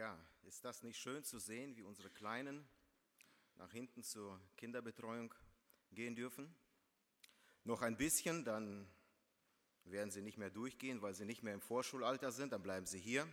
Ja, 0.00 0.18
ist 0.44 0.64
das 0.64 0.82
nicht 0.82 0.98
schön 0.98 1.24
zu 1.24 1.38
sehen, 1.38 1.76
wie 1.76 1.82
unsere 1.82 2.08
Kleinen 2.08 2.66
nach 3.56 3.70
hinten 3.70 4.02
zur 4.02 4.40
Kinderbetreuung 4.56 5.34
gehen 5.92 6.16
dürfen? 6.16 6.54
Noch 7.64 7.82
ein 7.82 7.98
bisschen, 7.98 8.42
dann 8.46 8.88
werden 9.84 10.10
sie 10.10 10.22
nicht 10.22 10.38
mehr 10.38 10.48
durchgehen, 10.48 11.02
weil 11.02 11.14
sie 11.14 11.26
nicht 11.26 11.42
mehr 11.42 11.52
im 11.52 11.60
Vorschulalter 11.60 12.32
sind, 12.32 12.54
dann 12.54 12.62
bleiben 12.62 12.86
sie 12.86 12.98
hier. 12.98 13.28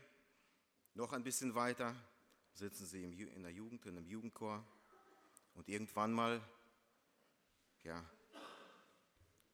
Noch 0.94 1.14
ein 1.14 1.24
bisschen 1.24 1.56
weiter 1.56 1.96
sitzen 2.52 2.86
sie 2.86 3.02
in 3.02 3.44
der 3.44 3.54
Jugend, 3.54 3.86
in 3.86 3.96
einem 3.96 4.06
Jugendchor 4.06 4.62
und 5.54 5.70
irgendwann 5.70 6.12
mal, 6.12 6.42
ja, 7.84 8.06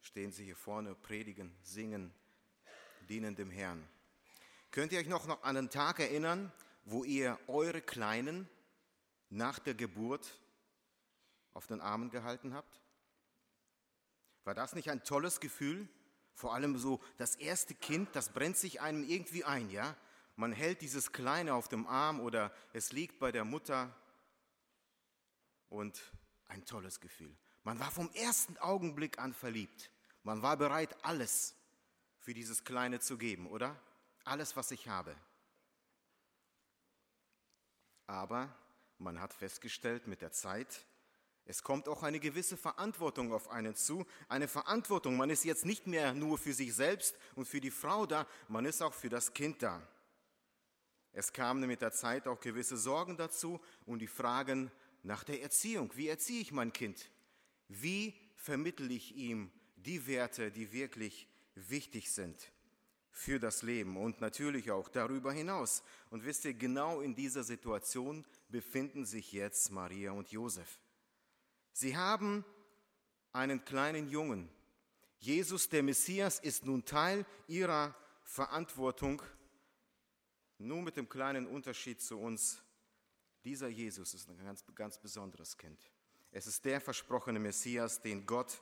stehen 0.01 0.31
sie 0.31 0.45
hier 0.45 0.57
vorne, 0.57 0.95
predigen, 0.95 1.55
singen, 1.61 2.11
dienen 3.07 3.35
dem 3.35 3.51
Herrn. 3.51 3.87
Könnt 4.71 4.91
ihr 4.91 4.97
euch 4.97 5.07
noch 5.07 5.29
an 5.43 5.57
einen 5.57 5.69
Tag 5.69 5.99
erinnern, 5.99 6.51
wo 6.85 7.03
ihr 7.03 7.39
eure 7.47 7.81
Kleinen 7.81 8.49
nach 9.29 9.59
der 9.59 9.73
Geburt 9.73 10.39
auf 11.53 11.67
den 11.67 11.81
Armen 11.81 12.09
gehalten 12.09 12.53
habt? 12.53 12.81
War 14.43 14.53
das 14.53 14.75
nicht 14.75 14.89
ein 14.89 15.03
tolles 15.03 15.39
Gefühl? 15.39 15.87
Vor 16.35 16.53
allem 16.53 16.77
so 16.77 16.99
das 17.17 17.35
erste 17.35 17.75
Kind, 17.75 18.15
das 18.15 18.29
brennt 18.29 18.57
sich 18.57 18.81
einem 18.81 19.03
irgendwie 19.03 19.43
ein, 19.43 19.69
ja? 19.69 19.95
Man 20.35 20.51
hält 20.51 20.81
dieses 20.81 21.11
Kleine 21.11 21.53
auf 21.53 21.67
dem 21.67 21.85
Arm 21.85 22.19
oder 22.19 22.51
es 22.73 22.91
liegt 22.91 23.19
bei 23.19 23.31
der 23.31 23.45
Mutter 23.45 23.95
und 25.69 26.11
ein 26.47 26.65
tolles 26.65 26.99
Gefühl. 26.99 27.35
Man 27.63 27.79
war 27.79 27.91
vom 27.91 28.09
ersten 28.13 28.57
Augenblick 28.57 29.19
an 29.19 29.33
verliebt. 29.33 29.91
Man 30.23 30.41
war 30.41 30.57
bereit, 30.57 30.95
alles 31.05 31.55
für 32.19 32.33
dieses 32.33 32.63
Kleine 32.63 32.99
zu 32.99 33.17
geben, 33.17 33.47
oder? 33.47 33.79
Alles, 34.23 34.55
was 34.55 34.71
ich 34.71 34.87
habe. 34.87 35.15
Aber 38.07 38.53
man 38.97 39.19
hat 39.19 39.33
festgestellt 39.33 40.07
mit 40.07 40.21
der 40.21 40.31
Zeit, 40.31 40.85
es 41.45 41.61
kommt 41.61 41.89
auch 41.89 42.03
eine 42.03 42.19
gewisse 42.19 42.55
Verantwortung 42.55 43.33
auf 43.33 43.49
einen 43.49 43.75
zu. 43.75 44.05
Eine 44.29 44.47
Verantwortung. 44.47 45.17
Man 45.17 45.29
ist 45.29 45.43
jetzt 45.43 45.65
nicht 45.65 45.87
mehr 45.87 46.13
nur 46.13 46.37
für 46.37 46.53
sich 46.53 46.73
selbst 46.73 47.17
und 47.35 47.45
für 47.45 47.59
die 47.59 47.71
Frau 47.71 48.05
da, 48.05 48.25
man 48.47 48.65
ist 48.65 48.81
auch 48.81 48.93
für 48.93 49.09
das 49.09 49.33
Kind 49.33 49.61
da. 49.61 49.85
Es 51.11 51.33
kamen 51.33 51.67
mit 51.67 51.81
der 51.81 51.91
Zeit 51.91 52.27
auch 52.27 52.39
gewisse 52.39 52.77
Sorgen 52.77 53.17
dazu 53.17 53.59
und 53.85 53.99
die 53.99 54.07
Fragen 54.07 54.71
nach 55.03 55.23
der 55.23 55.41
Erziehung. 55.41 55.91
Wie 55.95 56.07
erziehe 56.07 56.41
ich 56.41 56.51
mein 56.51 56.71
Kind? 56.71 57.11
Wie 57.67 58.15
vermittle 58.35 58.91
ich 58.91 59.15
ihm 59.15 59.51
die 59.75 60.07
Werte, 60.07 60.49
die 60.49 60.71
wirklich 60.71 61.27
wichtig 61.55 62.11
sind? 62.11 62.52
Für 63.13 63.39
das 63.39 63.61
Leben 63.61 63.95
und 63.95 64.21
natürlich 64.21 64.71
auch 64.71 64.89
darüber 64.89 65.31
hinaus. 65.31 65.83
Und 66.09 66.25
wisst 66.25 66.45
ihr, 66.45 66.55
genau 66.55 66.99
in 66.99 67.15
dieser 67.15 67.43
Situation 67.43 68.25
befinden 68.49 69.05
sich 69.05 69.31
jetzt 69.31 69.71
Maria 69.71 70.11
und 70.11 70.31
Josef. 70.31 70.79
Sie 71.71 71.95
haben 71.95 72.43
einen 73.31 73.63
kleinen 73.63 74.09
Jungen. 74.09 74.49
Jesus, 75.19 75.69
der 75.69 75.83
Messias, 75.83 76.39
ist 76.39 76.65
nun 76.65 76.85
Teil 76.85 77.25
ihrer 77.47 77.95
Verantwortung. 78.23 79.21
Nur 80.57 80.81
mit 80.81 80.97
dem 80.97 81.07
kleinen 81.07 81.45
Unterschied 81.45 82.01
zu 82.01 82.19
uns. 82.19 82.63
Dieser 83.43 83.67
Jesus 83.67 84.15
ist 84.15 84.27
ein 84.27 84.37
ganz, 84.37 84.65
ganz 84.73 84.97
besonderes 84.97 85.55
Kind. 85.55 85.79
Es 86.31 86.47
ist 86.47 86.65
der 86.65 86.81
versprochene 86.81 87.39
Messias, 87.39 88.01
den 88.01 88.25
Gott 88.25 88.59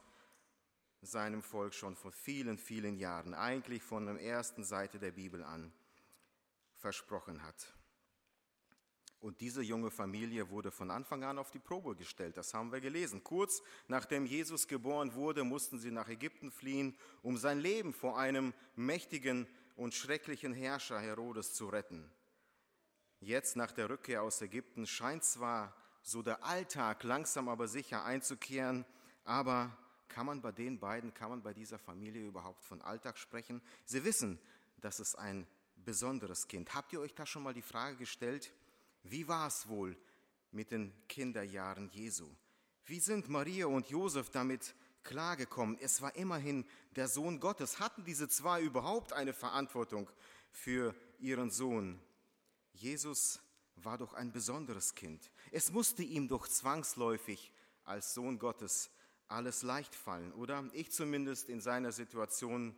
seinem 1.01 1.41
Volk 1.41 1.73
schon 1.73 1.95
vor 1.95 2.11
vielen, 2.11 2.57
vielen 2.57 2.97
Jahren, 2.97 3.33
eigentlich 3.33 3.81
von 3.81 4.05
der 4.05 4.21
ersten 4.21 4.63
Seite 4.63 4.99
der 4.99 5.11
Bibel 5.11 5.43
an, 5.43 5.73
versprochen 6.75 7.43
hat. 7.43 7.73
Und 9.19 9.39
diese 9.39 9.61
junge 9.61 9.91
Familie 9.91 10.49
wurde 10.49 10.71
von 10.71 10.89
Anfang 10.89 11.23
an 11.23 11.37
auf 11.37 11.51
die 11.51 11.59
Probe 11.59 11.95
gestellt, 11.95 12.37
das 12.37 12.55
haben 12.55 12.71
wir 12.71 12.81
gelesen. 12.81 13.23
Kurz 13.23 13.61
nachdem 13.87 14.25
Jesus 14.25 14.67
geboren 14.67 15.13
wurde, 15.13 15.43
mussten 15.43 15.77
sie 15.77 15.91
nach 15.91 16.09
Ägypten 16.09 16.51
fliehen, 16.51 16.97
um 17.21 17.37
sein 17.37 17.59
Leben 17.59 17.93
vor 17.93 18.17
einem 18.17 18.53
mächtigen 18.75 19.47
und 19.75 19.93
schrecklichen 19.93 20.53
Herrscher 20.53 20.99
Herodes 20.99 21.53
zu 21.53 21.67
retten. 21.67 22.09
Jetzt 23.19 23.55
nach 23.55 23.71
der 23.71 23.91
Rückkehr 23.91 24.23
aus 24.23 24.41
Ägypten 24.41 24.87
scheint 24.87 25.23
zwar 25.23 25.75
so 26.01 26.23
der 26.23 26.43
Alltag 26.43 27.03
langsam 27.03 27.47
aber 27.47 27.67
sicher 27.67 28.03
einzukehren, 28.03 28.85
aber 29.23 29.77
kann 30.11 30.25
man 30.25 30.41
bei 30.41 30.51
den 30.51 30.77
beiden, 30.77 31.13
kann 31.13 31.29
man 31.29 31.41
bei 31.41 31.53
dieser 31.53 31.79
Familie 31.79 32.27
überhaupt 32.27 32.65
von 32.65 32.81
Alltag 32.81 33.17
sprechen? 33.17 33.61
Sie 33.85 34.03
wissen, 34.03 34.39
das 34.81 34.99
ist 34.99 35.15
ein 35.15 35.47
besonderes 35.85 36.47
Kind. 36.47 36.75
Habt 36.75 36.91
ihr 36.91 36.99
euch 36.99 37.15
da 37.15 37.25
schon 37.25 37.43
mal 37.43 37.53
die 37.53 37.61
Frage 37.61 37.95
gestellt, 37.95 38.53
wie 39.03 39.27
war 39.27 39.47
es 39.47 39.69
wohl 39.69 39.97
mit 40.51 40.71
den 40.71 40.93
Kinderjahren 41.07 41.89
Jesu? 41.91 42.29
Wie 42.85 42.99
sind 42.99 43.29
Maria 43.29 43.67
und 43.67 43.87
Josef 43.89 44.29
damit 44.29 44.75
klargekommen? 45.03 45.77
Es 45.79 46.01
war 46.01 46.13
immerhin 46.15 46.65
der 46.97 47.07
Sohn 47.07 47.39
Gottes. 47.39 47.79
Hatten 47.79 48.03
diese 48.03 48.27
zwei 48.27 48.61
überhaupt 48.61 49.13
eine 49.13 49.33
Verantwortung 49.33 50.09
für 50.51 50.93
ihren 51.19 51.51
Sohn? 51.51 52.01
Jesus 52.73 53.39
war 53.77 53.97
doch 53.97 54.13
ein 54.13 54.33
besonderes 54.33 54.93
Kind. 54.93 55.31
Es 55.51 55.71
musste 55.71 56.03
ihm 56.03 56.27
doch 56.27 56.49
zwangsläufig 56.49 57.53
als 57.85 58.13
Sohn 58.13 58.39
Gottes 58.39 58.91
alles 59.31 59.63
leicht 59.63 59.95
fallen, 59.95 60.31
oder? 60.33 60.69
Ich 60.73 60.91
zumindest 60.91 61.49
in 61.49 61.61
seiner 61.61 61.91
Situation, 61.91 62.75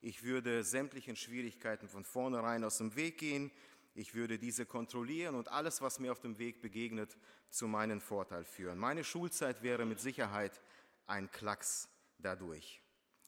ich 0.00 0.22
würde 0.22 0.64
sämtlichen 0.64 1.16
Schwierigkeiten 1.16 1.88
von 1.88 2.04
vornherein 2.04 2.64
aus 2.64 2.78
dem 2.78 2.96
Weg 2.96 3.18
gehen, 3.18 3.50
ich 3.94 4.14
würde 4.14 4.38
diese 4.38 4.66
kontrollieren 4.66 5.34
und 5.34 5.48
alles, 5.48 5.80
was 5.80 5.98
mir 5.98 6.12
auf 6.12 6.20
dem 6.20 6.38
Weg 6.38 6.60
begegnet, 6.60 7.16
zu 7.48 7.66
meinem 7.66 8.00
Vorteil 8.00 8.44
führen. 8.44 8.78
Meine 8.78 9.04
Schulzeit 9.04 9.62
wäre 9.62 9.86
mit 9.86 10.00
Sicherheit 10.00 10.60
ein 11.06 11.30
Klacks 11.30 11.88
dadurch. 12.18 12.82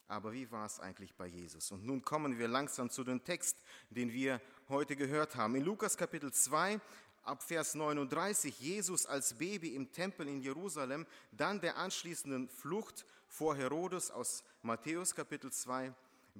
Aber 0.08 0.32
wie 0.32 0.50
war 0.50 0.66
es 0.66 0.80
eigentlich 0.80 1.14
bei 1.14 1.26
Jesus? 1.26 1.70
Und 1.70 1.84
nun 1.84 2.02
kommen 2.02 2.38
wir 2.38 2.48
langsam 2.48 2.90
zu 2.90 3.04
dem 3.04 3.24
Text, 3.24 3.62
den 3.90 4.12
wir 4.12 4.40
heute 4.68 4.96
gehört 4.96 5.36
haben. 5.36 5.54
In 5.54 5.64
Lukas 5.64 5.96
Kapitel 5.96 6.32
2 6.32 6.80
ab 7.24 7.42
Vers 7.42 7.74
39 7.74 8.58
Jesus 8.60 9.06
als 9.06 9.34
Baby 9.34 9.74
im 9.74 9.92
Tempel 9.92 10.28
in 10.28 10.40
Jerusalem, 10.40 11.06
dann 11.32 11.60
der 11.60 11.76
anschließenden 11.76 12.48
Flucht 12.48 13.04
vor 13.26 13.56
Herodes 13.56 14.10
aus 14.10 14.42
Matthäus 14.62 15.14
Kapitel 15.14 15.52
2 15.52 15.92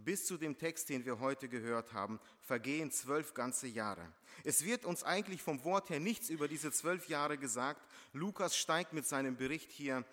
bis 0.05 0.27
zu 0.27 0.37
dem 0.37 0.56
Text, 0.56 0.89
den 0.89 1.05
wir 1.05 1.19
heute 1.19 1.49
gehört 1.49 1.93
haben, 1.93 2.21
vergehen 2.41 2.91
zwölf 2.91 3.34
ganze 3.34 3.66
Jahre. 3.66 4.06
Es 4.44 4.65
wird 4.65 4.84
uns 4.84 5.03
eigentlich 5.03 5.43
vom 5.43 5.65
Wort 5.65 5.91
her 5.91 6.00
nichts 6.00 6.31
über 6.31 6.49
diese 6.49 6.71
zwölf 6.71 7.09
Jahre 7.09 7.39
gesagt. 7.39 7.83
Lukas 8.12 8.56
steigt 8.56 8.93
mit 8.93 9.06
seinem 9.06 9.37
Bericht 9.37 9.71
hier 9.71 10.05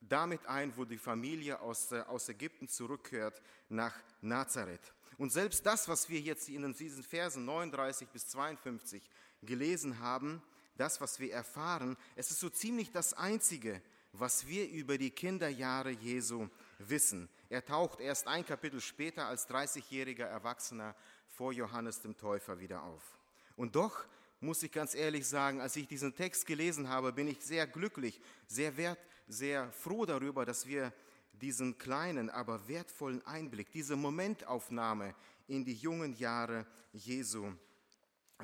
damit 0.00 0.46
ein, 0.46 0.76
wo 0.76 0.84
die 0.84 0.98
Familie 0.98 1.60
aus, 1.60 1.92
äh, 1.92 2.00
aus 2.00 2.28
Ägypten 2.28 2.68
zurückkehrt 2.68 3.40
nach 3.68 3.94
Nazareth. 4.22 4.94
Und 5.18 5.30
selbst 5.30 5.66
das, 5.66 5.86
was 5.88 6.08
wir 6.08 6.20
jetzt 6.20 6.48
in 6.48 6.72
diesen 6.72 7.02
Versen 7.02 7.44
39 7.44 8.08
bis 8.08 8.26
52 8.28 9.02
gelesen 9.42 10.00
haben, 10.00 10.42
das, 10.76 11.00
was 11.00 11.20
wir 11.20 11.32
erfahren, 11.32 11.96
es 12.16 12.30
ist 12.30 12.40
so 12.40 12.48
ziemlich 12.48 12.90
das 12.90 13.12
Einzige, 13.12 13.82
was 14.12 14.46
wir 14.46 14.68
über 14.68 14.98
die 14.98 15.10
Kinderjahre 15.10 15.90
Jesu 15.90 16.48
wissen. 16.78 17.28
Er 17.48 17.64
taucht 17.64 18.00
erst 18.00 18.26
ein 18.26 18.44
Kapitel 18.44 18.80
später 18.80 19.26
als 19.26 19.48
30-jähriger 19.48 20.24
Erwachsener 20.24 20.94
vor 21.28 21.52
Johannes 21.52 22.00
dem 22.00 22.16
Täufer 22.16 22.58
wieder 22.58 22.82
auf. 22.82 23.18
Und 23.56 23.76
doch 23.76 24.04
muss 24.40 24.62
ich 24.62 24.72
ganz 24.72 24.94
ehrlich 24.94 25.26
sagen, 25.28 25.60
als 25.60 25.76
ich 25.76 25.86
diesen 25.86 26.14
Text 26.14 26.46
gelesen 26.46 26.88
habe, 26.88 27.12
bin 27.12 27.28
ich 27.28 27.42
sehr 27.42 27.66
glücklich, 27.66 28.20
sehr 28.46 28.76
wert, 28.76 28.98
sehr 29.28 29.70
froh 29.72 30.06
darüber, 30.06 30.44
dass 30.44 30.66
wir 30.66 30.92
diesen 31.32 31.78
kleinen, 31.78 32.30
aber 32.30 32.68
wertvollen 32.68 33.24
Einblick, 33.26 33.70
diese 33.70 33.96
Momentaufnahme 33.96 35.14
in 35.46 35.64
die 35.64 35.74
jungen 35.74 36.14
Jahre 36.14 36.66
Jesu 36.92 37.52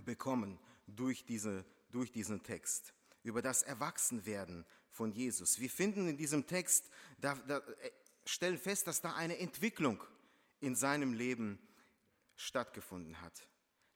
bekommen 0.04 0.58
durch, 0.87 1.25
diese, 1.25 1.65
durch 1.91 2.12
diesen 2.12 2.43
Text, 2.43 2.94
über 3.23 3.43
das 3.43 3.62
Erwachsenwerden 3.62 4.65
von 4.91 5.12
Jesus. 5.12 5.61
Wir 5.61 5.71
finden 5.71 6.09
in 6.09 6.17
diesem 6.17 6.47
Text, 6.47 6.91
da, 7.19 7.35
da, 7.47 7.59
äh, 7.59 7.91
stellen 8.25 8.59
fest, 8.59 8.87
dass 8.87 9.00
da 9.00 9.15
eine 9.15 9.38
Entwicklung 9.38 10.03
in 10.61 10.75
seinem 10.75 11.12
Leben 11.12 11.59
stattgefunden 12.35 13.21
hat. 13.21 13.49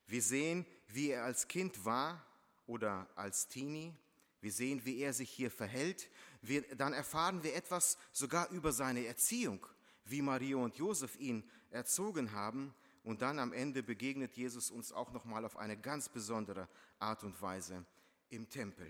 Wir 0.06 0.22
sehen, 0.22 0.66
wie 0.88 1.10
er 1.10 1.24
als 1.24 1.48
Kind 1.48 1.84
war 1.84 2.24
oder 2.66 3.08
als 3.14 3.48
Teenie. 3.48 3.94
Wir 4.40 4.52
sehen, 4.52 4.84
wie 4.84 4.98
er 4.98 5.12
sich 5.12 5.30
hier 5.30 5.50
verhält. 5.50 6.08
Wir, 6.42 6.62
dann 6.76 6.92
erfahren 6.92 7.42
wir 7.42 7.54
etwas 7.54 7.98
sogar 8.12 8.48
über 8.50 8.72
seine 8.72 9.06
Erziehung, 9.06 9.66
wie 10.04 10.22
Maria 10.22 10.56
und 10.56 10.76
Josef 10.76 11.16
ihn 11.18 11.48
erzogen 11.70 12.32
haben. 12.32 12.74
Und 13.02 13.22
dann 13.22 13.38
am 13.38 13.52
Ende 13.52 13.82
begegnet 13.82 14.36
Jesus 14.36 14.70
uns 14.70 14.92
auch 14.92 15.12
nochmal 15.12 15.44
auf 15.44 15.56
eine 15.56 15.76
ganz 15.76 16.08
besondere 16.08 16.68
Art 16.98 17.24
und 17.24 17.40
Weise 17.40 17.84
im 18.28 18.48
Tempel. 18.48 18.86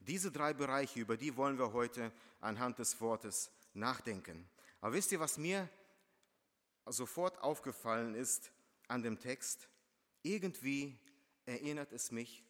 Diese 0.00 0.30
drei 0.30 0.52
Bereiche, 0.52 1.00
über 1.00 1.16
die 1.16 1.36
wollen 1.36 1.58
wir 1.58 1.72
heute 1.72 2.12
anhand 2.40 2.78
des 2.78 3.00
Wortes 3.00 3.50
nachdenken. 3.72 4.48
Aber 4.80 4.92
wisst 4.92 5.12
ihr, 5.12 5.20
was 5.20 5.38
mir 5.38 5.68
sofort 6.84 7.42
aufgefallen 7.42 8.14
ist 8.14 8.52
an 8.86 9.02
dem 9.02 9.18
Text? 9.18 9.68
Irgendwie 10.22 10.98
erinnert 11.46 11.92
es 11.92 12.10
mich 12.10 12.44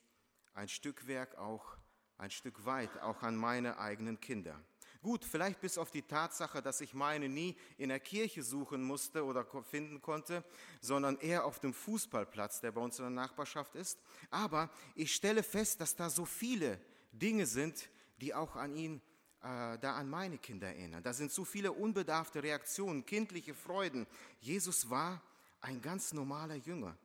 ein 0.54 0.68
Stück 0.68 1.06
Werk 1.06 1.36
auch, 1.38 1.76
ein 2.18 2.30
Stück 2.30 2.64
weit 2.64 3.00
auch 3.02 3.22
an 3.22 3.36
meine 3.36 3.78
eigenen 3.78 4.20
Kinder. 4.20 4.60
Gut, 5.04 5.22
vielleicht 5.22 5.60
bis 5.60 5.76
auf 5.76 5.90
die 5.90 6.00
Tatsache, 6.00 6.62
dass 6.62 6.80
ich 6.80 6.94
meine 6.94 7.28
nie 7.28 7.58
in 7.76 7.90
der 7.90 8.00
Kirche 8.00 8.42
suchen 8.42 8.82
musste 8.82 9.22
oder 9.22 9.44
finden 9.62 10.00
konnte, 10.00 10.42
sondern 10.80 11.18
eher 11.18 11.44
auf 11.44 11.60
dem 11.60 11.74
Fußballplatz, 11.74 12.62
der 12.62 12.72
bei 12.72 12.80
uns 12.80 12.98
in 12.98 13.04
der 13.04 13.10
Nachbarschaft 13.10 13.74
ist. 13.74 13.98
Aber 14.30 14.70
ich 14.94 15.14
stelle 15.14 15.42
fest, 15.42 15.82
dass 15.82 15.94
da 15.94 16.08
so 16.08 16.24
viele 16.24 16.80
Dinge 17.12 17.44
sind, 17.44 17.90
die 18.22 18.32
auch 18.32 18.56
an 18.56 18.74
ihn, 18.74 19.02
äh, 19.42 19.78
da 19.78 19.96
an 19.96 20.08
meine 20.08 20.38
Kinder 20.38 20.68
erinnern. 20.68 21.02
Da 21.02 21.12
sind 21.12 21.30
so 21.30 21.44
viele 21.44 21.72
unbedarfte 21.72 22.42
Reaktionen, 22.42 23.04
kindliche 23.04 23.52
Freuden. 23.52 24.06
Jesus 24.40 24.88
war 24.88 25.20
ein 25.60 25.82
ganz 25.82 26.14
normaler 26.14 26.54
Jünger. 26.54 26.96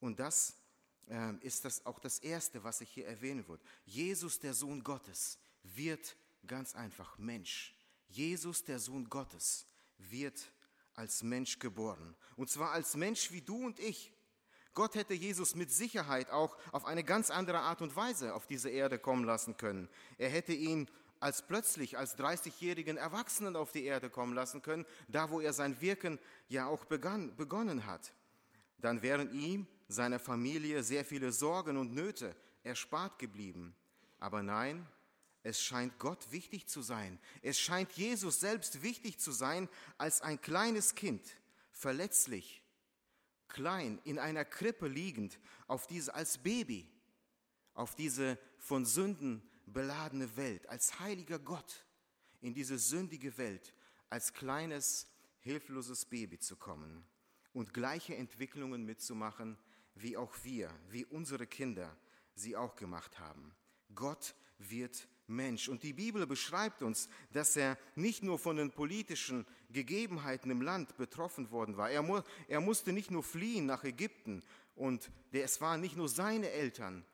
Und 0.00 0.20
das 0.20 0.54
äh, 1.08 1.32
ist 1.40 1.64
das 1.64 1.86
auch 1.86 1.98
das 1.98 2.18
Erste, 2.18 2.62
was 2.62 2.82
ich 2.82 2.90
hier 2.90 3.06
erwähnen 3.06 3.48
würde. 3.48 3.64
Jesus, 3.86 4.38
der 4.38 4.52
Sohn 4.52 4.84
Gottes, 4.84 5.38
wird 5.62 6.14
Ganz 6.48 6.74
einfach, 6.74 7.18
Mensch. 7.18 7.74
Jesus, 8.08 8.64
der 8.64 8.78
Sohn 8.78 9.08
Gottes, 9.08 9.66
wird 9.98 10.50
als 10.94 11.22
Mensch 11.22 11.58
geboren. 11.58 12.16
Und 12.36 12.50
zwar 12.50 12.72
als 12.72 12.96
Mensch 12.96 13.30
wie 13.30 13.42
du 13.42 13.66
und 13.66 13.78
ich. 13.78 14.12
Gott 14.72 14.94
hätte 14.94 15.12
Jesus 15.12 15.54
mit 15.54 15.70
Sicherheit 15.70 16.30
auch 16.30 16.56
auf 16.72 16.86
eine 16.86 17.04
ganz 17.04 17.30
andere 17.30 17.60
Art 17.60 17.82
und 17.82 17.94
Weise 17.96 18.34
auf 18.34 18.46
diese 18.46 18.70
Erde 18.70 18.98
kommen 18.98 19.24
lassen 19.24 19.56
können. 19.56 19.88
Er 20.16 20.30
hätte 20.30 20.54
ihn 20.54 20.88
als 21.20 21.46
plötzlich 21.46 21.98
als 21.98 22.16
30-jährigen 22.16 22.96
Erwachsenen 22.96 23.54
auf 23.54 23.72
die 23.72 23.84
Erde 23.84 24.08
kommen 24.08 24.34
lassen 24.34 24.62
können, 24.62 24.86
da 25.08 25.30
wo 25.30 25.40
er 25.40 25.52
sein 25.52 25.80
Wirken 25.80 26.18
ja 26.48 26.66
auch 26.66 26.84
begann, 26.86 27.36
begonnen 27.36 27.86
hat. 27.86 28.12
Dann 28.78 29.02
wären 29.02 29.32
ihm, 29.32 29.66
seiner 29.88 30.18
Familie 30.18 30.82
sehr 30.82 31.04
viele 31.04 31.32
Sorgen 31.32 31.76
und 31.76 31.92
Nöte 31.92 32.34
erspart 32.62 33.18
geblieben. 33.18 33.74
Aber 34.20 34.42
nein, 34.42 34.86
es 35.42 35.62
scheint 35.62 35.98
Gott 35.98 36.30
wichtig 36.30 36.68
zu 36.68 36.82
sein. 36.82 37.18
Es 37.42 37.58
scheint 37.58 37.92
Jesus 37.92 38.40
selbst 38.40 38.82
wichtig 38.82 39.18
zu 39.18 39.32
sein, 39.32 39.68
als 39.96 40.20
ein 40.20 40.40
kleines 40.40 40.94
Kind, 40.94 41.26
verletzlich, 41.70 42.62
klein, 43.46 44.00
in 44.04 44.18
einer 44.18 44.44
Krippe 44.44 44.88
liegend, 44.88 45.38
auf 45.66 45.86
diese, 45.86 46.14
als 46.14 46.38
Baby, 46.38 46.90
auf 47.74 47.94
diese 47.94 48.38
von 48.58 48.84
Sünden 48.84 49.42
beladene 49.66 50.36
Welt, 50.36 50.68
als 50.68 50.98
heiliger 51.00 51.38
Gott 51.38 51.84
in 52.40 52.54
diese 52.54 52.78
sündige 52.78 53.36
Welt, 53.38 53.74
als 54.10 54.32
kleines, 54.32 55.08
hilfloses 55.40 56.04
Baby 56.04 56.38
zu 56.38 56.56
kommen 56.56 57.04
und 57.52 57.74
gleiche 57.74 58.16
Entwicklungen 58.16 58.84
mitzumachen, 58.84 59.58
wie 59.94 60.16
auch 60.16 60.34
wir, 60.42 60.70
wie 60.90 61.04
unsere 61.04 61.46
Kinder 61.46 61.96
sie 62.34 62.56
auch 62.56 62.76
gemacht 62.76 63.18
haben. 63.18 63.54
Gott 63.94 64.34
wird 64.58 65.08
Mensch. 65.28 65.68
Und 65.68 65.82
die 65.82 65.92
Bibel 65.92 66.26
beschreibt 66.26 66.82
uns, 66.82 67.08
dass 67.32 67.56
er 67.56 67.78
nicht 67.94 68.22
nur 68.22 68.38
von 68.38 68.56
den 68.56 68.70
politischen 68.70 69.46
Gegebenheiten 69.70 70.50
im 70.50 70.62
Land 70.62 70.96
betroffen 70.96 71.50
worden 71.50 71.76
war. 71.76 71.90
Er, 71.90 72.02
mu 72.02 72.20
er 72.48 72.60
musste 72.60 72.92
nicht 72.92 73.10
nur 73.10 73.22
fliehen 73.22 73.66
nach 73.66 73.84
Ägypten 73.84 74.42
und 74.74 75.10
der, 75.32 75.44
es 75.44 75.60
waren 75.60 75.80
nicht 75.80 75.96
nur 75.96 76.08
seine 76.08 76.50
Eltern, 76.50 77.04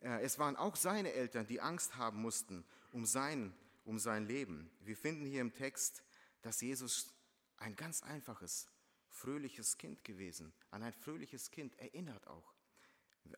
äh, 0.00 0.22
es 0.22 0.38
waren 0.38 0.56
auch 0.56 0.76
seine 0.76 1.12
Eltern, 1.12 1.46
die 1.46 1.60
Angst 1.60 1.96
haben 1.96 2.22
mussten 2.22 2.64
um 2.92 3.06
sein, 3.06 3.54
um 3.84 3.98
sein 3.98 4.26
Leben. 4.26 4.70
Wir 4.80 4.96
finden 4.96 5.26
hier 5.26 5.40
im 5.40 5.52
Text, 5.52 6.02
dass 6.42 6.60
Jesus 6.60 7.14
ein 7.58 7.76
ganz 7.76 8.02
einfaches, 8.02 8.68
fröhliches 9.08 9.76
Kind 9.76 10.02
gewesen, 10.04 10.52
an 10.70 10.82
ein 10.82 10.92
fröhliches 10.92 11.50
Kind 11.50 11.78
erinnert 11.78 12.26
auch. 12.26 12.54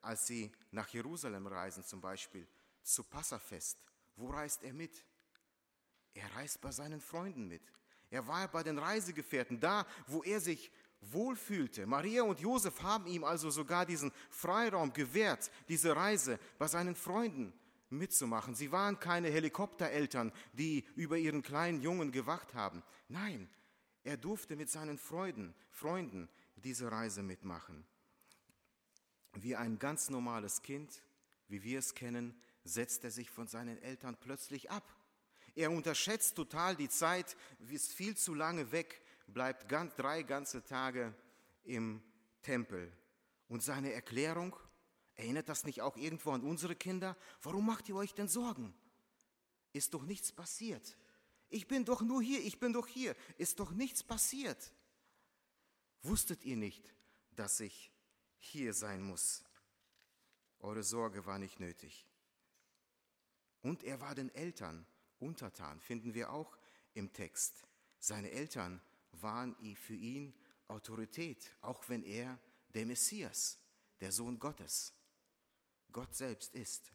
Als 0.00 0.26
sie 0.26 0.50
nach 0.70 0.88
Jerusalem 0.88 1.46
reisen 1.46 1.84
zum 1.84 2.00
Beispiel, 2.00 2.46
zu 2.82 3.04
Passafest, 3.04 3.78
wo 4.16 4.28
reist 4.28 4.62
er 4.62 4.72
mit? 4.72 5.04
Er 6.14 6.34
reist 6.36 6.60
bei 6.60 6.70
seinen 6.70 7.00
Freunden 7.00 7.48
mit. 7.48 7.62
Er 8.10 8.26
war 8.26 8.46
bei 8.48 8.62
den 8.62 8.78
Reisegefährten, 8.78 9.58
da, 9.58 9.86
wo 10.06 10.22
er 10.22 10.40
sich 10.40 10.70
wohlfühlte. 11.00 11.86
Maria 11.86 12.22
und 12.22 12.40
Josef 12.40 12.82
haben 12.82 13.06
ihm 13.06 13.24
also 13.24 13.50
sogar 13.50 13.86
diesen 13.86 14.12
Freiraum 14.30 14.92
gewährt, 14.92 15.50
diese 15.68 15.96
Reise 15.96 16.38
bei 16.58 16.68
seinen 16.68 16.94
Freunden 16.94 17.52
mitzumachen. 17.90 18.54
Sie 18.54 18.72
waren 18.72 18.98
keine 19.00 19.28
Helikoptereltern, 19.28 20.32
die 20.52 20.86
über 20.94 21.16
ihren 21.16 21.42
kleinen 21.42 21.80
Jungen 21.80 22.12
gewacht 22.12 22.54
haben. 22.54 22.82
Nein, 23.08 23.48
er 24.04 24.16
durfte 24.16 24.56
mit 24.56 24.70
seinen 24.70 24.98
Freuden, 24.98 25.54
Freunden 25.70 26.28
diese 26.56 26.90
Reise 26.90 27.22
mitmachen. 27.22 27.84
Wie 29.34 29.56
ein 29.56 29.78
ganz 29.78 30.10
normales 30.10 30.62
Kind, 30.62 31.02
wie 31.48 31.62
wir 31.62 31.78
es 31.78 31.94
kennen, 31.94 32.40
setzt 32.64 33.04
er 33.04 33.10
sich 33.10 33.30
von 33.30 33.46
seinen 33.46 33.78
Eltern 33.82 34.16
plötzlich 34.18 34.70
ab. 34.70 34.84
Er 35.54 35.70
unterschätzt 35.70 36.36
total 36.36 36.76
die 36.76 36.88
Zeit, 36.88 37.36
ist 37.68 37.92
viel 37.92 38.16
zu 38.16 38.34
lange 38.34 38.72
weg, 38.72 39.02
bleibt 39.26 39.68
ganz, 39.68 39.94
drei 39.96 40.22
ganze 40.22 40.64
Tage 40.64 41.14
im 41.64 42.02
Tempel. 42.42 42.90
Und 43.48 43.62
seine 43.62 43.92
Erklärung, 43.92 44.56
erinnert 45.14 45.48
das 45.48 45.64
nicht 45.64 45.82
auch 45.82 45.96
irgendwo 45.96 46.30
an 46.30 46.42
unsere 46.42 46.74
Kinder? 46.74 47.16
Warum 47.42 47.66
macht 47.66 47.88
ihr 47.88 47.96
euch 47.96 48.14
denn 48.14 48.28
Sorgen? 48.28 48.74
Ist 49.72 49.94
doch 49.94 50.04
nichts 50.04 50.32
passiert. 50.32 50.96
Ich 51.50 51.66
bin 51.68 51.84
doch 51.84 52.00
nur 52.00 52.22
hier, 52.22 52.42
ich 52.42 52.58
bin 52.58 52.72
doch 52.72 52.86
hier. 52.86 53.14
Ist 53.36 53.60
doch 53.60 53.72
nichts 53.72 54.02
passiert. 54.02 54.72
Wusstet 56.02 56.44
ihr 56.44 56.56
nicht, 56.56 56.94
dass 57.36 57.60
ich 57.60 57.92
hier 58.38 58.72
sein 58.72 59.02
muss? 59.02 59.44
Eure 60.60 60.82
Sorge 60.82 61.26
war 61.26 61.38
nicht 61.38 61.60
nötig. 61.60 62.06
Und 63.62 63.84
er 63.84 64.00
war 64.00 64.14
den 64.14 64.34
Eltern 64.34 64.86
untertan, 65.18 65.80
finden 65.80 66.14
wir 66.14 66.32
auch 66.32 66.58
im 66.94 67.12
Text. 67.12 67.64
Seine 67.98 68.30
Eltern 68.30 68.80
waren 69.12 69.56
für 69.76 69.94
ihn 69.94 70.34
Autorität, 70.68 71.54
auch 71.60 71.88
wenn 71.88 72.02
er 72.02 72.38
der 72.74 72.86
Messias, 72.86 73.58
der 74.00 74.10
Sohn 74.10 74.38
Gottes, 74.38 74.92
Gott 75.92 76.14
selbst 76.14 76.54
ist. 76.54 76.92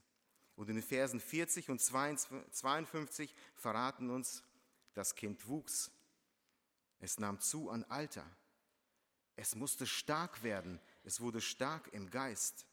Und 0.55 0.69
in 0.69 0.75
den 0.75 0.83
Versen 0.83 1.19
40 1.19 1.69
und 1.69 1.79
52 1.79 3.33
verraten 3.55 4.09
uns, 4.09 4.43
das 4.93 5.13
Kind 5.13 5.47
wuchs. 5.47 5.91
Es 6.99 7.19
nahm 7.19 7.39
zu 7.39 7.69
an 7.69 7.83
Alter. 7.85 8.25
Es 9.35 9.53
musste 9.53 9.85
stark 9.85 10.41
werden. 10.41 10.81
Es 11.03 11.21
wurde 11.21 11.39
stark 11.41 11.93
im 11.93 12.09
Geist. 12.09 12.65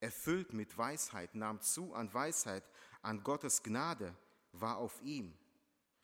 Erfüllt 0.00 0.52
mit 0.52 0.76
Weisheit, 0.76 1.36
nahm 1.36 1.60
zu 1.60 1.94
an 1.94 2.12
Weisheit, 2.12 2.64
an 3.02 3.22
Gottes 3.22 3.62
Gnade 3.62 4.16
war 4.52 4.78
auf 4.78 5.02
ihm. 5.02 5.36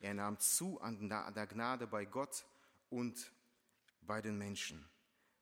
Er 0.01 0.15
nahm 0.15 0.39
zu 0.39 0.81
an 0.81 1.09
der 1.09 1.47
Gnade 1.47 1.87
bei 1.87 2.05
Gott 2.05 2.45
und 2.91 3.33
bei 4.03 4.21
den 4.21 4.39
Menschen. 4.39 4.85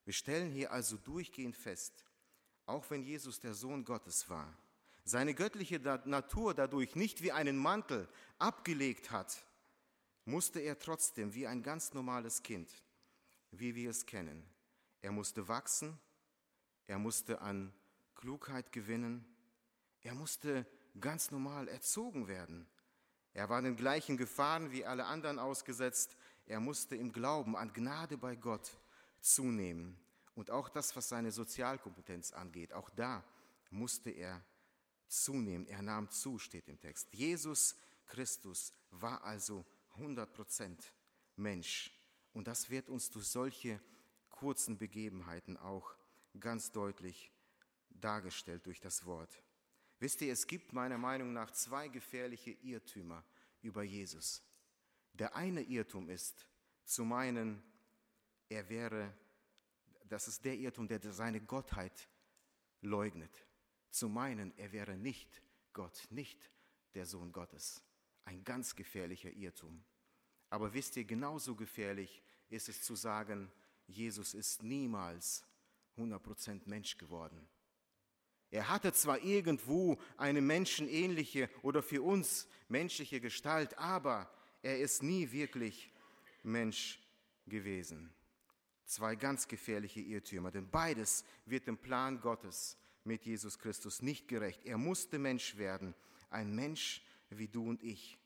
Wir 0.04 0.12
stellen 0.12 0.52
hier 0.52 0.72
also 0.72 0.96
durchgehend 0.96 1.56
fest, 1.56 2.04
auch 2.64 2.88
wenn 2.90 3.02
Jesus 3.02 3.40
der 3.40 3.54
Sohn 3.54 3.84
Gottes 3.84 4.28
war, 4.30 4.56
seine 5.04 5.34
göttliche 5.34 5.78
Natur 6.04 6.52
dadurch 6.52 6.96
nicht 6.96 7.22
wie 7.22 7.32
einen 7.32 7.56
Mantel 7.56 8.08
abgelegt 8.38 9.10
hat, 9.10 9.44
musste 10.24 10.58
er 10.58 10.78
trotzdem 10.78 11.32
wie 11.34 11.46
ein 11.46 11.62
ganz 11.62 11.94
normales 11.94 12.42
Kind, 12.42 12.68
wie 13.52 13.76
wir 13.76 13.90
es 13.90 14.04
kennen. 14.04 14.44
Er 15.02 15.12
musste 15.12 15.46
wachsen, 15.46 15.96
er 16.88 16.98
musste 16.98 17.40
an 17.40 17.72
Klugheit 18.16 18.72
gewinnen, 18.72 19.24
er 20.02 20.14
musste 20.14 20.66
ganz 21.00 21.30
normal 21.30 21.68
erzogen 21.68 22.28
werden. 22.28 22.66
Er 23.32 23.48
war 23.48 23.60
den 23.60 23.76
gleichen 23.76 24.16
Gefahren 24.16 24.72
wie 24.72 24.84
alle 24.84 25.04
anderen 25.04 25.38
ausgesetzt. 25.38 26.16
Er 26.46 26.60
musste 26.60 26.96
im 26.96 27.12
Glauben 27.12 27.56
an 27.56 27.72
Gnade 27.72 28.16
bei 28.16 28.34
Gott 28.34 28.78
zunehmen. 29.20 29.98
Und 30.34 30.50
auch 30.50 30.68
das, 30.68 30.94
was 30.96 31.08
seine 31.08 31.32
Sozialkompetenz 31.32 32.32
angeht, 32.32 32.72
auch 32.72 32.90
da 32.90 33.24
musste 33.70 34.10
er 34.10 34.42
zunehmen. 35.06 35.66
Er 35.66 35.82
nahm 35.82 36.10
zu, 36.10 36.38
steht 36.38 36.68
im 36.68 36.80
Text. 36.80 37.12
Jesus 37.12 37.76
Christus 38.06 38.72
war 38.90 39.24
also 39.24 39.64
100 39.94 40.32
Prozent 40.32 40.92
Mensch. 41.36 41.92
Und 42.32 42.46
das 42.48 42.70
wird 42.70 42.88
uns 42.88 43.10
durch 43.10 43.28
solche 43.28 43.80
kurzen 44.30 44.78
Begebenheiten 44.78 45.56
auch 45.56 45.94
ganz 46.38 46.70
deutlich 46.70 47.32
dargestellt 47.88 48.66
durch 48.66 48.80
das 48.80 49.06
Wort. 49.06 49.42
Wisst 49.98 50.20
ihr, 50.20 50.32
es 50.32 50.46
gibt 50.46 50.72
meiner 50.72 50.98
Meinung 50.98 51.32
nach 51.32 51.50
zwei 51.50 51.88
gefährliche 51.88 52.50
Irrtümer 52.50 53.24
über 53.62 53.82
Jesus. 53.82 54.42
Der 55.14 55.34
eine 55.34 55.62
Irrtum 55.62 56.10
ist 56.10 56.46
zu 56.84 57.04
meinen, 57.04 57.62
er 58.48 58.68
wäre, 58.68 59.12
das 60.08 60.28
ist 60.28 60.44
der 60.44 60.54
Irrtum, 60.54 60.86
der 60.86 61.00
seine 61.12 61.40
Gottheit 61.40 62.08
leugnet. 62.82 63.46
Zu 63.90 64.08
meinen, 64.08 64.56
er 64.58 64.72
wäre 64.72 64.96
nicht 64.96 65.42
Gott, 65.72 66.06
nicht 66.10 66.50
der 66.94 67.06
Sohn 67.06 67.32
Gottes. 67.32 67.82
Ein 68.24 68.44
ganz 68.44 68.76
gefährlicher 68.76 69.30
Irrtum. 69.30 69.82
Aber 70.50 70.72
wisst 70.74 70.96
ihr, 70.96 71.04
genauso 71.04 71.56
gefährlich 71.56 72.22
ist 72.50 72.68
es 72.68 72.82
zu 72.82 72.94
sagen, 72.94 73.50
Jesus 73.86 74.34
ist 74.34 74.62
niemals 74.62 75.44
100% 75.96 76.62
Mensch 76.66 76.98
geworden. 76.98 77.48
Er 78.56 78.70
hatte 78.70 78.90
zwar 78.94 79.22
irgendwo 79.22 79.98
eine 80.16 80.40
menschenähnliche 80.40 81.50
oder 81.60 81.82
für 81.82 82.00
uns 82.00 82.48
menschliche 82.68 83.20
Gestalt, 83.20 83.76
aber 83.76 84.30
er 84.62 84.78
ist 84.78 85.02
nie 85.02 85.30
wirklich 85.30 85.92
Mensch 86.42 86.98
gewesen. 87.46 88.10
Zwei 88.86 89.14
ganz 89.14 89.46
gefährliche 89.46 90.00
Irrtümer, 90.00 90.50
denn 90.50 90.70
beides 90.70 91.22
wird 91.44 91.66
dem 91.66 91.76
Plan 91.76 92.18
Gottes 92.18 92.78
mit 93.04 93.26
Jesus 93.26 93.58
Christus 93.58 94.00
nicht 94.00 94.26
gerecht. 94.26 94.64
Er 94.64 94.78
musste 94.78 95.18
Mensch 95.18 95.58
werden, 95.58 95.94
ein 96.30 96.54
Mensch 96.54 97.02
wie 97.28 97.48
du 97.48 97.68
und 97.68 97.82
ich. 97.82 98.16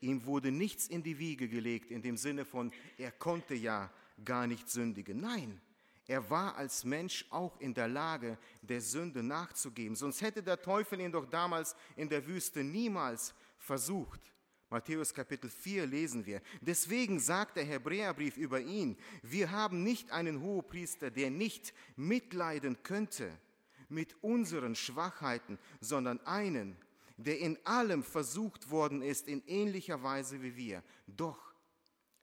Ihm 0.00 0.24
wurde 0.24 0.50
nichts 0.50 0.88
in 0.88 1.04
die 1.04 1.20
Wiege 1.20 1.48
gelegt 1.48 1.92
in 1.92 2.02
dem 2.02 2.16
Sinne 2.16 2.44
von, 2.44 2.72
er 2.96 3.12
konnte 3.12 3.54
ja 3.54 3.92
gar 4.24 4.48
nicht 4.48 4.68
sündigen. 4.68 5.20
Nein, 5.20 5.60
er 6.08 6.28
war 6.30 6.56
als 6.56 6.84
Mensch 6.84 7.26
auch 7.28 7.60
in 7.60 7.74
der 7.74 7.86
Lage, 7.86 8.38
der 8.62 8.80
Sünde 8.80 9.22
nachzugeben. 9.22 9.94
Sonst 9.94 10.22
hätte 10.22 10.42
der 10.42 10.60
Teufel 10.60 11.00
ihn 11.00 11.12
doch 11.12 11.26
damals 11.26 11.76
in 11.96 12.08
der 12.08 12.26
Wüste 12.26 12.64
niemals 12.64 13.34
versucht. 13.58 14.20
Matthäus 14.70 15.12
Kapitel 15.12 15.50
4 15.50 15.86
lesen 15.86 16.24
wir. 16.24 16.40
Deswegen 16.62 17.20
sagt 17.20 17.56
der 17.56 17.64
Hebräerbrief 17.64 18.38
über 18.38 18.58
ihn, 18.58 18.96
wir 19.22 19.50
haben 19.50 19.82
nicht 19.82 20.10
einen 20.10 20.40
Hohepriester, 20.40 21.10
der 21.10 21.30
nicht 21.30 21.74
mitleiden 21.96 22.82
könnte 22.82 23.30
mit 23.90 24.16
unseren 24.22 24.74
Schwachheiten, 24.74 25.58
sondern 25.78 26.20
einen, 26.20 26.76
der 27.18 27.38
in 27.38 27.58
allem 27.66 28.02
versucht 28.02 28.70
worden 28.70 29.02
ist, 29.02 29.28
in 29.28 29.46
ähnlicher 29.46 30.02
Weise 30.02 30.42
wie 30.42 30.56
wir, 30.56 30.82
doch 31.06 31.52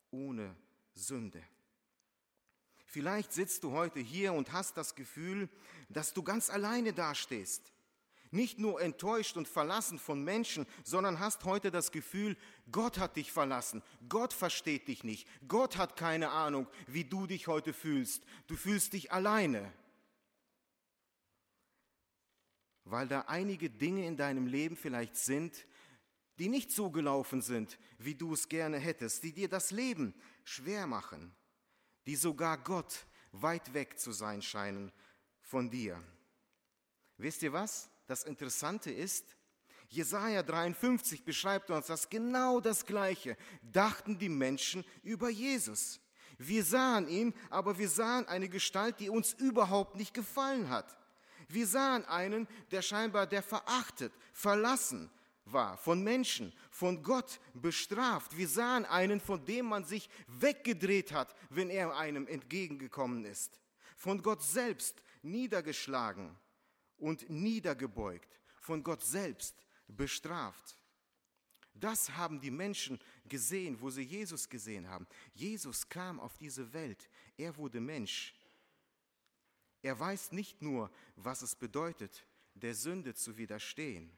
ohne 0.09 0.55
Sünde. 0.95 1.43
Vielleicht 2.95 3.33
sitzt 3.33 3.65
du 3.65 3.73
heute 3.73 3.99
hier 3.99 4.31
und 4.31 4.53
hast 4.53 4.77
das 4.77 4.95
Gefühl, 4.95 5.49
dass 5.89 6.13
du 6.13 6.23
ganz 6.23 6.49
alleine 6.49 6.93
dastehst. 6.93 7.73
Nicht 8.31 8.57
nur 8.57 8.79
enttäuscht 8.79 9.35
und 9.35 9.49
verlassen 9.49 9.99
von 9.99 10.23
Menschen, 10.23 10.65
sondern 10.85 11.19
hast 11.19 11.43
heute 11.43 11.71
das 11.71 11.91
Gefühl, 11.91 12.37
Gott 12.71 12.97
hat 12.97 13.17
dich 13.17 13.33
verlassen, 13.33 13.83
Gott 14.07 14.31
versteht 14.31 14.87
dich 14.87 15.03
nicht, 15.03 15.27
Gott 15.49 15.75
hat 15.75 15.97
keine 15.97 16.29
Ahnung, 16.29 16.69
wie 16.87 17.03
du 17.03 17.27
dich 17.27 17.47
heute 17.47 17.73
fühlst. 17.73 18.23
Du 18.47 18.55
fühlst 18.55 18.93
dich 18.93 19.11
alleine 19.11 19.73
weil 22.85 23.09
da 23.09 23.25
einige 23.27 23.69
Dinge 23.69 24.07
in 24.07 24.15
deinem 24.15 24.47
Leben 24.47 24.77
vielleicht 24.77 25.17
sind, 25.17 25.65
die 26.39 26.47
nicht 26.47 26.71
so 26.71 26.91
gelaufen 26.91 27.41
sind, 27.41 27.77
wie 27.97 28.15
du 28.15 28.33
es 28.33 28.47
gerne 28.47 28.77
hättest, 28.77 29.23
die 29.23 29.33
dir 29.33 29.49
das 29.49 29.71
Leben 29.71 30.13
schwer 30.45 30.87
machen, 30.87 31.35
die 32.05 32.15
sogar 32.15 32.57
Gott 32.57 33.05
weit 33.31 33.73
weg 33.73 33.99
zu 33.99 34.11
sein 34.11 34.41
scheinen 34.41 34.91
von 35.41 35.69
dir. 35.69 36.01
Wisst 37.17 37.43
ihr 37.43 37.53
was? 37.53 37.89
Das 38.07 38.23
Interessante 38.23 38.91
ist, 38.91 39.35
Jesaja 39.87 40.43
53 40.43 41.23
beschreibt 41.23 41.69
uns, 41.69 41.87
dass 41.87 42.09
genau 42.09 42.59
das 42.59 42.85
Gleiche 42.85 43.37
dachten 43.61 44.17
die 44.17 44.29
Menschen 44.29 44.83
über 45.03 45.29
Jesus. 45.29 45.99
Wir 46.37 46.63
sahen 46.63 47.07
ihn, 47.07 47.33
aber 47.49 47.77
wir 47.77 47.89
sahen 47.89 48.27
eine 48.27 48.49
Gestalt, 48.49 48.99
die 48.99 49.09
uns 49.09 49.33
überhaupt 49.33 49.95
nicht 49.95 50.13
gefallen 50.13 50.69
hat. 50.69 50.97
Wir 51.47 51.67
sahen 51.67 52.03
einen, 52.05 52.47
der 52.71 52.81
scheinbar 52.81 53.27
der 53.27 53.43
verachtet, 53.43 54.11
verlassen 54.33 55.09
war 55.45 55.77
von 55.77 56.03
Menschen, 56.03 56.53
von 56.71 57.03
Gott 57.03 57.39
bestraft. 57.53 58.35
Wir 58.35 58.47
sahen 58.47 58.85
einen, 58.85 59.19
von 59.19 59.45
dem 59.45 59.67
man 59.67 59.85
sich 59.85 60.09
weggedreht 60.27 61.11
hat, 61.11 61.35
wenn 61.49 61.69
er 61.69 61.95
einem 61.95 62.27
entgegengekommen 62.27 63.25
ist. 63.25 63.59
Von 63.95 64.21
Gott 64.21 64.43
selbst 64.43 65.01
niedergeschlagen 65.21 66.35
und 66.97 67.29
niedergebeugt, 67.29 68.39
von 68.59 68.83
Gott 68.83 69.03
selbst 69.03 69.55
bestraft. 69.87 70.77
Das 71.73 72.15
haben 72.15 72.39
die 72.39 72.51
Menschen 72.51 72.99
gesehen, 73.25 73.79
wo 73.81 73.89
sie 73.89 74.03
Jesus 74.03 74.47
gesehen 74.47 74.89
haben. 74.89 75.05
Jesus 75.33 75.87
kam 75.89 76.19
auf 76.19 76.37
diese 76.37 76.71
Welt. 76.73 77.09
Er 77.37 77.55
wurde 77.57 77.81
Mensch. 77.81 78.33
Er 79.81 79.99
weiß 79.99 80.31
nicht 80.31 80.61
nur, 80.61 80.89
was 81.15 81.41
es 81.41 81.53
bedeutet, 81.55 82.25
der 82.53 82.73
Sünde 82.73 83.13
zu 83.13 83.37
widerstehen. 83.37 84.09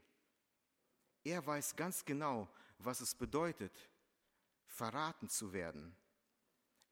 Er 1.28 1.46
weiß 1.46 1.76
ganz 1.76 2.06
genau, 2.06 2.48
was 2.80 3.02
es 3.02 3.14
bedeutet, 3.14 3.74
verraten 4.66 5.28
zu 5.28 5.52
werden, 5.52 5.94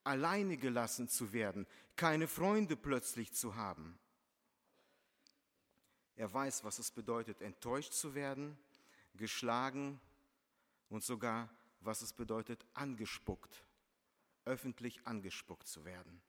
alleine 0.03 0.57
gelassen 0.57 1.07
zu 1.07 1.31
werden, 1.31 1.65
keine 1.95 2.27
Freunde 2.27 2.75
plötzlich 2.75 3.31
zu 3.31 3.55
haben. 3.55 3.97
Er 6.17 6.33
weiß, 6.33 6.65
was 6.65 6.79
es 6.79 6.91
bedeutet, 6.91 7.41
enttäuscht 7.41 7.93
zu 7.93 8.13
werden, 8.13 8.57
geschlagen 9.13 10.01
und 10.89 11.01
sogar, 11.01 11.49
was 11.79 12.01
es 12.01 12.11
bedeutet, 12.11 12.65
angespuckt, 12.73 13.63
öffentlich 14.43 15.07
angespuckt 15.07 15.65
zu 15.65 15.85
werden. 15.85 16.21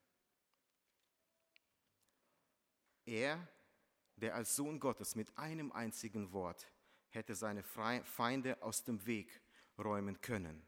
Er, 3.04 3.48
der 4.14 4.36
als 4.36 4.54
Sohn 4.54 4.78
Gottes 4.78 5.16
mit 5.16 5.36
einem 5.36 5.72
einzigen 5.72 6.30
Wort 6.30 6.70
hätte 7.16 7.34
seine 7.34 7.62
Feinde 7.62 8.62
aus 8.62 8.84
dem 8.84 9.04
Weg 9.06 9.40
räumen 9.78 10.20
können. 10.20 10.62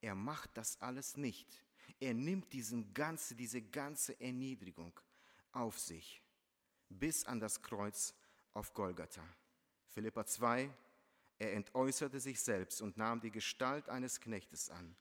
Er 0.00 0.14
macht 0.14 0.56
das 0.56 0.80
alles 0.80 1.16
nicht. 1.16 1.64
Er 1.98 2.14
nimmt 2.14 2.52
diesen 2.52 2.94
ganze, 2.94 3.34
diese 3.34 3.62
ganze 3.62 4.20
Erniedrigung 4.20 4.98
auf 5.52 5.78
sich 5.78 6.22
bis 6.88 7.24
an 7.24 7.40
das 7.40 7.62
Kreuz 7.62 8.14
auf 8.52 8.72
Golgatha. 8.74 9.24
Philippa 9.88 10.26
2, 10.26 10.70
er 11.38 11.52
entäußerte 11.54 12.20
sich 12.20 12.40
selbst 12.40 12.80
und 12.80 12.96
nahm 12.96 13.20
die 13.20 13.30
Gestalt 13.30 13.88
eines 13.88 14.20
Knechtes 14.20 14.70
an. 14.70 14.94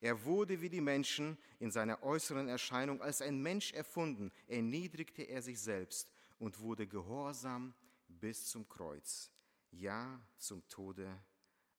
Er 0.00 0.24
wurde 0.24 0.60
wie 0.60 0.70
die 0.70 0.80
Menschen 0.80 1.36
in 1.58 1.70
seiner 1.70 2.02
äußeren 2.02 2.48
Erscheinung 2.48 3.02
als 3.02 3.20
ein 3.20 3.40
Mensch 3.40 3.72
erfunden, 3.72 4.32
erniedrigte 4.46 5.22
er 5.22 5.42
sich 5.42 5.60
selbst 5.60 6.10
und 6.38 6.60
wurde 6.60 6.86
gehorsam 6.86 7.74
bis 8.08 8.46
zum 8.46 8.68
Kreuz, 8.68 9.30
ja 9.70 10.20
zum 10.38 10.66
Tode 10.68 11.22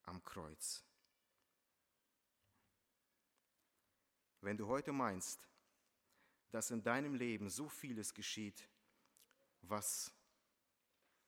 am 0.04 0.24
Kreuz. 0.24 0.84
Wenn 4.42 4.58
du 4.58 4.68
heute 4.68 4.92
meinst, 4.92 5.48
dass 6.50 6.72
in 6.72 6.84
deinem 6.84 7.16
Leben 7.16 7.50
so 7.50 7.70
vieles 7.70 8.14
geschieht, 8.14 8.68
was 9.62 10.12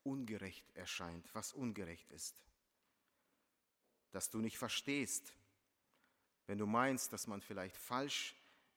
ungerecht 0.03 0.69
erscheint, 0.75 1.33
was 1.33 1.53
ungerecht 1.53 2.09
ist, 2.11 2.43
dass 4.11 4.29
du 4.29 4.39
nicht 4.39 4.57
verstehst, 4.57 5.33
wenn 6.47 6.57
du 6.57 6.65
meinst, 6.65 7.13
dass 7.13 7.27
man 7.27 7.41
vielleicht 7.41 7.77
falsch 7.77 8.35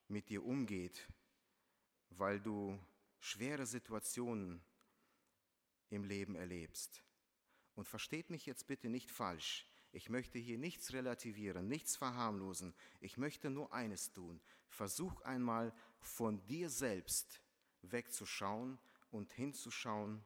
mit 0.09 0.29
dir 0.29 0.45
umgeht, 0.45 1.09
weil 2.11 2.41
du 2.41 2.79
schwere 3.19 3.67
Situationen 3.67 4.63
im 5.91 6.05
Leben 6.05 6.37
erlebst. 6.37 7.03
Und 7.77 7.87
versteht 7.87 8.31
mich 8.31 8.47
jetzt 8.47 8.67
bitte 8.67 8.89
nicht 8.89 9.11
falsch. 9.11 9.67
Ich 9.93 10.11
möchte 10.11 10.39
hier 10.39 10.59
nichts 10.59 10.93
relativieren, 10.93 11.69
nichts 11.69 11.97
verharmlosen. 11.97 12.75
Ich 13.01 13.17
möchte 13.17 13.49
nur 13.51 13.73
eines 13.73 14.13
tun. 14.13 14.41
Versuch 14.69 15.23
einmal 15.23 15.73
von 16.01 16.45
dir 16.47 16.69
selbst 16.69 17.41
wegzuschauen 17.83 18.79
und 19.11 19.33
hinzuschauen 19.33 20.25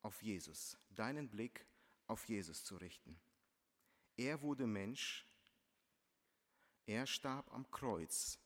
auf 0.00 0.22
Jesus, 0.22 0.78
deinen 0.90 1.28
Blick 1.28 1.66
auf 2.06 2.28
Jesus 2.28 2.64
zu 2.64 2.76
richten. 2.76 3.20
Er 4.16 4.42
wurde 4.42 4.66
Mensch, 4.66 5.26
er 6.86 7.06
starb 7.06 7.52
am 7.52 7.70
Kreuz, 7.70 8.38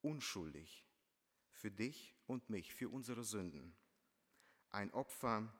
unschuldig, 0.00 0.86
für 1.52 1.70
dich 1.70 2.14
und 2.26 2.48
mich, 2.50 2.74
für 2.74 2.88
unsere 2.88 3.24
Sünden. 3.24 3.76
Ein 4.70 4.92
Opfer, 4.92 5.52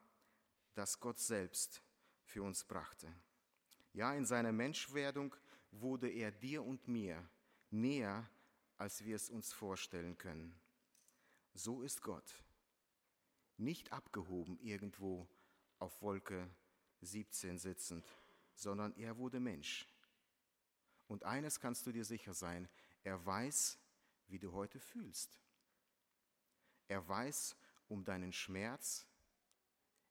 das 0.74 1.00
Gott 1.00 1.18
selbst 1.18 1.82
für 2.28 2.42
uns 2.42 2.62
brachte. 2.64 3.12
Ja, 3.94 4.14
in 4.14 4.26
seiner 4.26 4.52
Menschwerdung 4.52 5.34
wurde 5.70 6.08
er 6.08 6.30
dir 6.30 6.62
und 6.62 6.86
mir 6.86 7.26
näher, 7.70 8.28
als 8.76 9.04
wir 9.04 9.16
es 9.16 9.30
uns 9.30 9.52
vorstellen 9.52 10.16
können. 10.18 10.54
So 11.54 11.82
ist 11.82 12.02
Gott. 12.02 12.44
Nicht 13.56 13.92
abgehoben 13.92 14.58
irgendwo 14.60 15.26
auf 15.78 16.00
Wolke 16.02 16.48
17 17.00 17.58
sitzend, 17.58 18.06
sondern 18.54 18.94
er 18.96 19.16
wurde 19.16 19.40
Mensch. 19.40 19.86
Und 21.08 21.24
eines 21.24 21.58
kannst 21.58 21.86
du 21.86 21.92
dir 21.92 22.04
sicher 22.04 22.34
sein, 22.34 22.68
er 23.02 23.24
weiß, 23.24 23.78
wie 24.28 24.38
du 24.38 24.52
heute 24.52 24.78
fühlst. 24.78 25.40
Er 26.88 27.06
weiß 27.08 27.56
um 27.88 28.04
deinen 28.04 28.32
Schmerz, 28.32 29.06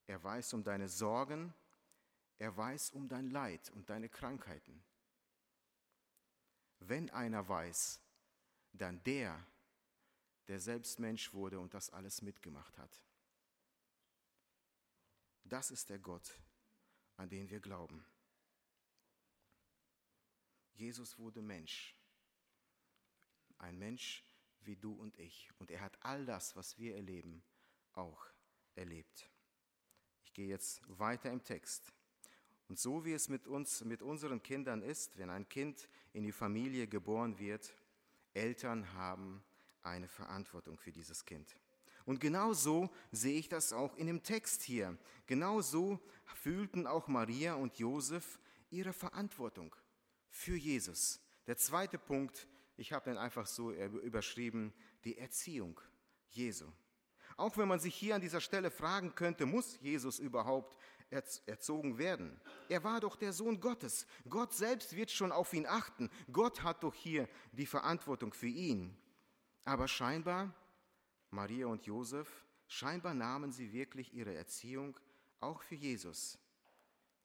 er 0.08 0.24
weiß 0.24 0.54
um 0.54 0.64
deine 0.64 0.90
Sorgen, 0.90 1.54
er 2.40 2.56
weiß 2.56 2.92
um 2.92 3.08
dein 3.08 3.30
Leid 3.30 3.70
und 3.72 3.90
deine 3.90 4.10
Krankheiten. 4.10 4.84
Wenn 6.80 7.10
einer 7.10 7.48
weiß, 7.48 8.00
dann 8.74 9.04
der, 9.04 9.46
der 10.48 10.60
selbst 10.60 11.00
Mensch 11.00 11.34
wurde 11.34 11.60
und 11.60 11.74
das 11.74 11.90
alles 11.90 12.22
mitgemacht 12.22 12.78
hat. 12.78 13.02
Das 15.44 15.72
ist 15.72 15.90
der 15.90 16.00
Gott, 16.00 16.40
an 17.16 17.30
den 17.30 17.50
wir 17.50 17.60
glauben. 17.60 18.06
Jesus 20.74 21.18
wurde 21.18 21.42
Mensch. 21.42 21.96
Ein 23.58 23.80
Mensch 23.80 24.24
wie 24.62 24.76
du 24.76 24.94
und 24.94 25.18
ich. 25.18 25.50
Und 25.58 25.72
er 25.72 25.82
hat 25.82 25.98
all 26.04 26.26
das, 26.26 26.56
was 26.56 26.78
wir 26.78 26.96
erleben, 26.96 27.44
auch 27.94 28.28
erlebt. 28.76 29.32
Ich 30.24 30.34
gehe 30.34 30.48
jetzt 30.48 30.82
weiter 31.00 31.32
im 31.32 31.44
Text. 31.44 31.97
Und 32.70 32.78
so 32.78 33.06
wie 33.06 33.14
es 33.14 33.30
mit 33.30 33.48
uns, 33.48 33.84
mit 33.84 34.02
unseren 34.02 34.44
Kindern 34.44 34.82
ist, 34.82 35.18
wenn 35.18 35.30
ein 35.30 35.48
Kind 35.48 35.88
in 36.14 36.24
die 36.24 36.32
Familie 36.32 36.88
geboren 36.88 37.40
wird, 37.40 37.74
Eltern 38.34 38.94
haben 38.94 39.44
eine 39.84 40.08
Verantwortung 40.08 40.78
für 40.78 40.92
dieses 40.92 41.26
Kind. 41.26 41.58
Und 42.06 42.20
genau 42.20 42.54
so 42.54 42.90
sehe 43.12 43.38
ich 43.38 43.50
das 43.50 43.74
auch 43.74 43.96
in 43.98 44.08
dem 44.08 44.24
Text 44.24 44.64
hier. 44.64 44.98
Genau 45.26 45.62
so 45.62 46.00
fühlten 46.36 46.88
auch 46.88 47.08
Maria 47.08 47.56
und 47.56 47.78
Josef 47.80 48.40
ihre 48.70 48.94
Verantwortung 48.94 49.76
für 50.30 50.56
Jesus. 50.56 51.20
Der 51.48 51.58
zweite 51.58 51.98
Punkt, 51.98 52.48
ich 52.76 52.94
habe 52.94 53.10
den 53.10 53.18
einfach 53.18 53.48
so 53.48 53.72
überschrieben, 53.72 54.74
die 55.04 55.18
Erziehung 55.18 55.80
Jesu. 56.30 56.68
Auch 57.36 57.58
wenn 57.58 57.68
man 57.68 57.80
sich 57.80 57.96
hier 57.96 58.16
an 58.16 58.22
dieser 58.22 58.42
Stelle 58.42 58.72
fragen 58.72 59.14
könnte, 59.14 59.46
muss 59.46 59.80
Jesus 59.80 60.20
überhaupt 60.20 60.76
erzogen 61.10 61.98
werden? 61.98 62.40
Er 62.70 62.84
war 62.84 63.00
doch 63.00 63.16
der 63.16 63.34
Sohn 63.34 63.60
Gottes. 63.60 64.06
Gott 64.30 64.54
selbst 64.54 64.96
wird 64.96 65.12
schon 65.12 65.32
auf 65.32 65.54
ihn 65.54 65.66
achten. 65.66 66.10
Gott 66.32 66.64
hat 66.64 66.84
doch 66.84 66.94
hier 66.94 67.28
die 67.52 67.66
Verantwortung 67.66 68.34
für 68.34 68.48
ihn. 68.48 68.96
Aber 69.64 69.88
scheinbar, 69.88 70.54
Maria 71.32 71.68
und 71.68 71.86
Josef, 71.86 72.46
scheinbar 72.68 73.14
nahmen 73.14 73.52
sie 73.52 73.74
wirklich 73.74 74.14
ihre 74.14 74.34
Erziehung 74.34 74.98
auch 75.40 75.62
für 75.62 75.76
Jesus, 75.76 76.40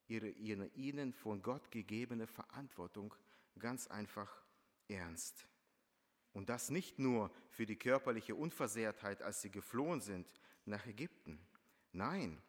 ihre, 0.08 0.28
ihre 0.28 0.66
ihnen 0.74 1.12
von 1.12 1.42
Gott 1.42 1.70
gegebene 1.70 2.26
Verantwortung 2.26 3.14
ganz 3.58 3.86
einfach 3.86 4.30
ernst. 4.88 5.46
Und 6.32 6.48
das 6.48 6.70
nicht 6.70 6.98
nur 6.98 7.30
für 7.50 7.66
die 7.66 7.76
körperliche 7.76 8.34
Unversehrtheit, 8.34 9.22
als 9.22 9.42
sie 9.42 9.50
geflohen 9.50 10.00
sind 10.00 10.26
nach 10.64 10.86
Ägypten. 10.86 11.38
Nein, 11.92 12.42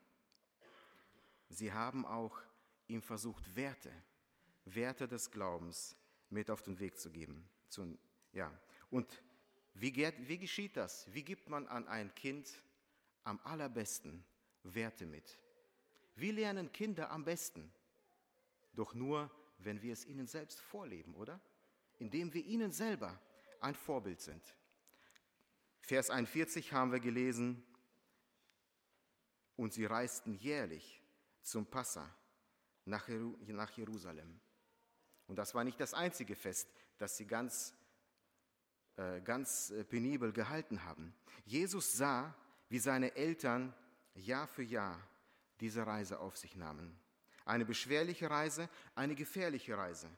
sie 1.50 1.72
haben 1.72 2.06
auch 2.06 2.40
ihm 2.88 3.02
versucht, 3.02 3.56
Werte, 3.56 3.92
Werte 4.66 5.08
des 5.08 5.32
Glaubens 5.32 5.96
mit 6.30 6.50
auf 6.50 6.62
den 6.62 6.80
Weg 6.80 7.00
zu 7.00 7.12
geben. 7.12 7.48
ja. 8.32 8.52
Und 8.90 9.24
wie, 9.74 9.96
wie 9.96 10.38
geschieht 10.38 10.78
das? 10.78 11.12
Wie 11.14 11.24
gibt 11.24 11.50
man 11.50 11.68
an 11.68 11.88
ein 11.88 12.14
Kind 12.14 12.48
am 13.24 13.40
allerbesten 13.44 14.24
Werte 14.64 15.06
mit? 15.06 15.40
Wie 16.16 16.32
lernen 16.32 16.72
Kinder 16.72 17.10
am 17.10 17.24
besten? 17.24 17.72
Doch 18.74 18.94
nur, 18.94 19.32
wenn 19.58 19.82
wir 19.82 19.94
es 19.94 20.06
ihnen 20.06 20.28
selbst 20.28 20.60
vorleben, 20.60 21.16
oder? 21.16 21.40
Indem 21.98 22.34
wir 22.34 22.46
ihnen 22.46 22.72
selber 22.72 23.20
ein 23.60 23.76
Vorbild 23.76 24.22
sind. 24.22 24.44
Vers 25.82 26.10
41 26.10 26.72
haben 26.72 26.92
wir 26.92 27.00
gelesen, 27.00 27.64
und 29.56 29.74
sie 29.74 29.86
reisten 29.86 30.34
jährlich 30.34 31.03
zum 31.44 31.66
Passa 31.66 32.10
nach 32.86 33.08
Jerusalem. 33.78 34.40
Und 35.28 35.38
das 35.38 35.56
war 35.56 35.64
nicht 35.64 35.80
das 35.80 35.94
einzige 35.94 36.36
Fest, 36.36 36.68
das 36.98 37.18
sie 37.18 37.26
ganz, 37.26 37.74
äh, 38.98 39.22
ganz 39.22 39.72
äh, 39.72 39.84
penibel 39.84 40.34
gehalten 40.34 40.84
haben. 40.84 41.14
Jesus 41.46 41.94
sah, 41.94 42.36
wie 42.70 42.80
seine 42.80 43.16
Eltern 43.16 43.74
Jahr 44.16 44.48
für 44.48 44.64
Jahr 44.64 45.00
diese 45.60 45.86
Reise 45.86 46.20
auf 46.20 46.38
sich 46.38 46.56
nahmen. 46.56 47.00
Eine 47.46 47.66
beschwerliche 47.66 48.30
Reise, 48.30 48.70
eine 48.96 49.16
gefährliche 49.16 49.78
Reise. 49.78 50.10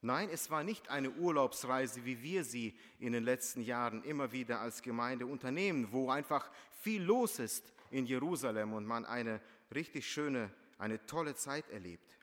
Nein, 0.00 0.28
es 0.32 0.50
war 0.50 0.64
nicht 0.64 0.88
eine 0.88 1.10
Urlaubsreise, 1.10 2.04
wie 2.04 2.22
wir 2.22 2.42
sie 2.42 2.76
in 2.98 3.12
den 3.12 3.22
letzten 3.22 3.62
Jahren 3.62 4.02
immer 4.02 4.32
wieder 4.32 4.60
als 4.60 4.82
Gemeinde 4.82 5.26
unternehmen, 5.26 5.92
wo 5.92 6.10
einfach 6.10 6.50
viel 6.70 7.02
los 7.02 7.38
ist 7.38 7.72
in 7.90 8.06
Jerusalem 8.06 8.72
und 8.72 8.84
man 8.84 9.04
eine 9.04 9.40
richtig 9.72 10.10
schöne, 10.10 10.50
eine 10.82 11.06
tolle 11.06 11.36
Zeit 11.36 11.70
erlebt. 11.70 12.18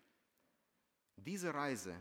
Diese 1.15 1.53
Reise, 1.53 1.95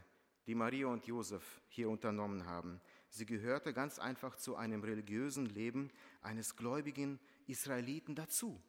die 0.48 0.56
Maria 0.56 0.88
und 0.88 1.06
Josef 1.06 1.62
hier 1.68 1.88
unternommen 1.88 2.46
haben, 2.46 2.80
sie 3.10 3.26
gehörte 3.26 3.72
ganz 3.72 4.00
einfach 4.00 4.34
zu 4.34 4.56
einem 4.56 4.82
religiösen 4.82 5.46
Leben 5.46 5.92
eines 6.20 6.56
gläubigen 6.56 7.20
Israeliten 7.46 8.16
dazu. 8.16 8.60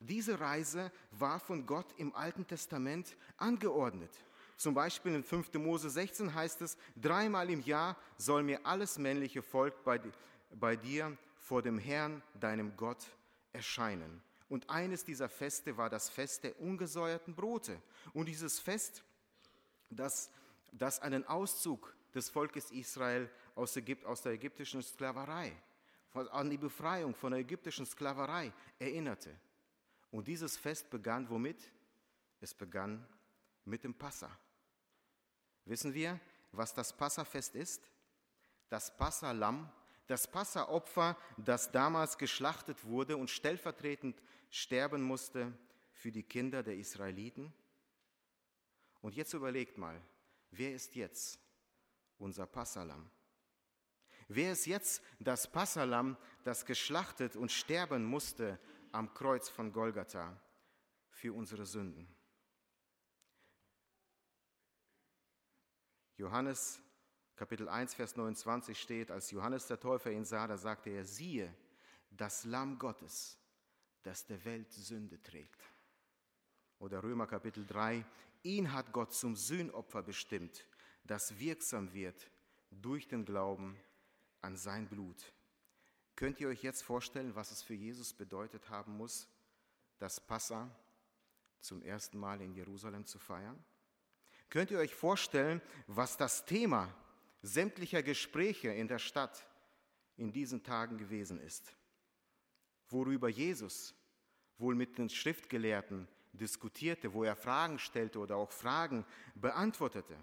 Diese 0.00 0.40
Reise 0.40 0.90
war 1.10 1.38
von 1.38 1.66
Gott 1.66 1.92
im 1.98 2.14
Alten 2.14 2.46
Testament 2.46 3.14
angeordnet. 3.36 4.10
Zum 4.56 4.72
Beispiel 4.72 5.14
in 5.14 5.22
5. 5.22 5.52
Mose 5.54 5.90
16 5.90 6.34
heißt 6.34 6.62
es, 6.62 6.78
dreimal 6.96 7.50
im 7.50 7.60
Jahr 7.60 7.98
soll 8.16 8.42
mir 8.42 8.64
alles 8.64 8.96
männliche 8.98 9.42
Volk 9.42 9.84
bei, 9.84 10.00
bei 10.50 10.76
dir 10.76 11.14
vor 11.36 11.60
dem 11.60 11.78
Herrn, 11.78 12.22
deinem 12.40 12.74
Gott, 12.74 13.04
erscheinen. 13.52 14.22
Und 14.54 14.70
eines 14.70 15.04
dieser 15.04 15.28
Feste 15.28 15.76
war 15.76 15.90
das 15.90 16.08
Fest 16.08 16.44
der 16.44 16.60
ungesäuerten 16.60 17.34
Brote. 17.34 17.82
Und 18.12 18.26
dieses 18.26 18.60
Fest, 18.60 19.02
das, 19.90 20.30
das 20.70 21.00
einen 21.00 21.26
Auszug 21.26 21.92
des 22.14 22.28
Volkes 22.28 22.70
Israel 22.70 23.28
aus, 23.56 23.74
Ägypt, 23.74 24.04
aus 24.04 24.22
der 24.22 24.30
ägyptischen 24.30 24.80
Sklaverei, 24.80 25.60
an 26.30 26.50
die 26.50 26.56
Befreiung 26.56 27.16
von 27.16 27.32
der 27.32 27.40
ägyptischen 27.40 27.84
Sklaverei 27.84 28.52
erinnerte. 28.78 29.34
Und 30.12 30.28
dieses 30.28 30.56
Fest 30.56 30.88
begann 30.88 31.28
womit? 31.28 31.72
Es 32.40 32.54
begann 32.54 33.04
mit 33.64 33.82
dem 33.82 33.92
Passa. 33.92 34.30
Wissen 35.64 35.92
wir, 35.94 36.20
was 36.52 36.72
das 36.72 36.96
Passafest 36.96 37.56
ist? 37.56 37.90
Das 38.68 38.96
Passalamm, 38.96 39.68
das 40.06 40.30
Passaopfer, 40.30 41.16
das 41.38 41.72
damals 41.72 42.18
geschlachtet 42.18 42.84
wurde 42.84 43.16
und 43.16 43.30
stellvertretend 43.30 44.22
sterben 44.54 45.02
musste 45.02 45.52
für 45.94 46.12
die 46.12 46.22
Kinder 46.22 46.62
der 46.62 46.76
Israeliten. 46.76 47.52
Und 49.00 49.16
jetzt 49.16 49.32
überlegt 49.32 49.78
mal, 49.78 50.00
wer 50.52 50.72
ist 50.72 50.94
jetzt 50.94 51.40
unser 52.18 52.46
Passalam? 52.46 53.10
Wer 54.28 54.52
ist 54.52 54.66
jetzt 54.66 55.02
das 55.18 55.50
Passalam, 55.50 56.16
das 56.44 56.64
geschlachtet 56.64 57.34
und 57.34 57.50
sterben 57.50 58.04
musste 58.04 58.60
am 58.92 59.12
Kreuz 59.12 59.48
von 59.48 59.72
Golgatha 59.72 60.40
für 61.08 61.32
unsere 61.32 61.66
Sünden? 61.66 62.06
Johannes 66.16 66.80
Kapitel 67.34 67.68
1, 67.68 67.94
Vers 67.94 68.14
29 68.14 68.80
steht, 68.80 69.10
als 69.10 69.32
Johannes 69.32 69.66
der 69.66 69.80
Täufer 69.80 70.12
ihn 70.12 70.24
sah, 70.24 70.46
da 70.46 70.56
sagte 70.56 70.90
er, 70.90 71.04
siehe, 71.04 71.52
das 72.12 72.44
Lamm 72.44 72.78
Gottes, 72.78 73.36
das 74.04 74.24
der 74.26 74.44
Welt 74.44 74.72
Sünde 74.72 75.20
trägt. 75.22 75.60
Oder 76.78 77.02
Römer 77.02 77.26
Kapitel 77.26 77.66
3, 77.66 78.04
ihn 78.42 78.72
hat 78.72 78.92
Gott 78.92 79.12
zum 79.12 79.34
Sühnopfer 79.34 80.02
bestimmt, 80.02 80.66
das 81.04 81.38
wirksam 81.38 81.92
wird 81.92 82.30
durch 82.70 83.08
den 83.08 83.24
Glauben 83.24 83.76
an 84.40 84.56
sein 84.56 84.86
Blut. 84.86 85.32
Könnt 86.16 86.40
ihr 86.40 86.48
euch 86.48 86.62
jetzt 86.62 86.82
vorstellen, 86.82 87.34
was 87.34 87.50
es 87.50 87.62
für 87.62 87.74
Jesus 87.74 88.12
bedeutet 88.12 88.68
haben 88.68 88.96
muss, 88.96 89.26
das 89.98 90.20
Passa 90.20 90.70
zum 91.60 91.82
ersten 91.82 92.18
Mal 92.18 92.40
in 92.40 92.54
Jerusalem 92.54 93.06
zu 93.06 93.18
feiern? 93.18 93.62
Könnt 94.50 94.70
ihr 94.70 94.78
euch 94.78 94.94
vorstellen, 94.94 95.62
was 95.86 96.16
das 96.16 96.44
Thema 96.44 96.94
sämtlicher 97.42 98.02
Gespräche 98.02 98.68
in 98.68 98.86
der 98.86 98.98
Stadt 98.98 99.46
in 100.16 100.32
diesen 100.32 100.62
Tagen 100.62 100.98
gewesen 100.98 101.40
ist? 101.40 101.74
Worüber 102.88 103.28
Jesus 103.28 103.94
wohl 104.58 104.74
mit 104.74 104.98
den 104.98 105.08
Schriftgelehrten 105.08 106.08
diskutierte, 106.32 107.12
wo 107.12 107.24
er 107.24 107.36
Fragen 107.36 107.78
stellte 107.78 108.18
oder 108.18 108.36
auch 108.36 108.50
Fragen 108.50 109.04
beantwortete. 109.34 110.16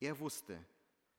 Er 0.00 0.18
wusste 0.18 0.58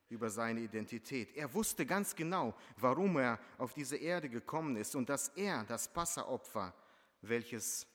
über 0.09 0.29
seine 0.29 0.61
Identität. 0.61 1.35
Er 1.35 1.53
wusste 1.53 1.85
ganz 1.85 2.15
genau, 2.15 2.55
warum 2.77 3.17
er 3.17 3.39
auf 3.57 3.73
diese 3.73 3.97
Erde 3.97 4.29
gekommen 4.29 4.75
ist 4.77 4.95
und 4.95 5.09
dass 5.09 5.29
er 5.29 5.63
das 5.65 5.91
Passaopfer, 5.91 6.73
welches 7.21 7.85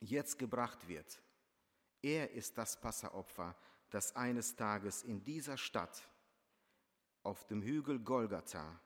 jetzt 0.00 0.38
gebracht 0.38 0.86
wird, 0.88 1.20
er 2.00 2.30
ist 2.30 2.56
das 2.56 2.80
Passaopfer, 2.80 3.56
das 3.90 4.14
eines 4.14 4.54
Tages 4.54 5.02
in 5.02 5.22
dieser 5.24 5.56
Stadt 5.56 6.08
auf 7.22 7.46
dem 7.46 7.62
Hügel 7.62 7.98
Golgatha, 7.98 8.80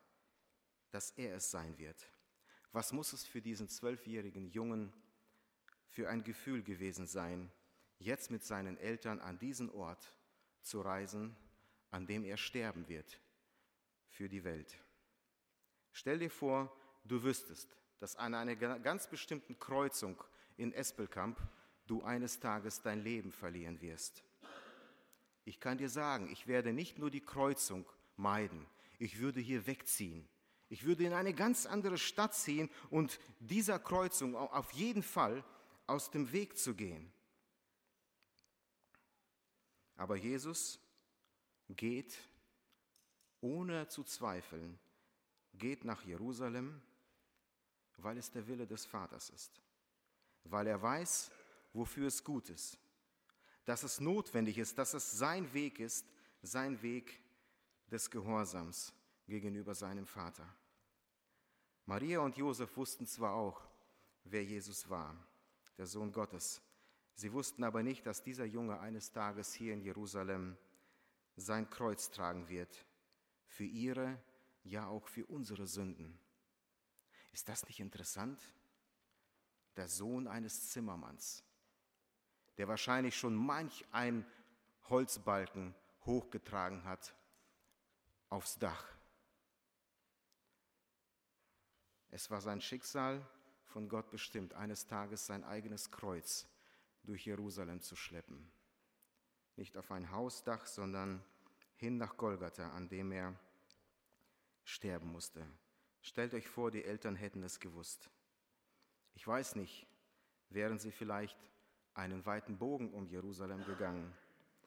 dass 0.90 1.10
er 1.12 1.36
es 1.36 1.50
sein 1.50 1.76
wird. 1.78 2.11
Was 2.72 2.92
muss 2.92 3.12
es 3.12 3.24
für 3.24 3.42
diesen 3.42 3.68
zwölfjährigen 3.68 4.50
Jungen 4.50 4.92
für 5.88 6.08
ein 6.08 6.24
Gefühl 6.24 6.62
gewesen 6.62 7.06
sein, 7.06 7.50
jetzt 7.98 8.30
mit 8.30 8.42
seinen 8.42 8.78
Eltern 8.78 9.20
an 9.20 9.38
diesen 9.38 9.70
Ort 9.70 10.14
zu 10.62 10.80
reisen, 10.80 11.36
an 11.90 12.06
dem 12.06 12.24
er 12.24 12.36
sterben 12.36 12.88
wird 12.88 13.20
für 14.08 14.28
die 14.28 14.44
Welt. 14.44 14.78
Stell 15.92 16.18
dir 16.18 16.30
vor, 16.30 16.74
du 17.04 17.22
wüsstest, 17.22 17.76
dass 17.98 18.16
an 18.16 18.34
einer 18.34 18.56
ganz 18.56 19.08
bestimmten 19.08 19.58
Kreuzung 19.58 20.22
in 20.56 20.72
Espelkamp 20.72 21.38
du 21.86 22.02
eines 22.02 22.40
Tages 22.40 22.80
dein 22.80 23.02
Leben 23.02 23.32
verlieren 23.32 23.80
wirst. 23.80 24.24
Ich 25.44 25.60
kann 25.60 25.78
dir 25.78 25.88
sagen, 25.88 26.30
ich 26.30 26.46
werde 26.46 26.72
nicht 26.72 26.98
nur 26.98 27.10
die 27.10 27.20
Kreuzung 27.20 27.84
meiden, 28.16 28.66
ich 28.98 29.18
würde 29.18 29.40
hier 29.40 29.66
wegziehen. 29.66 30.28
Ich 30.72 30.84
würde 30.84 31.04
in 31.04 31.12
eine 31.12 31.34
ganz 31.34 31.66
andere 31.66 31.98
Stadt 31.98 32.34
ziehen 32.34 32.70
und 32.88 33.20
dieser 33.40 33.78
Kreuzung 33.78 34.34
auf 34.34 34.72
jeden 34.72 35.02
Fall 35.02 35.44
aus 35.86 36.10
dem 36.10 36.32
Weg 36.32 36.56
zu 36.56 36.74
gehen. 36.74 37.12
Aber 39.96 40.16
Jesus 40.16 40.80
geht, 41.68 42.16
ohne 43.42 43.86
zu 43.88 44.02
zweifeln, 44.02 44.78
geht 45.52 45.84
nach 45.84 46.04
Jerusalem, 46.04 46.80
weil 47.98 48.16
es 48.16 48.30
der 48.30 48.46
Wille 48.46 48.66
des 48.66 48.86
Vaters 48.86 49.28
ist, 49.28 49.60
weil 50.44 50.68
er 50.68 50.80
weiß, 50.80 51.30
wofür 51.74 52.06
es 52.06 52.24
gut 52.24 52.48
ist, 52.48 52.78
dass 53.66 53.82
es 53.82 54.00
notwendig 54.00 54.56
ist, 54.56 54.78
dass 54.78 54.94
es 54.94 55.12
sein 55.12 55.52
Weg 55.52 55.80
ist, 55.80 56.06
sein 56.40 56.80
Weg 56.80 57.22
des 57.90 58.10
Gehorsams 58.10 58.94
gegenüber 59.28 59.74
seinem 59.74 60.06
Vater. 60.06 60.48
Maria 61.86 62.20
und 62.20 62.36
Josef 62.36 62.76
wussten 62.76 63.06
zwar 63.06 63.34
auch, 63.34 63.60
wer 64.24 64.44
Jesus 64.44 64.88
war, 64.88 65.16
der 65.76 65.86
Sohn 65.86 66.12
Gottes. 66.12 66.62
Sie 67.14 67.32
wussten 67.32 67.64
aber 67.64 67.82
nicht, 67.82 68.06
dass 68.06 68.22
dieser 68.22 68.44
Junge 68.44 68.78
eines 68.80 69.12
Tages 69.12 69.52
hier 69.52 69.74
in 69.74 69.82
Jerusalem 69.82 70.56
sein 71.36 71.68
Kreuz 71.68 72.10
tragen 72.10 72.48
wird, 72.48 72.86
für 73.46 73.64
ihre, 73.64 74.18
ja 74.62 74.86
auch 74.86 75.06
für 75.08 75.26
unsere 75.26 75.66
Sünden. 75.66 76.18
Ist 77.32 77.48
das 77.48 77.66
nicht 77.66 77.80
interessant? 77.80 78.40
Der 79.76 79.88
Sohn 79.88 80.26
eines 80.26 80.70
Zimmermanns, 80.70 81.44
der 82.58 82.68
wahrscheinlich 82.68 83.16
schon 83.16 83.34
manch 83.34 83.84
ein 83.90 84.26
Holzbalken 84.88 85.74
hochgetragen 86.04 86.84
hat 86.84 87.14
aufs 88.28 88.58
Dach. 88.58 88.84
Es 92.14 92.30
war 92.30 92.42
sein 92.42 92.60
Schicksal, 92.60 93.26
von 93.64 93.88
Gott 93.88 94.10
bestimmt, 94.10 94.52
eines 94.52 94.86
Tages 94.86 95.24
sein 95.24 95.44
eigenes 95.44 95.90
Kreuz 95.90 96.46
durch 97.04 97.24
Jerusalem 97.24 97.80
zu 97.80 97.96
schleppen. 97.96 98.52
Nicht 99.56 99.78
auf 99.78 99.90
ein 99.90 100.10
Hausdach, 100.10 100.66
sondern 100.66 101.24
hin 101.76 101.96
nach 101.96 102.18
Golgatha, 102.18 102.70
an 102.72 102.90
dem 102.90 103.12
er 103.12 103.34
sterben 104.62 105.10
musste. 105.10 105.46
Stellt 106.02 106.34
euch 106.34 106.46
vor, 106.46 106.70
die 106.70 106.84
Eltern 106.84 107.16
hätten 107.16 107.42
es 107.42 107.60
gewusst. 107.60 108.10
Ich 109.14 109.26
weiß 109.26 109.56
nicht, 109.56 109.86
wären 110.50 110.78
sie 110.78 110.92
vielleicht 110.92 111.38
einen 111.94 112.26
weiten 112.26 112.58
Bogen 112.58 112.92
um 112.92 113.06
Jerusalem 113.06 113.64
gegangen, 113.64 114.12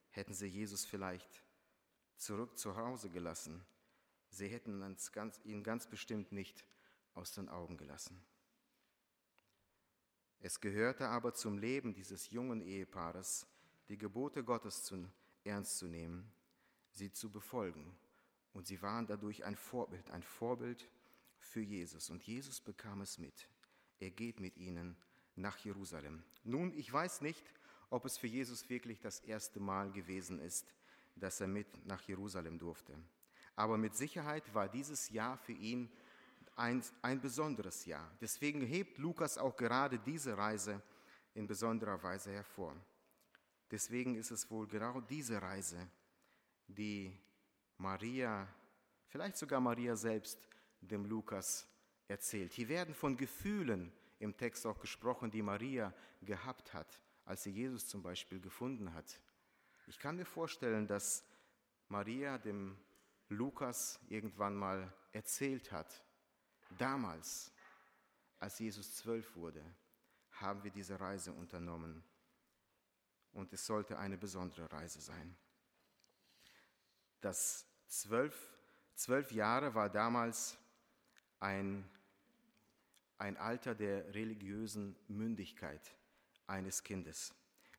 hätten 0.10 0.34
sie 0.34 0.47
Jesus 0.47 0.84
vielleicht 0.84 1.43
zurück 2.17 2.58
zu 2.58 2.75
Hause 2.75 3.12
gelassen. 3.12 3.63
Sie 4.31 4.47
hätten 4.47 4.97
ihn 5.43 5.63
ganz 5.63 5.88
bestimmt 5.88 6.31
nicht 6.31 6.65
aus 7.15 7.32
den 7.32 7.49
Augen 7.49 7.78
gelassen. 7.78 8.23
Es 10.39 10.60
gehörte 10.62 11.08
aber 11.08 11.34
zum 11.34 11.58
Leben 11.58 11.93
dieses 11.93 12.30
jungen 12.30 12.62
Ehepaares, 12.62 13.47
die 13.89 13.97
Gebote 13.97 14.43
Gottes 14.43 14.84
zu, 14.84 15.10
ernst 15.43 15.78
zu 15.80 15.88
nehmen, 15.88 16.32
sie 16.91 17.12
zu 17.12 17.32
befolgen. 17.32 17.95
Und 18.54 18.67
sie 18.67 18.82
waren 18.82 19.08
dadurch 19.08 19.43
ein 19.43 19.56
Vorbild, 19.56 20.12
ein 20.12 20.23
Vorbild 20.23 20.88
für 21.39 21.62
Jesus. 21.62 22.10
Und 22.10 22.23
Jesus 22.23 22.62
bekam 22.62 23.01
es 23.01 23.17
mit. 23.17 23.49
Er 23.99 24.12
geht 24.12 24.39
mit 24.39 24.58
ihnen 24.58 24.95
nach 25.36 25.58
Jerusalem. 25.58 26.23
Nun, 26.43 26.73
ich 26.78 26.91
weiß 26.91 27.21
nicht, 27.21 27.43
ob 27.89 28.06
es 28.06 28.17
für 28.17 28.28
Jesus 28.28 28.69
wirklich 28.69 28.99
das 28.99 29.19
erste 29.19 29.60
Mal 29.60 29.91
gewesen 29.91 30.39
ist, 30.39 30.73
dass 31.15 31.41
er 31.41 31.47
mit 31.47 31.86
nach 31.86 32.01
Jerusalem 32.01 32.60
durfte. 32.60 32.97
Aber 33.56 33.78
mit 33.78 33.95
Sicherheit 33.95 34.54
war 34.54 34.67
dieses 34.67 35.10
Jahr 35.10 35.38
für 35.38 35.54
ihn 35.54 35.89
ein, 36.56 36.84
ein 37.02 37.20
besonderes 37.20 37.86
Jahr. 37.86 38.10
Deswegen 38.22 38.62
hebt 38.62 38.98
Lukas 38.98 39.38
auch 39.38 39.56
gerade 39.56 40.00
diese 40.00 40.38
Reise 40.38 40.82
in 41.34 41.48
besonderer 41.48 42.02
Weise 42.02 42.32
hervor. 42.32 42.76
Deswegen 43.70 44.15
ist 44.15 44.32
es 44.32 44.50
wohl 44.50 44.68
genau 44.68 45.02
diese 45.02 45.41
Reise, 45.41 45.88
die 46.68 47.12
Maria, 47.78 48.48
vielleicht 49.08 49.38
sogar 49.38 49.60
Maria 49.60 49.96
selbst, 49.96 50.39
dem 50.82 51.06
Lukas 51.06 51.68
erzählt. 52.08 52.54
Hier 52.54 52.70
werden 52.70 52.94
von 52.94 53.18
Gefühlen 53.18 53.91
im 54.20 54.38
Text 54.38 54.65
auch 54.65 54.80
gesprochen, 54.80 55.32
die 55.32 55.41
Maria 55.41 55.94
gehabt 56.22 56.74
hat, 56.74 57.02
als 57.26 57.44
sie 57.44 57.52
Jesus 57.52 57.88
zum 57.88 58.02
Beispiel 58.02 58.39
gefunden 58.39 58.94
hat. 58.94 59.20
Ich 59.88 60.00
kann 60.00 60.15
mir 60.15 60.26
vorstellen, 60.26 60.88
dass 60.88 61.24
Maria 61.89 62.38
dem 62.38 62.78
Lukas 63.30 64.00
irgendwann 64.08 64.56
mal 64.56 64.94
erzählt 65.12 65.72
hat, 65.72 66.05
Damals, 66.77 67.51
als 68.39 68.59
Jesus 68.59 68.95
zwölf 68.95 69.35
wurde, 69.35 69.63
haben 70.31 70.63
wir 70.63 70.71
diese 70.71 70.99
Reise 70.99 71.31
unternommen. 71.31 72.03
Und 73.31 73.51
es 73.53 73.65
sollte 73.65 73.97
eine 73.97 74.17
besondere 74.17 74.71
Reise 74.71 75.01
sein. 75.01 75.35
Das 77.21 77.65
zwölf, 77.88 78.35
zwölf 78.95 79.31
Jahre 79.31 79.73
war 79.73 79.89
damals 79.89 80.57
ein, 81.39 81.89
ein 83.17 83.38
Alter 83.38 83.75
der 83.75 84.13
religiösen 84.13 84.95
Mündigkeit 85.07 85.95
eines 86.47 86.83
Kindes. 86.83 87.33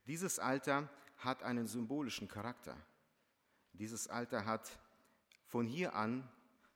Dieses 0.07 0.39
Alter 0.39 0.89
hat 1.19 1.43
einen 1.43 1.67
symbolischen 1.67 2.29
Charakter. 2.29 2.77
Dieses 3.73 4.09
Alter 4.09 4.45
hat 4.45 4.79
von 5.47 5.67
hier 5.67 5.95
an 5.95 6.29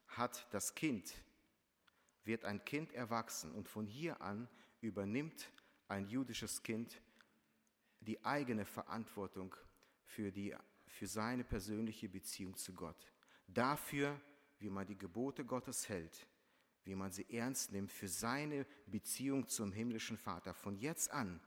hat 0.08 0.46
das 0.50 0.74
Kind 0.74 1.14
wird 2.24 2.44
ein 2.44 2.64
Kind 2.64 2.92
erwachsen 2.92 3.52
und 3.52 3.68
von 3.68 3.86
hier 3.86 4.20
an 4.20 4.48
übernimmt 4.80 5.50
ein 5.88 6.06
jüdisches 6.06 6.62
Kind 6.62 7.00
die 8.00 8.24
eigene 8.24 8.64
Verantwortung 8.64 9.54
für, 10.04 10.32
die, 10.32 10.54
für 10.86 11.06
seine 11.06 11.44
persönliche 11.44 12.08
Beziehung 12.08 12.56
zu 12.56 12.74
Gott. 12.74 13.12
Dafür, 13.46 14.20
wie 14.58 14.70
man 14.70 14.86
die 14.86 14.96
Gebote 14.98 15.44
Gottes 15.44 15.88
hält, 15.88 16.26
wie 16.84 16.94
man 16.94 17.12
sie 17.12 17.28
ernst 17.30 17.72
nimmt, 17.72 17.92
für 17.92 18.08
seine 18.08 18.66
Beziehung 18.86 19.46
zum 19.48 19.72
himmlischen 19.72 20.16
Vater. 20.16 20.54
Von 20.54 20.76
jetzt 20.76 21.10
an, 21.10 21.40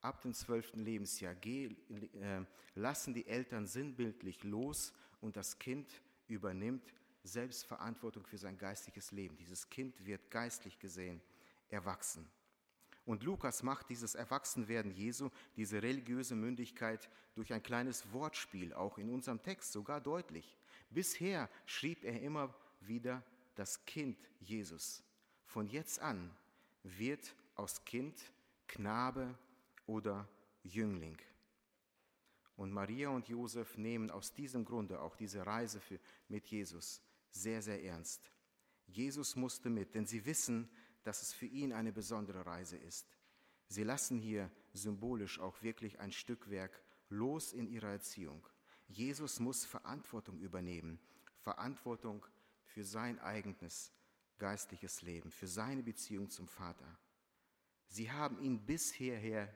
ab 0.00 0.22
dem 0.22 0.32
zwölften 0.32 0.80
Lebensjahr, 0.80 1.36
äh, 1.44 2.44
lassen 2.74 3.12
die 3.14 3.26
Eltern 3.26 3.66
sinnbildlich 3.66 4.42
los 4.42 4.92
und 5.20 5.36
das 5.36 5.58
Kind 5.58 6.02
übernimmt 6.28 6.94
Selbstverantwortung 7.22 8.24
für 8.26 8.38
sein 8.38 8.56
geistiges 8.58 9.12
Leben. 9.12 9.36
Dieses 9.36 9.68
Kind 9.68 10.04
wird 10.06 10.30
geistlich 10.30 10.78
gesehen 10.78 11.20
erwachsen. 11.68 12.28
Und 13.04 13.22
Lukas 13.22 13.62
macht 13.62 13.88
dieses 13.88 14.14
Erwachsenwerden 14.14 14.92
Jesu, 14.92 15.30
diese 15.56 15.82
religiöse 15.82 16.34
Mündigkeit 16.34 17.08
durch 17.34 17.52
ein 17.52 17.62
kleines 17.62 18.12
Wortspiel, 18.12 18.72
auch 18.72 18.98
in 18.98 19.10
unserem 19.10 19.42
Text 19.42 19.72
sogar 19.72 20.00
deutlich. 20.00 20.56
Bisher 20.90 21.48
schrieb 21.66 22.04
er 22.04 22.20
immer 22.20 22.54
wieder 22.80 23.24
das 23.54 23.84
Kind 23.84 24.18
Jesus. 24.38 25.02
Von 25.44 25.66
jetzt 25.68 26.00
an 26.00 26.30
wird 26.82 27.34
aus 27.54 27.84
Kind 27.84 28.32
Knabe 28.68 29.36
oder 29.86 30.28
Jüngling. 30.62 31.18
Und 32.56 32.72
Maria 32.72 33.08
und 33.08 33.28
Josef 33.28 33.76
nehmen 33.78 34.10
aus 34.10 34.32
diesem 34.32 34.64
Grunde 34.64 35.00
auch 35.00 35.16
diese 35.16 35.46
Reise 35.46 35.80
für, 35.80 35.98
mit 36.28 36.46
Jesus 36.46 37.00
sehr, 37.30 37.62
sehr 37.62 37.82
ernst. 37.82 38.30
Jesus 38.86 39.36
musste 39.36 39.70
mit, 39.70 39.94
denn 39.94 40.06
sie 40.06 40.24
wissen, 40.24 40.68
dass 41.04 41.22
es 41.22 41.32
für 41.32 41.46
ihn 41.46 41.72
eine 41.72 41.92
besondere 41.92 42.44
Reise 42.44 42.76
ist. 42.76 43.06
Sie 43.68 43.84
lassen 43.84 44.18
hier 44.18 44.50
symbolisch 44.72 45.38
auch 45.38 45.62
wirklich 45.62 46.00
ein 46.00 46.12
Stückwerk 46.12 46.82
los 47.08 47.52
in 47.52 47.68
ihrer 47.68 47.90
Erziehung. 47.90 48.46
Jesus 48.88 49.38
muss 49.38 49.64
Verantwortung 49.64 50.40
übernehmen, 50.40 50.98
Verantwortung 51.38 52.26
für 52.64 52.84
sein 52.84 53.18
eigenes 53.20 53.92
geistliches 54.38 55.02
Leben, 55.02 55.30
für 55.30 55.46
seine 55.46 55.82
Beziehung 55.82 56.30
zum 56.30 56.48
Vater. 56.48 56.98
Sie 57.88 58.10
haben 58.10 58.40
ihn 58.40 58.64
bis 58.64 58.92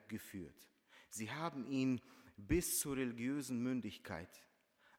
geführt. 0.09 0.69
Sie 1.09 1.31
haben 1.31 1.67
ihn 1.67 2.01
bis 2.37 2.79
zur 2.79 2.97
religiösen 2.97 3.61
Mündigkeit 3.63 4.43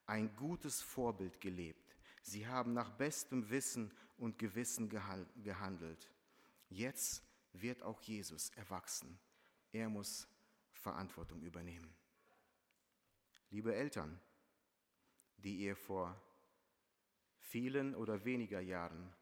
ein 0.05 0.33
gutes 0.35 0.81
Vorbild 0.81 1.39
gelebt. 1.41 1.84
Sie 2.27 2.47
haben 2.47 2.73
nach 2.73 2.89
bestem 2.89 3.51
Wissen 3.51 3.93
und 4.17 4.39
Gewissen 4.39 4.89
gehandelt. 4.89 6.11
Jetzt 6.69 7.23
wird 7.53 7.83
auch 7.83 8.01
Jesus 8.01 8.49
erwachsen. 8.55 9.19
Er 9.71 9.89
muss 9.89 10.27
Verantwortung 10.71 11.43
übernehmen. 11.43 11.95
Liebe 13.51 13.75
Eltern, 13.75 14.19
die 15.37 15.57
ihr 15.57 15.75
vor 15.75 16.19
vielen 17.37 17.93
oder 17.93 18.25
weniger 18.25 18.59
Jahren 18.59 19.13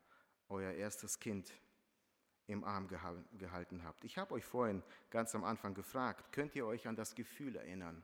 euer 0.47 0.71
erstes 0.71 1.19
Kind 1.19 1.51
im 2.47 2.63
Arm 2.63 2.87
gehalten 2.87 3.83
habt. 3.83 4.05
Ich 4.05 4.17
habe 4.17 4.33
euch 4.33 4.45
vorhin 4.45 4.81
ganz 5.09 5.35
am 5.35 5.43
Anfang 5.43 5.73
gefragt, 5.73 6.31
könnt 6.31 6.55
ihr 6.55 6.65
euch 6.65 6.87
an 6.87 6.95
das 6.95 7.15
Gefühl 7.15 7.57
erinnern? 7.57 8.01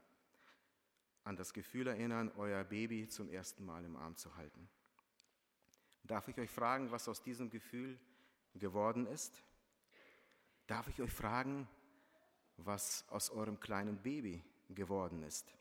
An 1.23 1.37
das 1.37 1.53
Gefühl 1.53 1.87
erinnern, 1.87 2.33
euer 2.35 2.65
Baby 2.65 3.07
zum 3.07 3.29
ersten 3.29 3.63
Mal 3.63 3.85
im 3.85 3.95
Arm 3.95 4.17
zu 4.17 4.35
halten. 4.35 4.69
Darf 6.03 6.27
ich 6.27 6.37
euch 6.39 6.49
fragen, 6.49 6.91
was 6.91 7.07
aus 7.07 7.21
diesem 7.21 7.49
Gefühl 7.49 7.99
geworden 8.55 9.05
ist? 9.07 9.43
Darf 10.67 10.87
ich 10.87 11.01
euch 11.01 11.11
fragen, 11.11 11.67
was 12.57 13.07
aus 13.09 13.29
eurem 13.29 13.59
kleinen 13.59 14.01
Baby 14.01 14.43
geworden 14.69 15.23
ist? 15.23 15.53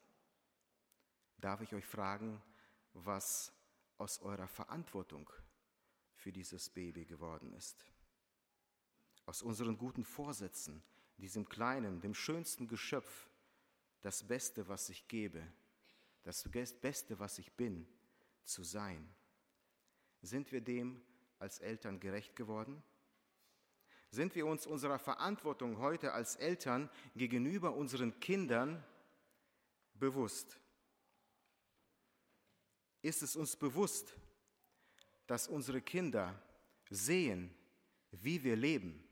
Darf 1.38 1.61
ich 1.61 1.74
euch 1.74 1.87
fragen, 1.87 2.42
was 2.92 3.53
aus 3.96 4.20
eurer 4.20 4.48
Verantwortung 4.48 5.31
für 6.14 6.33
dieses 6.33 6.68
Baby 6.68 7.05
geworden 7.05 7.53
ist? 7.55 7.87
Aus 9.27 9.42
unseren 9.42 9.79
guten 9.79 10.05
Vorsätzen, 10.05 10.83
diesem 11.18 11.48
kleinen, 11.48 12.01
dem 12.01 12.14
schönsten 12.14 12.66
Geschöpf, 12.66 13.29
das 14.01 14.27
Beste, 14.27 14.68
was 14.68 14.88
ich 14.88 15.07
gebe, 15.09 15.46
das 16.22 16.48
Beste, 16.48 17.18
was 17.18 17.38
ich 17.38 17.53
bin, 17.53 17.87
zu 18.44 18.62
sein. 18.62 19.09
Sind 20.22 20.50
wir 20.52 20.61
dem 20.61 21.00
als 21.38 21.61
Eltern 21.61 22.00
gerecht 22.00 22.35
geworden? 22.37 22.83
Sind 24.11 24.35
wir 24.35 24.46
uns 24.46 24.66
unserer 24.66 24.98
Verantwortung 24.98 25.78
heute 25.78 26.12
als 26.12 26.37
Eltern 26.37 26.88
gegenüber 27.14 27.74
unseren 27.74 28.18
Kindern 28.20 28.83
bewusst? 29.94 30.59
Ist 33.02 33.22
es 33.22 33.37
uns 33.37 33.54
bewusst, 33.54 34.14
dass 35.26 35.46
unsere 35.46 35.83
Kinder 35.83 36.40
sehen, 36.90 37.54
wie 38.11 38.42
wir 38.42 38.57
leben? 38.57 39.04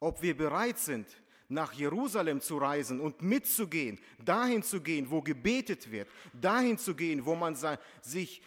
Ob 0.00 0.20
wir 0.22 0.36
bereit 0.36 0.78
sind, 0.78 1.06
nach 1.48 1.72
Jerusalem 1.72 2.40
zu 2.40 2.58
reisen 2.58 3.00
und 3.00 3.22
mitzugehen, 3.22 4.00
dahin 4.24 4.64
zu 4.64 4.80
gehen, 4.80 5.10
wo 5.10 5.22
gebetet 5.22 5.90
wird, 5.90 6.08
dahin 6.32 6.76
zu 6.76 6.96
gehen, 6.96 7.24
wo 7.24 7.36
man 7.36 7.56
sich, 8.02 8.42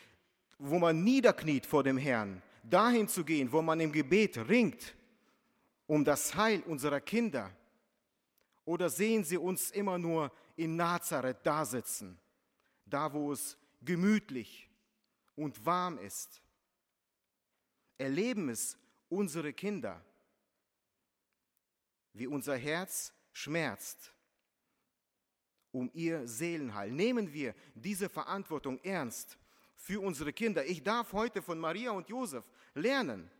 wo 0.59 0.77
man 0.77 1.03
niederkniet 1.03 1.65
vor 1.65 1.83
dem 1.83 1.97
Herrn, 1.97 2.41
dahin 2.63 3.07
zu 3.07 3.23
gehen, 3.23 3.51
wo 3.51 3.61
man 3.61 3.79
im 3.79 3.91
Gebet 3.91 4.37
ringt 4.49 4.95
um 5.87 6.03
das 6.05 6.35
Heil 6.35 6.61
unserer 6.63 7.01
Kinder? 7.01 7.49
Oder 8.65 8.89
sehen 8.89 9.23
sie 9.23 9.37
uns 9.37 9.71
immer 9.71 9.97
nur 9.97 10.31
in 10.55 10.75
Nazareth 10.75 11.43
dasitzen, 11.43 12.19
da 12.85 13.11
wo 13.11 13.31
es 13.31 13.57
gemütlich 13.81 14.69
und 15.35 15.65
warm 15.65 15.97
ist? 15.97 16.41
Erleben 17.97 18.49
es 18.49 18.77
unsere 19.07 19.53
Kinder, 19.53 20.03
wie 22.13 22.27
unser 22.27 22.57
Herz 22.57 23.13
schmerzt 23.31 24.13
um 25.71 25.89
ihr 25.93 26.27
Seelenheil. 26.27 26.91
Nehmen 26.91 27.31
wir 27.31 27.53
diese 27.75 28.09
Verantwortung 28.09 28.79
ernst 28.83 29.37
für 29.79 30.01
unsere 30.01 30.33
Kinder. 30.33 30.65
Ich 30.65 30.83
darf 30.83 31.13
heute 31.13 31.41
von 31.41 31.57
Maria 31.57 31.91
und 31.91 32.09
Josef 32.09 32.43
lernen. 32.75 33.31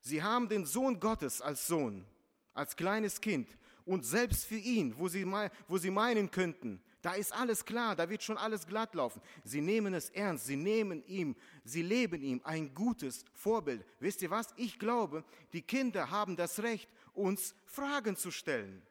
Sie 0.00 0.22
haben 0.22 0.48
den 0.48 0.66
Sohn 0.66 1.00
Gottes 1.00 1.40
als 1.40 1.66
Sohn, 1.66 2.06
als 2.52 2.76
kleines 2.76 3.20
Kind. 3.20 3.48
Und 3.84 4.04
selbst 4.04 4.44
für 4.44 4.58
ihn, 4.58 4.96
wo 4.98 5.08
sie, 5.08 5.26
wo 5.66 5.78
sie 5.78 5.90
meinen 5.90 6.30
könnten, 6.30 6.82
da 7.00 7.14
ist 7.14 7.32
alles 7.32 7.64
klar, 7.64 7.96
da 7.96 8.10
wird 8.10 8.22
schon 8.22 8.36
alles 8.36 8.66
glatt 8.66 8.94
laufen. 8.94 9.22
Sie 9.42 9.62
nehmen 9.62 9.94
es 9.94 10.10
ernst, 10.10 10.46
sie 10.46 10.56
nehmen 10.56 11.02
ihm, 11.06 11.34
sie 11.64 11.82
leben 11.82 12.22
ihm 12.22 12.40
ein 12.44 12.74
gutes 12.74 13.24
Vorbild. 13.32 13.84
Wisst 13.98 14.20
ihr 14.20 14.30
was? 14.30 14.48
Ich 14.56 14.78
glaube, 14.78 15.24
die 15.54 15.62
Kinder 15.62 16.10
haben 16.10 16.36
das 16.36 16.62
Recht, 16.62 16.90
uns 17.14 17.54
Fragen 17.64 18.16
zu 18.16 18.30
stellen. 18.30 18.82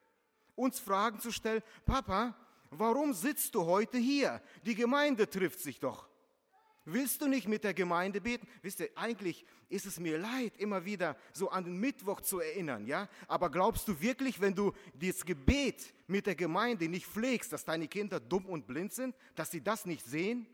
Uns 0.55 0.79
Fragen 0.79 1.19
zu 1.19 1.31
stellen, 1.31 1.61
Papa, 1.85 2.35
warum 2.71 3.13
sitzt 3.13 3.53
du 3.53 3.65
heute 3.65 3.99
hier? 3.99 4.41
Die 4.65 4.73
Gemeinde 4.73 5.29
trifft 5.29 5.59
sich 5.59 5.79
doch. 5.79 6.07
Willst 6.89 7.21
du 7.21 7.27
nicht 7.27 7.49
mit 7.49 7.65
der 7.65 7.73
Gemeinde 7.73 8.21
beten? 8.21 8.47
Wisst 8.61 8.79
ihr, 8.79 8.89
eigentlich 8.95 9.45
ist 9.67 9.85
es 9.85 9.99
mir 9.99 10.17
leid, 10.17 10.55
immer 10.55 10.85
wieder 10.85 11.17
so 11.33 11.49
an 11.49 11.65
den 11.65 11.77
Mittwoch 11.77 12.21
zu 12.21 12.39
erinnern, 12.39 12.87
ja? 12.87 13.09
Aber 13.27 13.51
glaubst 13.51 13.89
du 13.89 13.99
wirklich, 13.99 14.39
wenn 14.39 14.55
du 14.55 14.71
das 14.93 15.25
Gebet 15.25 15.93
mit 16.07 16.27
der 16.27 16.35
Gemeinde 16.35 16.87
nicht 16.87 17.05
pflegst, 17.05 17.51
dass 17.51 17.65
deine 17.65 17.89
Kinder 17.89 18.21
dumm 18.21 18.45
und 18.45 18.67
blind 18.67 18.93
sind, 18.93 19.17
dass 19.35 19.51
sie 19.51 19.61
das 19.61 19.85
nicht 19.85 20.05
sehen? 20.05 20.47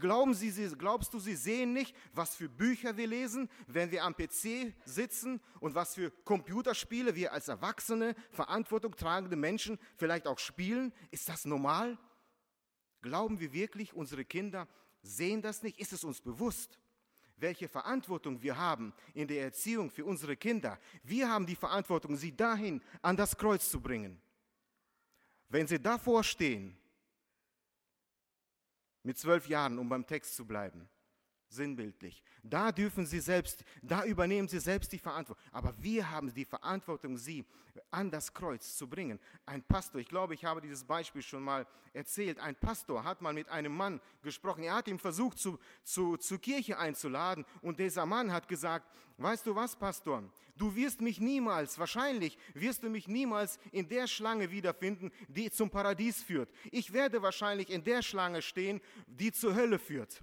Glauben 0.00 0.32
sie, 0.32 0.50
glaubst 0.78 1.12
du, 1.12 1.18
sie 1.18 1.36
sehen 1.36 1.74
nicht, 1.74 1.94
was 2.14 2.34
für 2.34 2.48
Bücher 2.48 2.96
wir 2.96 3.06
lesen, 3.06 3.50
wenn 3.66 3.90
wir 3.90 4.04
am 4.04 4.16
PC 4.16 4.72
sitzen 4.86 5.38
und 5.60 5.74
was 5.74 5.96
für 5.96 6.10
Computerspiele 6.24 7.14
wir 7.14 7.34
als 7.34 7.48
erwachsene, 7.48 8.14
verantwortung 8.30 8.96
tragende 8.96 9.36
Menschen 9.36 9.78
vielleicht 9.98 10.26
auch 10.26 10.38
spielen? 10.38 10.94
Ist 11.10 11.28
das 11.28 11.44
normal? 11.44 11.98
Glauben 13.02 13.38
wir 13.38 13.52
wirklich, 13.52 13.92
unsere 13.92 14.24
Kinder 14.24 14.66
sehen 15.02 15.42
das 15.42 15.62
nicht? 15.62 15.78
Ist 15.78 15.92
es 15.92 16.04
uns 16.04 16.20
bewusst, 16.20 16.78
welche 17.36 17.68
Verantwortung 17.68 18.40
wir 18.42 18.56
haben 18.56 18.94
in 19.14 19.28
der 19.28 19.42
Erziehung 19.42 19.90
für 19.90 20.04
unsere 20.04 20.36
Kinder? 20.36 20.78
Wir 21.02 21.28
haben 21.28 21.46
die 21.46 21.56
Verantwortung, 21.56 22.16
sie 22.16 22.34
dahin 22.34 22.80
an 23.02 23.16
das 23.16 23.36
Kreuz 23.36 23.68
zu 23.70 23.80
bringen. 23.80 24.20
Wenn 25.48 25.66
sie 25.66 25.80
davor 25.80 26.24
stehen, 26.24 26.76
mit 29.02 29.18
zwölf 29.18 29.48
Jahren, 29.48 29.78
um 29.78 29.88
beim 29.88 30.06
Text 30.06 30.36
zu 30.36 30.46
bleiben, 30.46 30.88
sinnbildlich. 31.52 32.22
Da 32.42 32.72
dürfen 32.72 33.06
sie 33.06 33.20
selbst, 33.20 33.64
da 33.82 34.04
übernehmen 34.04 34.48
sie 34.48 34.60
selbst 34.60 34.92
die 34.92 34.98
Verantwortung. 34.98 35.44
Aber 35.52 35.74
wir 35.78 36.10
haben 36.10 36.32
die 36.34 36.44
Verantwortung, 36.44 37.16
sie 37.16 37.44
an 37.90 38.10
das 38.10 38.32
Kreuz 38.32 38.76
zu 38.76 38.88
bringen. 38.88 39.18
Ein 39.46 39.62
Pastor, 39.62 40.00
ich 40.00 40.08
glaube, 40.08 40.34
ich 40.34 40.44
habe 40.44 40.60
dieses 40.60 40.84
Beispiel 40.84 41.22
schon 41.22 41.42
mal 41.42 41.66
erzählt. 41.92 42.38
Ein 42.38 42.54
Pastor 42.54 43.04
hat 43.04 43.22
mal 43.22 43.32
mit 43.32 43.48
einem 43.48 43.74
Mann 43.74 44.00
gesprochen. 44.22 44.64
Er 44.64 44.74
hat 44.74 44.88
ihn 44.88 44.98
versucht, 44.98 45.38
zu, 45.38 45.58
zu, 45.82 46.16
zur 46.16 46.38
Kirche 46.38 46.78
einzuladen. 46.78 47.44
Und 47.60 47.78
dieser 47.78 48.06
Mann 48.06 48.32
hat 48.32 48.48
gesagt, 48.48 48.86
weißt 49.18 49.46
du 49.46 49.54
was, 49.54 49.76
Pastor? 49.76 50.22
Du 50.56 50.74
wirst 50.74 51.00
mich 51.00 51.18
niemals, 51.18 51.78
wahrscheinlich 51.78 52.36
wirst 52.52 52.82
du 52.82 52.90
mich 52.90 53.08
niemals 53.08 53.58
in 53.72 53.88
der 53.88 54.06
Schlange 54.06 54.50
wiederfinden, 54.50 55.10
die 55.28 55.50
zum 55.50 55.70
Paradies 55.70 56.22
führt. 56.22 56.50
Ich 56.70 56.92
werde 56.92 57.22
wahrscheinlich 57.22 57.70
in 57.70 57.82
der 57.82 58.02
Schlange 58.02 58.42
stehen, 58.42 58.80
die 59.06 59.32
zur 59.32 59.54
Hölle 59.54 59.78
führt. 59.78 60.22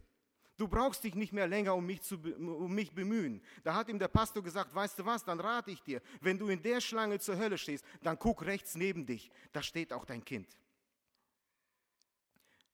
Du 0.59 0.67
brauchst 0.67 1.05
dich 1.05 1.15
nicht 1.15 1.31
mehr 1.31 1.47
länger 1.47 1.73
um 1.73 1.85
mich, 1.85 2.01
zu, 2.01 2.17
um 2.17 2.75
mich 2.75 2.91
bemühen. 2.93 3.41
Da 3.63 3.75
hat 3.75 3.87
ihm 3.87 3.97
der 3.97 4.09
Pastor 4.09 4.43
gesagt, 4.43 4.75
weißt 4.75 4.99
du 4.99 5.05
was, 5.05 5.23
dann 5.23 5.39
rate 5.39 5.71
ich 5.71 5.81
dir, 5.81 6.01
wenn 6.19 6.37
du 6.37 6.49
in 6.49 6.61
der 6.61 6.81
Schlange 6.81 7.17
zur 7.17 7.37
Hölle 7.37 7.57
stehst, 7.57 7.85
dann 8.03 8.19
guck 8.19 8.45
rechts 8.45 8.75
neben 8.75 9.05
dich, 9.05 9.31
da 9.53 9.63
steht 9.63 9.93
auch 9.93 10.03
dein 10.03 10.25
Kind. 10.25 10.59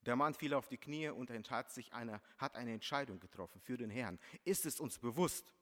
Der 0.03 0.15
Mann 0.15 0.33
fiel 0.33 0.55
auf 0.55 0.67
die 0.67 0.79
Knie 0.79 1.09
und 1.09 1.29
hat, 1.51 1.71
sich 1.71 1.93
eine, 1.93 2.21
hat 2.39 2.55
eine 2.55 2.73
Entscheidung 2.73 3.19
getroffen 3.19 3.61
für 3.61 3.77
den 3.77 3.91
Herrn. 3.91 4.17
Ist 4.43 4.65
es 4.65 4.79
uns 4.79 4.97
bewusst, 4.97 5.53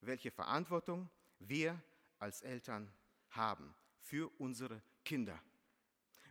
welche 0.00 0.30
Verantwortung 0.30 1.10
wir 1.40 1.82
als 2.20 2.40
Eltern 2.42 2.92
haben 3.30 3.74
für 3.98 4.30
unsere 4.38 4.80
Kinder? 5.04 5.42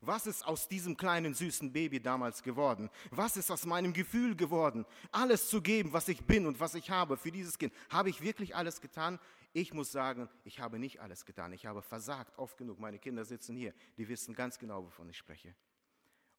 Was 0.02 0.28
ist 0.28 0.46
aus 0.46 0.68
diesem 0.68 0.96
kleinen 0.96 1.34
süßen 1.34 1.74
Baby 1.74 2.00
damals 2.00 2.42
geworden? 2.42 2.90
Was 3.10 3.36
ist 3.36 3.52
aus 3.52 3.66
meinem 3.66 3.92
Gefühl 3.92 4.36
geworden? 4.36 4.86
Alles 5.12 5.50
zu 5.50 5.62
geben, 5.62 5.92
was 5.92 6.08
ich 6.08 6.24
bin 6.26 6.46
und 6.46 6.60
was 6.60 6.74
ich 6.76 6.90
habe 6.90 7.18
für 7.18 7.32
dieses 7.32 7.58
Kind. 7.58 7.74
Habe 7.90 8.10
ich 8.10 8.22
wirklich 8.22 8.56
alles 8.56 8.80
getan? 8.80 9.20
Ich 9.52 9.74
muss 9.74 9.92
sagen, 9.92 10.30
ich 10.44 10.60
habe 10.60 10.80
nicht 10.80 11.02
alles 11.02 11.26
getan. 11.26 11.52
Ich 11.54 11.66
habe 11.66 11.82
versagt, 11.82 12.38
oft 12.38 12.58
genug. 12.58 12.80
Meine 12.80 13.00
Kinder 13.00 13.26
sitzen 13.26 13.56
hier, 13.56 13.74
die 13.98 14.08
wissen 14.08 14.34
ganz 14.34 14.58
genau, 14.58 14.86
wovon 14.86 15.10
ich 15.10 15.18
spreche. 15.18 15.54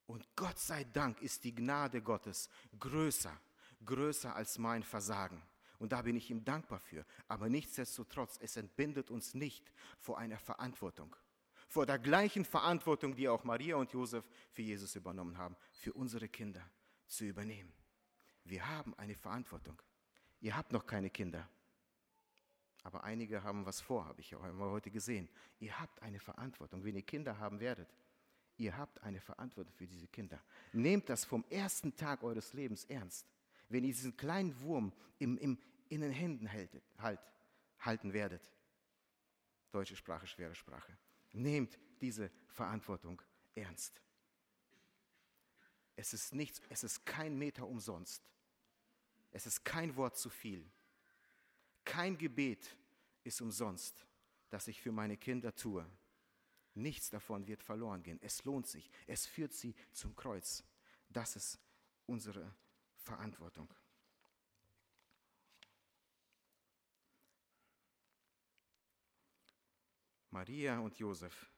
Und 0.07 0.27
Gott 0.35 0.57
sei 0.57 0.83
Dank 0.85 1.21
ist 1.21 1.43
die 1.43 1.53
Gnade 1.53 2.01
Gottes 2.01 2.49
größer, 2.79 3.39
größer 3.85 4.35
als 4.35 4.57
mein 4.57 4.83
Versagen. 4.83 5.41
Und 5.77 5.91
da 5.91 6.01
bin 6.01 6.15
ich 6.15 6.29
ihm 6.29 6.43
dankbar 6.43 6.79
für. 6.79 7.05
Aber 7.27 7.49
nichtsdestotrotz, 7.49 8.37
es 8.41 8.55
entbindet 8.57 9.11
uns 9.11 9.33
nicht 9.33 9.71
vor 9.99 10.17
einer 10.17 10.37
Verantwortung 10.39 11.15
vor 11.71 11.85
der 11.85 11.99
gleichen 11.99 12.43
Verantwortung, 12.43 13.15
die 13.15 13.29
auch 13.29 13.45
Maria 13.45 13.77
und 13.77 13.93
Josef 13.93 14.25
für 14.51 14.61
Jesus 14.61 14.93
übernommen 14.97 15.37
haben, 15.37 15.55
für 15.71 15.93
unsere 15.93 16.27
Kinder 16.27 16.69
zu 17.07 17.23
übernehmen. 17.23 17.71
Wir 18.43 18.67
haben 18.67 18.93
eine 18.95 19.15
Verantwortung. 19.15 19.81
Ihr 20.41 20.57
habt 20.57 20.73
noch 20.73 20.85
keine 20.85 21.09
Kinder, 21.09 21.47
aber 22.83 23.05
einige 23.05 23.41
haben 23.41 23.65
was 23.65 23.79
vor, 23.79 24.05
habe 24.05 24.19
ich 24.19 24.35
heute 24.35 24.91
gesehen. 24.91 25.29
Ihr 25.59 25.79
habt 25.79 26.01
eine 26.01 26.19
Verantwortung, 26.19 26.83
wenn 26.83 26.95
ihr 26.95 27.03
Kinder 27.03 27.39
haben 27.39 27.61
werdet. 27.61 27.87
Ihr 28.57 28.75
habt 28.75 29.01
eine 29.01 29.21
Verantwortung 29.21 29.73
für 29.73 29.87
diese 29.87 30.09
Kinder. 30.09 30.43
Nehmt 30.73 31.07
das 31.07 31.23
vom 31.23 31.45
ersten 31.49 31.95
Tag 31.95 32.21
eures 32.21 32.51
Lebens 32.51 32.83
ernst. 32.83 33.31
Wenn 33.69 33.85
ihr 33.85 33.93
diesen 33.93 34.17
kleinen 34.17 34.59
Wurm 34.59 34.91
im, 35.19 35.37
im, 35.37 35.57
in 35.87 36.01
den 36.01 36.11
Händen 36.11 36.51
haltet, 36.51 36.83
halt, 36.97 37.21
halten 37.79 38.11
werdet. 38.11 38.51
Deutsche 39.71 39.95
Sprache, 39.95 40.27
schwere 40.27 40.53
Sprache. 40.53 40.97
Nehmt 41.31 41.79
diese 42.01 42.31
Verantwortung 42.47 43.21
ernst. 43.55 44.01
Es 45.95 46.13
ist 46.13 46.33
nichts, 46.33 46.61
es 46.69 46.83
ist 46.83 47.05
kein 47.05 47.37
Meter 47.37 47.67
umsonst. 47.67 48.23
Es 49.31 49.45
ist 49.45 49.63
kein 49.63 49.95
Wort 49.95 50.17
zu 50.17 50.29
viel. 50.29 50.69
Kein 51.85 52.17
Gebet 52.17 52.75
ist 53.23 53.41
umsonst, 53.41 54.05
das 54.49 54.67
ich 54.67 54.81
für 54.81 54.91
meine 54.91 55.17
Kinder 55.17 55.55
tue. 55.55 55.89
Nichts 56.73 57.09
davon 57.09 57.47
wird 57.47 57.63
verloren 57.63 58.01
gehen. 58.03 58.19
Es 58.21 58.43
lohnt 58.45 58.67
sich. 58.67 58.89
Es 59.07 59.25
führt 59.25 59.53
sie 59.53 59.75
zum 59.91 60.15
Kreuz. 60.15 60.63
Das 61.09 61.35
ist 61.35 61.59
unsere 62.05 62.55
Verantwortung. 62.95 63.73
Maria 70.31 70.79
und 70.79 70.97
Josef 70.97 71.51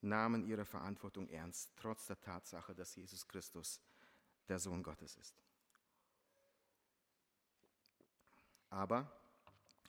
nahmen 0.00 0.46
ihre 0.46 0.64
Verantwortung 0.64 1.28
ernst, 1.28 1.70
trotz 1.76 2.06
der 2.06 2.20
Tatsache, 2.20 2.74
dass 2.74 2.96
Jesus 2.96 3.26
Christus 3.26 3.80
der 4.48 4.58
Sohn 4.58 4.82
Gottes 4.82 5.16
ist. 5.16 5.34
Aber, 8.70 9.10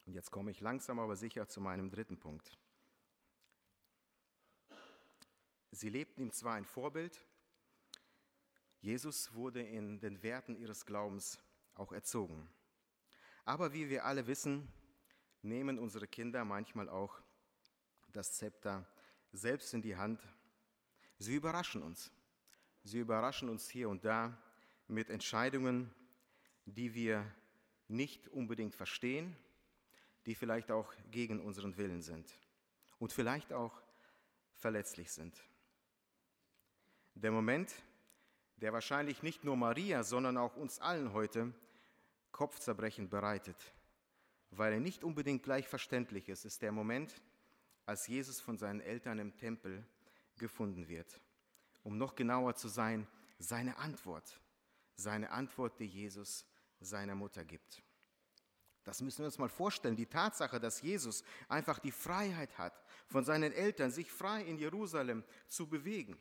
und 0.05 0.13
jetzt 0.13 0.29
komme 0.29 0.51
ich 0.51 0.61
langsam 0.61 0.99
aber 0.99 1.15
sicher 1.15 1.47
zu 1.47 1.59
meinem 1.59 1.89
dritten 1.89 2.19
Punkt. 2.19 2.57
Sie 5.71 5.89
lebten 5.89 6.21
ihm 6.21 6.31
zwar 6.31 6.55
ein 6.55 6.65
Vorbild, 6.65 7.25
Jesus 8.79 9.33
wurde 9.33 9.61
in 9.61 9.99
den 9.99 10.21
Werten 10.21 10.55
ihres 10.55 10.85
Glaubens 10.85 11.39
auch 11.73 11.91
erzogen. 11.91 12.47
Aber 13.43 13.73
wie 13.73 13.89
wir 13.89 14.05
alle 14.05 14.27
wissen, 14.27 14.71
nehmen 15.41 15.79
unsere 15.79 16.07
Kinder 16.07 16.45
manchmal 16.45 16.87
auch 16.87 17.19
das 18.15 18.33
Zepter 18.33 18.85
selbst 19.31 19.73
in 19.73 19.81
die 19.81 19.95
Hand. 19.95 20.21
Sie 21.17 21.35
überraschen 21.35 21.83
uns. 21.83 22.11
Sie 22.83 22.99
überraschen 22.99 23.49
uns 23.49 23.69
hier 23.69 23.89
und 23.89 24.05
da 24.05 24.37
mit 24.87 25.09
Entscheidungen, 25.09 25.93
die 26.65 26.93
wir 26.93 27.25
nicht 27.87 28.27
unbedingt 28.29 28.75
verstehen, 28.75 29.35
die 30.25 30.35
vielleicht 30.35 30.71
auch 30.71 30.93
gegen 31.11 31.39
unseren 31.39 31.77
Willen 31.77 32.01
sind 32.01 32.31
und 32.99 33.13
vielleicht 33.13 33.53
auch 33.53 33.81
verletzlich 34.53 35.11
sind. 35.11 35.35
Der 37.13 37.31
Moment, 37.31 37.73
der 38.57 38.73
wahrscheinlich 38.73 39.23
nicht 39.23 39.43
nur 39.43 39.55
Maria, 39.55 40.03
sondern 40.03 40.37
auch 40.37 40.55
uns 40.55 40.79
allen 40.79 41.13
heute 41.13 41.53
Kopfzerbrechen 42.31 43.09
bereitet, 43.09 43.57
weil 44.51 44.73
er 44.73 44.79
nicht 44.79 45.03
unbedingt 45.03 45.43
gleich 45.43 45.67
verständlich 45.67 46.29
ist, 46.29 46.45
ist 46.45 46.61
der 46.61 46.71
Moment, 46.71 47.21
als 47.85 48.07
Jesus 48.07 48.41
von 48.41 48.57
seinen 48.57 48.81
Eltern 48.81 49.19
im 49.19 49.35
Tempel 49.35 49.85
gefunden 50.37 50.87
wird. 50.87 51.19
Um 51.83 51.97
noch 51.97 52.15
genauer 52.15 52.55
zu 52.55 52.67
sein, 52.67 53.07
seine 53.37 53.77
Antwort, 53.77 54.39
seine 54.95 55.31
Antwort, 55.31 55.79
die 55.79 55.85
Jesus 55.85 56.45
seiner 56.79 57.15
Mutter 57.15 57.45
gibt. 57.45 57.83
Das 58.83 59.01
müssen 59.01 59.19
wir 59.19 59.25
uns 59.25 59.39
mal 59.39 59.49
vorstellen. 59.49 59.95
Die 59.95 60.05
Tatsache, 60.05 60.59
dass 60.59 60.81
Jesus 60.81 61.23
einfach 61.47 61.79
die 61.79 61.91
Freiheit 61.91 62.57
hat, 62.57 62.83
von 63.07 63.25
seinen 63.25 63.51
Eltern 63.51 63.91
sich 63.91 64.11
frei 64.11 64.43
in 64.43 64.57
Jerusalem 64.57 65.23
zu 65.47 65.67
bewegen. 65.67 66.17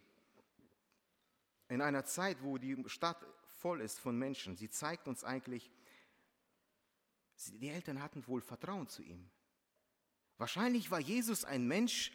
In 1.68 1.83
einer 1.83 2.05
Zeit, 2.05 2.42
wo 2.42 2.57
die 2.57 2.83
Stadt 2.88 3.24
voll 3.59 3.81
ist 3.81 3.98
von 3.98 4.18
Menschen. 4.18 4.57
Sie 4.57 4.70
zeigt 4.70 5.09
uns 5.09 5.24
eigentlich, 5.24 5.70
die 7.48 7.68
Eltern 7.68 8.03
hatten 8.03 8.27
wohl 8.27 8.40
Vertrauen 8.40 8.88
zu 8.88 9.03
ihm. 9.03 9.31
Wahrscheinlich 10.38 10.90
war 10.90 11.01
Jesus 11.01 11.44
ein 11.44 11.66
Mensch 11.66 12.12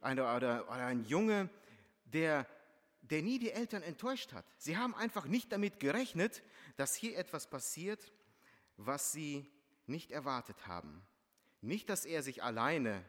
oder, 0.00 0.36
oder, 0.36 0.70
ein 0.70 1.04
Junge, 1.04 1.50
der, 2.04 2.46
der 3.02 3.22
nie 3.22 3.38
die 3.38 3.50
Eltern 3.50 3.82
enttäuscht 3.82 4.32
hat. 4.32 4.46
Sie 4.56 4.76
haben 4.76 4.94
einfach 4.94 5.26
nicht 5.26 5.52
damit 5.52 5.80
gerechnet, 5.80 6.42
dass 6.76 6.94
hier 6.94 7.16
etwas 7.18 7.48
passiert, 7.48 8.12
was 8.76 9.12
sie 9.12 9.50
nicht 9.86 10.10
erwartet 10.10 10.66
haben. 10.66 11.02
Nicht, 11.60 11.90
dass 11.90 12.04
er 12.04 12.22
sich 12.22 12.42
alleine 12.42 13.04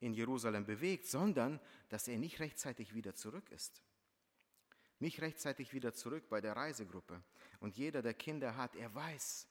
in 0.00 0.14
Jerusalem 0.14 0.64
bewegt, 0.64 1.06
sondern 1.06 1.60
dass 1.88 2.08
er 2.08 2.18
nicht 2.18 2.40
rechtzeitig 2.40 2.94
wieder 2.94 3.14
zurück 3.14 3.50
ist. 3.50 3.82
Nicht 5.00 5.20
rechtzeitig 5.20 5.72
wieder 5.72 5.92
zurück 5.92 6.28
bei 6.28 6.40
der 6.40 6.56
Reisegruppe. 6.56 7.22
Und 7.60 7.76
jeder, 7.76 8.02
der 8.02 8.14
Kinder 8.14 8.56
hat, 8.56 8.76
er 8.76 8.94
weiß, 8.94 9.46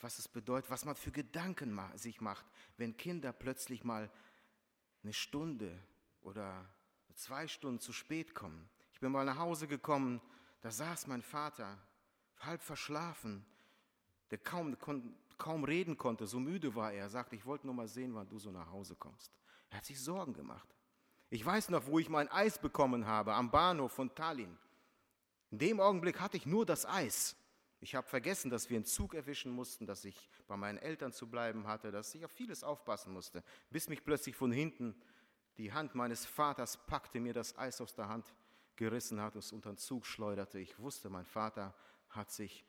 was 0.00 0.18
es 0.18 0.28
bedeutet, 0.28 0.70
was 0.70 0.84
man 0.84 0.96
für 0.96 1.10
Gedanken 1.10 1.78
sich 1.96 2.20
macht, 2.20 2.44
wenn 2.76 2.96
Kinder 2.96 3.32
plötzlich 3.32 3.84
mal 3.84 4.10
eine 5.02 5.12
Stunde 5.12 5.78
oder 6.22 6.68
zwei 7.14 7.46
Stunden 7.46 7.80
zu 7.80 7.92
spät 7.92 8.34
kommen. 8.34 8.68
Ich 8.92 9.00
bin 9.00 9.12
mal 9.12 9.24
nach 9.24 9.38
Hause 9.38 9.66
gekommen, 9.66 10.20
da 10.60 10.70
saß 10.70 11.06
mein 11.06 11.22
Vater, 11.22 11.78
halb 12.38 12.62
verschlafen, 12.62 13.44
der 14.30 14.38
kaum, 14.38 14.76
kaum 15.38 15.64
reden 15.64 15.96
konnte, 15.96 16.26
so 16.26 16.40
müde 16.40 16.74
war 16.74 16.92
er. 16.92 17.04
Er 17.04 17.10
sagte, 17.10 17.36
ich 17.36 17.46
wollte 17.46 17.66
nur 17.66 17.74
mal 17.74 17.88
sehen, 17.88 18.14
wann 18.14 18.28
du 18.28 18.38
so 18.38 18.50
nach 18.50 18.70
Hause 18.70 18.96
kommst. 18.96 19.32
Er 19.70 19.78
hat 19.78 19.84
sich 19.84 20.00
Sorgen 20.00 20.32
gemacht. 20.32 20.68
Ich 21.30 21.44
weiß 21.44 21.70
noch, 21.70 21.86
wo 21.86 21.98
ich 21.98 22.08
mein 22.08 22.30
Eis 22.30 22.58
bekommen 22.58 23.06
habe, 23.06 23.34
am 23.34 23.50
Bahnhof 23.50 23.92
von 23.92 24.14
Tallinn. 24.14 24.56
In 25.50 25.58
dem 25.58 25.80
Augenblick 25.80 26.20
hatte 26.20 26.36
ich 26.36 26.46
nur 26.46 26.64
das 26.66 26.86
Eis. 26.86 27.36
Ich 27.84 27.94
habe 27.94 28.08
vergessen, 28.08 28.50
dass 28.50 28.70
wir 28.70 28.78
einen 28.78 28.86
Zug 28.86 29.12
erwischen 29.12 29.52
mussten, 29.52 29.84
dass 29.84 30.06
ich 30.06 30.30
bei 30.46 30.56
meinen 30.56 30.78
Eltern 30.78 31.12
zu 31.12 31.28
bleiben 31.28 31.66
hatte, 31.66 31.92
dass 31.92 32.14
ich 32.14 32.24
auf 32.24 32.30
vieles 32.30 32.64
aufpassen 32.64 33.12
musste, 33.12 33.44
bis 33.68 33.90
mich 33.90 34.02
plötzlich 34.02 34.34
von 34.34 34.52
hinten 34.52 34.94
die 35.58 35.70
Hand 35.70 35.94
meines 35.94 36.24
Vaters 36.24 36.78
packte, 36.86 37.20
mir 37.20 37.34
das 37.34 37.58
Eis 37.58 37.82
aus 37.82 37.94
der 37.94 38.08
Hand 38.08 38.34
gerissen 38.76 39.20
hat 39.20 39.34
und 39.34 39.40
es 39.40 39.52
unter 39.52 39.70
den 39.70 39.76
Zug 39.76 40.06
schleuderte. 40.06 40.58
Ich 40.58 40.78
wusste, 40.78 41.10
mein 41.10 41.26
Vater 41.26 41.74
hat 42.08 42.30
sich 42.30 42.64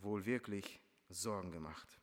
wohl 0.00 0.26
wirklich 0.26 0.80
Sorgen 1.08 1.52
gemacht. 1.52 2.00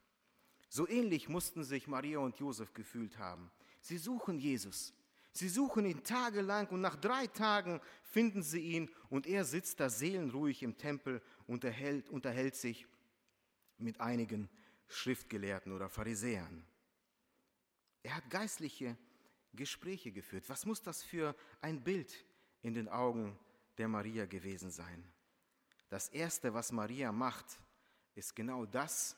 So 0.69 0.87
ähnlich 0.87 1.27
mussten 1.27 1.65
sich 1.65 1.85
Maria 1.89 2.19
und 2.19 2.39
Josef 2.39 2.73
gefühlt 2.73 3.17
haben. 3.17 3.51
Sie 3.81 3.97
suchen 3.97 4.39
Jesus. 4.39 4.93
Sie 5.37 5.49
suchen 5.49 5.85
ihn 5.85 6.03
tagelang 6.03 6.65
und 6.69 6.81
nach 6.81 6.95
drei 6.95 7.27
Tagen 7.27 7.79
finden 8.01 8.41
sie 8.41 8.59
ihn 8.59 8.89
und 9.11 9.27
er 9.27 9.45
sitzt 9.45 9.79
da 9.79 9.87
seelenruhig 9.87 10.63
im 10.63 10.79
Tempel 10.79 11.21
und 11.45 11.53
unterhält, 11.53 12.09
unterhält 12.09 12.55
sich 12.55 12.87
mit 13.77 14.01
einigen 14.01 14.49
Schriftgelehrten 14.87 15.73
oder 15.73 15.89
Pharisäern. 15.89 16.65
Er 18.01 18.15
hat 18.15 18.27
geistliche 18.31 18.97
Gespräche 19.53 20.11
geführt. 20.11 20.45
Was 20.47 20.65
muss 20.65 20.81
das 20.81 21.03
für 21.03 21.35
ein 21.61 21.83
Bild 21.83 22.25
in 22.63 22.73
den 22.73 22.89
Augen 22.89 23.37
der 23.77 23.89
Maria 23.89 24.25
gewesen 24.25 24.71
sein? 24.71 25.03
Das 25.89 26.09
Erste, 26.09 26.55
was 26.55 26.71
Maria 26.71 27.11
macht, 27.11 27.59
ist 28.15 28.35
genau 28.35 28.65
das, 28.65 29.15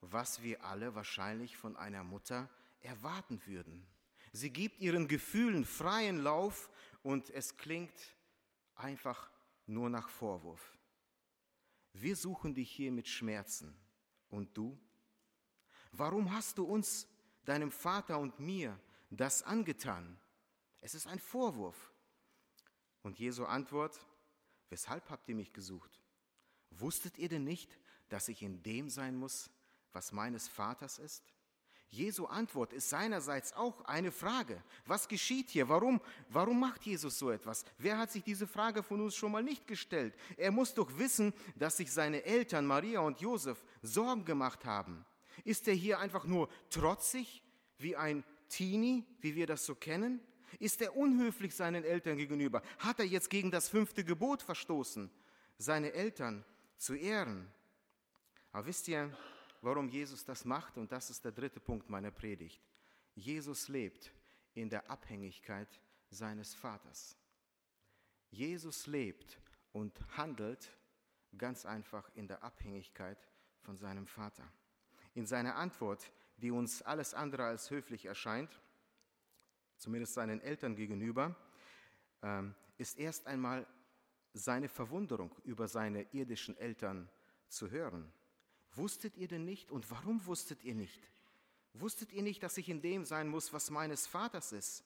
was 0.00 0.42
wir 0.42 0.64
alle 0.64 0.96
wahrscheinlich 0.96 1.56
von 1.56 1.76
einer 1.76 2.02
Mutter 2.02 2.50
erwarten 2.80 3.40
würden. 3.46 3.86
Sie 4.32 4.50
gibt 4.50 4.80
ihren 4.80 5.08
Gefühlen 5.08 5.64
freien 5.64 6.18
Lauf 6.18 6.70
und 7.02 7.30
es 7.30 7.56
klingt 7.56 8.16
einfach 8.74 9.30
nur 9.66 9.90
nach 9.90 10.08
Vorwurf. 10.08 10.76
Wir 11.92 12.16
suchen 12.16 12.54
dich 12.54 12.70
hier 12.70 12.90
mit 12.90 13.06
Schmerzen. 13.06 13.76
Und 14.30 14.56
du? 14.56 14.78
Warum 15.92 16.32
hast 16.32 16.56
du 16.56 16.64
uns, 16.64 17.06
deinem 17.44 17.70
Vater 17.70 18.18
und 18.18 18.40
mir, 18.40 18.80
das 19.10 19.42
angetan? 19.42 20.18
Es 20.80 20.94
ist 20.94 21.06
ein 21.06 21.18
Vorwurf. 21.18 21.92
Und 23.02 23.18
Jesu 23.18 23.44
Antwort, 23.44 24.06
weshalb 24.70 25.10
habt 25.10 25.28
ihr 25.28 25.34
mich 25.34 25.52
gesucht? 25.52 26.00
Wusstet 26.70 27.18
ihr 27.18 27.28
denn 27.28 27.44
nicht, 27.44 27.78
dass 28.08 28.28
ich 28.28 28.42
in 28.42 28.62
dem 28.62 28.88
sein 28.88 29.14
muss, 29.14 29.50
was 29.92 30.12
meines 30.12 30.48
Vaters 30.48 30.98
ist? 30.98 31.22
Jesu 31.92 32.24
Antwort 32.24 32.72
ist 32.72 32.88
seinerseits 32.88 33.52
auch 33.52 33.84
eine 33.84 34.12
Frage. 34.12 34.62
Was 34.86 35.06
geschieht 35.08 35.50
hier? 35.50 35.68
Warum, 35.68 36.00
warum 36.30 36.58
macht 36.58 36.84
Jesus 36.84 37.18
so 37.18 37.30
etwas? 37.30 37.66
Wer 37.76 37.98
hat 37.98 38.10
sich 38.10 38.24
diese 38.24 38.46
Frage 38.46 38.82
von 38.82 39.02
uns 39.02 39.14
schon 39.14 39.30
mal 39.30 39.42
nicht 39.42 39.66
gestellt? 39.66 40.14
Er 40.38 40.52
muss 40.52 40.72
doch 40.72 40.98
wissen, 40.98 41.34
dass 41.54 41.76
sich 41.76 41.92
seine 41.92 42.24
Eltern 42.24 42.64
Maria 42.64 43.00
und 43.00 43.20
Josef 43.20 43.62
Sorgen 43.82 44.24
gemacht 44.24 44.64
haben. 44.64 45.04
Ist 45.44 45.68
er 45.68 45.74
hier 45.74 45.98
einfach 45.98 46.24
nur 46.24 46.48
trotzig, 46.70 47.42
wie 47.76 47.94
ein 47.94 48.24
Teenie, 48.48 49.04
wie 49.20 49.34
wir 49.34 49.46
das 49.46 49.66
so 49.66 49.74
kennen? 49.74 50.18
Ist 50.58 50.80
er 50.80 50.96
unhöflich 50.96 51.54
seinen 51.54 51.84
Eltern 51.84 52.16
gegenüber? 52.16 52.62
Hat 52.78 53.00
er 53.00 53.06
jetzt 53.06 53.28
gegen 53.28 53.50
das 53.50 53.68
fünfte 53.68 54.02
Gebot 54.02 54.40
verstoßen, 54.40 55.10
seine 55.58 55.92
Eltern 55.92 56.42
zu 56.78 56.94
ehren? 56.94 57.52
Aber 58.50 58.64
wisst 58.64 58.88
ihr, 58.88 59.14
warum 59.62 59.88
Jesus 59.88 60.24
das 60.24 60.44
macht, 60.44 60.76
und 60.76 60.92
das 60.92 61.08
ist 61.08 61.24
der 61.24 61.32
dritte 61.32 61.60
Punkt 61.60 61.88
meiner 61.88 62.10
Predigt. 62.10 62.60
Jesus 63.14 63.68
lebt 63.68 64.12
in 64.54 64.68
der 64.68 64.90
Abhängigkeit 64.90 65.80
seines 66.10 66.54
Vaters. 66.54 67.16
Jesus 68.30 68.86
lebt 68.86 69.38
und 69.72 69.98
handelt 70.16 70.70
ganz 71.36 71.64
einfach 71.64 72.10
in 72.14 72.26
der 72.26 72.42
Abhängigkeit 72.42 73.18
von 73.60 73.76
seinem 73.76 74.06
Vater. 74.06 74.46
In 75.14 75.26
seiner 75.26 75.56
Antwort, 75.56 76.10
die 76.36 76.50
uns 76.50 76.82
alles 76.82 77.14
andere 77.14 77.44
als 77.44 77.70
höflich 77.70 78.06
erscheint, 78.06 78.60
zumindest 79.76 80.14
seinen 80.14 80.40
Eltern 80.40 80.74
gegenüber, 80.74 81.36
ähm, 82.22 82.54
ist 82.78 82.98
erst 82.98 83.26
einmal 83.26 83.66
seine 84.34 84.68
Verwunderung 84.68 85.34
über 85.44 85.68
seine 85.68 86.02
irdischen 86.12 86.56
Eltern 86.56 87.08
zu 87.48 87.70
hören. 87.70 88.10
Wusstet 88.74 89.16
ihr 89.16 89.28
denn 89.28 89.44
nicht? 89.44 89.70
Und 89.70 89.90
warum 89.90 90.24
wusstet 90.26 90.64
ihr 90.64 90.74
nicht? 90.74 91.00
Wusstet 91.74 92.12
ihr 92.12 92.22
nicht, 92.22 92.42
dass 92.42 92.56
ich 92.56 92.68
in 92.68 92.82
dem 92.82 93.04
sein 93.04 93.28
muss, 93.28 93.52
was 93.52 93.70
meines 93.70 94.06
Vaters 94.06 94.52
ist? 94.52 94.84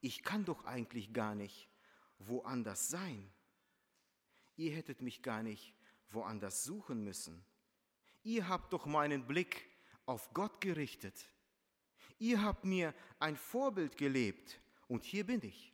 Ich 0.00 0.22
kann 0.22 0.44
doch 0.44 0.64
eigentlich 0.64 1.12
gar 1.12 1.34
nicht 1.34 1.68
woanders 2.18 2.88
sein. 2.88 3.30
Ihr 4.56 4.72
hättet 4.72 5.02
mich 5.02 5.22
gar 5.22 5.42
nicht 5.42 5.74
woanders 6.10 6.64
suchen 6.64 7.04
müssen. 7.04 7.44
Ihr 8.22 8.48
habt 8.48 8.72
doch 8.72 8.86
meinen 8.86 9.26
Blick 9.26 9.68
auf 10.06 10.32
Gott 10.34 10.60
gerichtet. 10.60 11.28
Ihr 12.18 12.42
habt 12.42 12.64
mir 12.64 12.94
ein 13.18 13.36
Vorbild 13.36 13.96
gelebt 13.96 14.60
und 14.88 15.04
hier 15.04 15.24
bin 15.24 15.42
ich, 15.42 15.72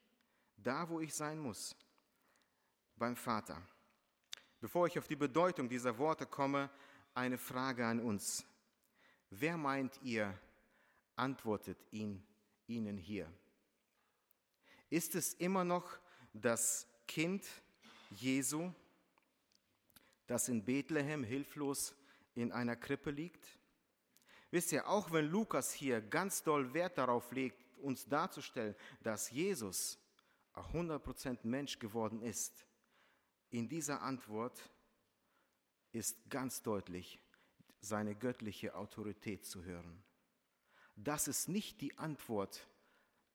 da 0.56 0.88
wo 0.88 1.00
ich 1.00 1.12
sein 1.14 1.38
muss, 1.38 1.74
beim 2.96 3.16
Vater. 3.16 3.60
Bevor 4.60 4.86
ich 4.86 4.98
auf 4.98 5.08
die 5.08 5.16
Bedeutung 5.16 5.68
dieser 5.68 5.98
Worte 5.98 6.26
komme, 6.26 6.70
eine 7.16 7.38
Frage 7.38 7.86
an 7.86 8.00
uns. 8.00 8.44
Wer 9.30 9.56
meint 9.56 9.98
ihr, 10.02 10.38
antwortet 11.16 11.78
ihn, 11.90 12.22
ihnen 12.66 12.98
hier? 12.98 13.32
Ist 14.90 15.14
es 15.14 15.32
immer 15.34 15.64
noch 15.64 15.98
das 16.34 16.86
Kind 17.08 17.44
Jesu, 18.10 18.70
das 20.26 20.48
in 20.48 20.64
Bethlehem 20.64 21.24
hilflos 21.24 21.94
in 22.34 22.52
einer 22.52 22.76
Krippe 22.76 23.10
liegt? 23.10 23.58
Wisst 24.50 24.72
ihr, 24.72 24.86
auch 24.86 25.10
wenn 25.10 25.26
Lukas 25.26 25.72
hier 25.72 26.02
ganz 26.02 26.42
doll 26.42 26.72
Wert 26.74 26.98
darauf 26.98 27.32
legt, 27.32 27.64
uns 27.78 28.06
darzustellen, 28.06 28.76
dass 29.02 29.30
Jesus 29.30 29.98
100% 30.54 31.38
Mensch 31.44 31.78
geworden 31.78 32.20
ist, 32.20 32.66
in 33.50 33.68
dieser 33.68 34.02
Antwort 34.02 34.70
ist 35.96 36.18
ganz 36.30 36.62
deutlich 36.62 37.20
seine 37.80 38.14
göttliche 38.14 38.74
Autorität 38.74 39.44
zu 39.44 39.64
hören. 39.64 40.02
Das 40.96 41.28
ist 41.28 41.48
nicht 41.48 41.80
die 41.80 41.96
Antwort 41.98 42.66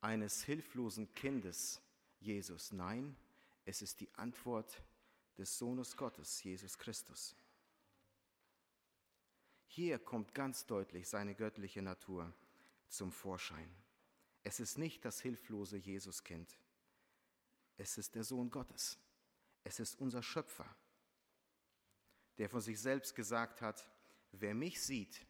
eines 0.02 0.44
hilflosen 0.44 1.14
Kindes, 1.14 1.82
Jesus. 2.20 2.72
Nein, 2.72 3.16
es 3.66 3.82
ist 3.82 4.02
die 4.02 4.14
Antwort 4.16 4.82
des 5.38 5.58
Sohnes 5.58 5.96
Gottes, 5.96 6.44
Jesus 6.44 6.78
Christus. 6.78 7.36
Hier 9.68 10.00
kommt 10.00 10.34
ganz 10.34 10.66
deutlich 10.66 11.08
seine 11.08 11.34
göttliche 11.34 11.82
Natur 11.82 12.34
zum 12.90 13.12
Vorschein. 13.12 13.74
Es 14.44 14.60
ist 14.60 14.78
nicht 14.78 15.06
das 15.06 15.22
hilflose 15.22 15.78
Jesuskind. 15.78 16.60
Es 17.78 17.98
ist 17.98 18.16
der 18.16 18.24
Sohn 18.24 18.50
Gottes. 18.50 19.00
Es 19.64 19.80
ist 19.80 19.96
unser 20.00 20.24
Schöpfer, 20.24 20.76
der 22.42 22.50
von 22.50 22.60
sich 22.60 22.82
selbst 22.82 23.14
gesagt 23.14 23.62
hat, 23.62 23.88
wer 24.32 24.56
mich 24.56 24.82
sieht, 24.82 25.28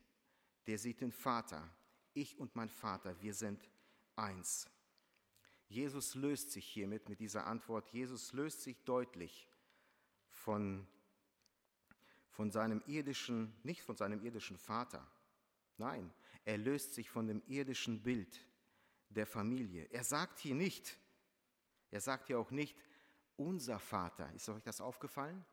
der 0.65 0.77
sieht 0.77 1.01
den 1.01 1.11
Vater. 1.11 1.69
Ich 2.13 2.39
und 2.39 2.55
mein 2.55 2.69
Vater, 2.69 3.21
wir 3.21 3.33
sind 3.33 3.69
eins. 4.15 4.65
Jesus 5.67 6.15
löst 6.15 6.51
sich 6.51 6.65
hiermit 6.65 7.09
mit 7.09 7.19
dieser 7.19 7.47
Antwort, 7.47 7.89
Jesus 7.89 8.31
löst 8.31 8.61
sich 8.61 8.81
deutlich 8.85 9.49
von 10.29 10.87
von 12.29 12.49
seinem 12.49 12.81
irdischen, 12.87 13.53
nicht 13.63 13.81
von 13.81 13.97
seinem 13.97 14.23
irdischen 14.23 14.57
Vater. 14.57 15.05
Nein, 15.75 16.13
er 16.45 16.57
löst 16.57 16.93
sich 16.93 17.09
von 17.09 17.27
dem 17.27 17.43
irdischen 17.45 18.01
Bild 18.03 18.39
der 19.09 19.27
Familie. 19.27 19.83
Er 19.91 20.05
sagt 20.05 20.39
hier 20.39 20.55
nicht, 20.55 20.97
er 21.89 21.99
sagt 21.99 22.27
hier 22.27 22.39
auch 22.39 22.51
nicht, 22.51 22.77
unser 23.35 23.79
Vater. 23.79 24.31
Ist 24.33 24.47
euch 24.47 24.63
das 24.63 24.79
aufgefallen? 24.79 25.45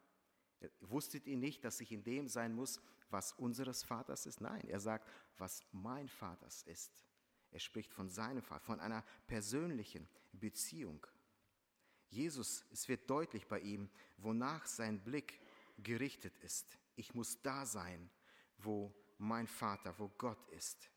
Wusstet 0.81 1.27
ihr 1.27 1.37
nicht, 1.37 1.65
dass 1.65 1.81
ich 1.81 1.93
in 1.93 2.03
dem 2.03 2.29
sein 2.29 2.55
muss, 2.55 2.81
was 3.11 3.33
unseres 3.33 3.83
Vaters 3.83 4.27
ist? 4.27 4.41
Nein, 4.41 4.69
er 4.69 4.81
sagt, 4.81 5.09
was 5.37 5.63
mein 5.73 6.09
Vaters 6.09 6.63
ist. 6.63 7.05
Er 7.51 7.61
spricht 7.61 7.93
von 7.93 8.09
seinem 8.09 8.43
Vater, 8.43 8.65
von 8.65 8.81
einer 8.81 9.05
persönlichen 9.27 10.09
Beziehung. 10.33 11.07
Jesus, 12.11 12.65
es 12.71 12.89
wird 12.89 13.09
deutlich 13.09 13.47
bei 13.47 13.61
ihm, 13.61 13.89
wonach 14.17 14.67
sein 14.67 15.03
Blick 15.03 15.41
gerichtet 15.79 16.39
ist. 16.39 16.79
Ich 16.97 17.15
muss 17.15 17.41
da 17.43 17.65
sein, 17.65 18.11
wo 18.59 18.95
mein 19.19 19.47
Vater, 19.47 19.99
wo 19.99 20.09
Gott 20.09 20.49
ist. 20.51 20.91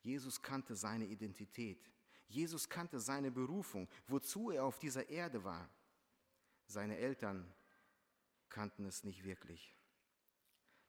Jesus 0.00 0.40
kannte 0.42 0.74
seine 0.74 1.06
Identität. 1.06 1.90
Jesus 2.28 2.68
kannte 2.68 3.00
seine 3.00 3.30
Berufung, 3.30 3.88
wozu 4.06 4.50
er 4.50 4.64
auf 4.64 4.78
dieser 4.78 5.08
Erde 5.08 5.42
war. 5.44 5.68
Seine 6.66 6.98
Eltern 6.98 7.52
kannten 8.50 8.86
es 8.86 9.04
nicht 9.04 9.24
wirklich. 9.24 9.74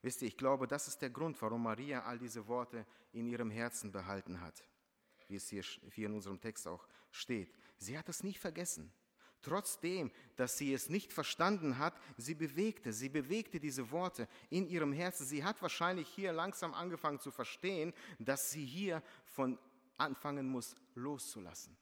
Wisst 0.02 0.22
ihr, 0.22 0.28
ich 0.28 0.38
glaube, 0.38 0.68
das 0.68 0.88
ist 0.88 1.02
der 1.02 1.10
Grund, 1.10 1.42
warum 1.42 1.64
Maria 1.64 2.04
all 2.04 2.18
diese 2.18 2.48
Worte 2.48 2.86
in 3.12 3.28
ihrem 3.28 3.52
Herzen 3.52 3.92
behalten 3.92 4.40
hat, 4.40 4.64
wie 5.28 5.36
es 5.36 5.50
hier, 5.50 5.64
hier 5.92 6.08
in 6.08 6.14
unserem 6.14 6.40
Text 6.40 6.68
auch 6.68 6.88
steht. 7.12 7.54
Sie 7.78 7.98
hat 7.98 8.08
es 8.08 8.24
nicht 8.24 8.40
vergessen. 8.40 8.94
Trotzdem, 9.42 10.12
dass 10.36 10.58
sie 10.58 10.74
es 10.74 10.90
nicht 10.90 11.14
verstanden 11.14 11.78
hat, 11.78 11.98
sie 12.18 12.36
bewegte, 12.36 12.92
sie 12.92 13.08
bewegte 13.08 13.60
diese 13.60 13.90
Worte 13.92 14.28
in 14.50 14.68
ihrem 14.68 14.92
Herzen. 14.92 15.26
Sie 15.26 15.44
hat 15.44 15.62
wahrscheinlich 15.62 16.10
hier 16.10 16.34
langsam 16.34 16.74
angefangen 16.74 17.20
zu 17.20 17.32
verstehen, 17.32 17.94
dass 18.20 18.52
sie 18.52 18.66
hier 18.66 19.02
von 19.26 19.58
anfangen 19.98 20.48
muss, 20.48 20.76
loszulassen. 20.96 21.78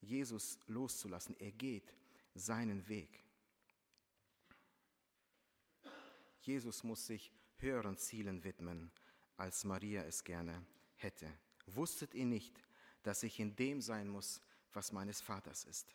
Jesus 0.00 0.58
loszulassen. 0.66 1.34
Er 1.40 1.52
geht 1.52 1.94
seinen 2.34 2.86
Weg. 2.88 3.23
Jesus 6.46 6.84
muss 6.84 7.06
sich 7.06 7.32
höheren 7.58 7.96
Zielen 7.96 8.44
widmen, 8.44 8.90
als 9.36 9.64
Maria 9.64 10.02
es 10.02 10.24
gerne 10.24 10.64
hätte. 10.96 11.30
Wusstet 11.66 12.14
ihr 12.14 12.26
nicht, 12.26 12.62
dass 13.02 13.22
ich 13.22 13.40
in 13.40 13.56
dem 13.56 13.80
sein 13.80 14.08
muss, 14.08 14.40
was 14.72 14.92
meines 14.92 15.20
Vaters 15.20 15.64
ist? 15.64 15.94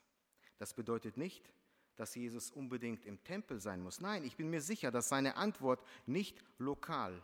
Das 0.58 0.74
bedeutet 0.74 1.18
nicht, 1.18 1.52
dass 1.96 2.16
Jesus 2.16 2.52
unbedingt 2.52 3.06
im 3.06 3.24
Tempel 3.24 3.60
sein 3.60 3.82
muss. 3.82 4.02
Nein, 4.02 4.24
ich 4.24 4.38
bin 4.38 4.50
mir 4.50 4.62
sicher, 4.62 4.92
dass 4.92 5.10
seine 5.10 5.36
Antwort 5.36 5.86
nicht 6.06 6.44
lokal 6.58 7.22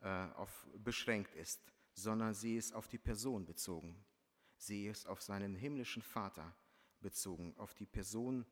äh, 0.00 0.08
auf, 0.08 0.66
beschränkt 0.78 1.34
ist, 1.34 1.60
sondern 1.92 2.34
sie 2.34 2.56
ist 2.56 2.74
auf 2.74 2.88
die 2.88 2.98
Person 2.98 3.44
bezogen. 3.44 4.02
Sie 4.56 4.86
ist 4.86 5.06
auf 5.06 5.22
seinen 5.22 5.54
himmlischen 5.54 6.02
Vater 6.02 6.54
bezogen, 7.00 7.54
auf 7.56 7.74
die 7.74 7.86
Person, 7.86 8.46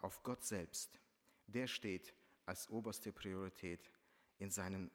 auf 0.00 0.22
Gott 0.22 0.44
selbst. 0.44 1.00
Der 1.46 1.66
steht 1.66 2.14
als 2.46 2.70
oberste 2.70 3.12
Priorität 3.12 3.90
in, 4.38 4.50
seinen, 4.50 4.90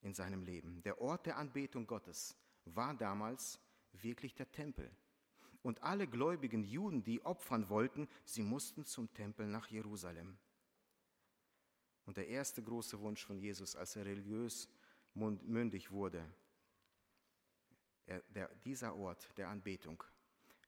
in 0.00 0.14
seinem 0.14 0.42
Leben. 0.42 0.82
Der 0.82 1.00
Ort 1.00 1.26
der 1.26 1.36
Anbetung 1.36 1.86
Gottes 1.86 2.36
war 2.64 2.94
damals 2.94 3.60
wirklich 3.92 4.34
der 4.34 4.50
Tempel. 4.50 4.90
Und 5.62 5.82
alle 5.82 6.06
gläubigen 6.06 6.64
Juden, 6.64 7.02
die 7.02 7.24
opfern 7.24 7.68
wollten, 7.68 8.08
sie 8.24 8.42
mussten 8.42 8.84
zum 8.84 9.12
Tempel 9.12 9.46
nach 9.46 9.68
Jerusalem. 9.68 10.38
Und 12.06 12.16
der 12.16 12.28
erste 12.28 12.62
große 12.62 12.98
Wunsch 13.00 13.24
von 13.24 13.38
Jesus, 13.38 13.76
als 13.76 13.96
er 13.96 14.06
religiös 14.06 14.68
mündig 15.14 15.90
wurde, 15.90 16.24
er, 18.06 18.22
der, 18.30 18.48
dieser 18.64 18.96
Ort 18.96 19.28
der 19.36 19.48
Anbetung, 19.48 20.02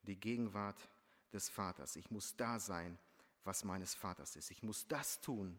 die 0.03 0.19
Gegenwart 0.19 0.89
des 1.33 1.49
Vaters. 1.49 1.97
Ich 1.97 2.11
muss 2.11 2.37
da 2.37 2.59
sein, 2.59 2.99
was 3.45 3.65
meines 3.65 3.95
Vaters 3.95 4.37
ist. 4.37 4.51
Ich 4.51 4.63
muss 4.63 4.87
das 4.87 5.21
tun, 5.21 5.59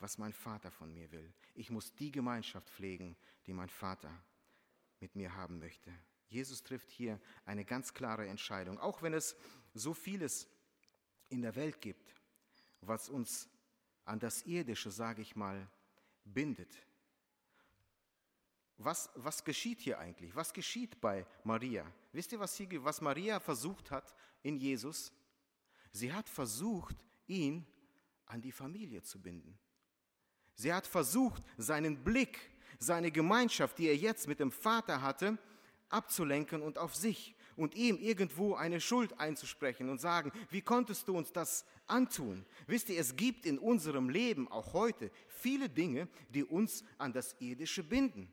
was 0.00 0.18
mein 0.18 0.32
Vater 0.32 0.70
von 0.70 0.92
mir 0.92 1.10
will. 1.12 1.32
Ich 1.54 1.70
muss 1.70 1.94
die 1.94 2.10
Gemeinschaft 2.10 2.68
pflegen, 2.68 3.16
die 3.46 3.52
mein 3.52 3.68
Vater 3.68 4.10
mit 4.98 5.14
mir 5.14 5.34
haben 5.34 5.58
möchte. 5.58 5.92
Jesus 6.28 6.62
trifft 6.62 6.90
hier 6.90 7.20
eine 7.44 7.64
ganz 7.64 7.92
klare 7.92 8.26
Entscheidung, 8.26 8.78
auch 8.78 9.02
wenn 9.02 9.14
es 9.14 9.36
so 9.74 9.94
vieles 9.94 10.48
in 11.28 11.42
der 11.42 11.54
Welt 11.54 11.80
gibt, 11.80 12.14
was 12.80 13.08
uns 13.08 13.48
an 14.04 14.18
das 14.18 14.42
Irdische, 14.42 14.90
sage 14.90 15.22
ich 15.22 15.36
mal, 15.36 15.68
bindet. 16.24 16.74
Was, 18.78 19.10
was 19.14 19.44
geschieht 19.44 19.80
hier 19.80 19.98
eigentlich? 19.98 20.34
Was 20.34 20.52
geschieht 20.52 21.00
bei 21.00 21.26
Maria? 21.44 21.84
Wisst 22.12 22.32
ihr, 22.32 22.40
was, 22.40 22.56
hier, 22.56 22.82
was 22.82 23.00
Maria 23.00 23.38
versucht 23.38 23.90
hat 23.90 24.14
in 24.42 24.56
Jesus? 24.56 25.12
Sie 25.92 26.12
hat 26.12 26.28
versucht, 26.28 26.96
ihn 27.26 27.66
an 28.26 28.40
die 28.40 28.52
Familie 28.52 29.02
zu 29.02 29.20
binden. 29.20 29.58
Sie 30.60 30.74
hat 30.74 30.86
versucht, 30.86 31.42
seinen 31.56 32.04
Blick, 32.04 32.38
seine 32.78 33.10
Gemeinschaft, 33.10 33.78
die 33.78 33.86
er 33.86 33.96
jetzt 33.96 34.28
mit 34.28 34.40
dem 34.40 34.52
Vater 34.52 35.00
hatte, 35.00 35.38
abzulenken 35.88 36.60
und 36.60 36.76
auf 36.76 36.94
sich 36.94 37.34
und 37.56 37.74
ihm 37.74 37.96
irgendwo 37.96 38.56
eine 38.56 38.78
Schuld 38.78 39.18
einzusprechen 39.18 39.88
und 39.88 40.02
sagen, 40.02 40.30
wie 40.50 40.60
konntest 40.60 41.08
du 41.08 41.16
uns 41.16 41.32
das 41.32 41.64
antun? 41.86 42.44
Wisst 42.66 42.90
ihr, 42.90 43.00
es 43.00 43.16
gibt 43.16 43.46
in 43.46 43.58
unserem 43.58 44.10
Leben 44.10 44.48
auch 44.48 44.74
heute 44.74 45.10
viele 45.28 45.70
Dinge, 45.70 46.08
die 46.28 46.44
uns 46.44 46.84
an 46.98 47.14
das 47.14 47.36
Irdische 47.40 47.82
binden. 47.82 48.30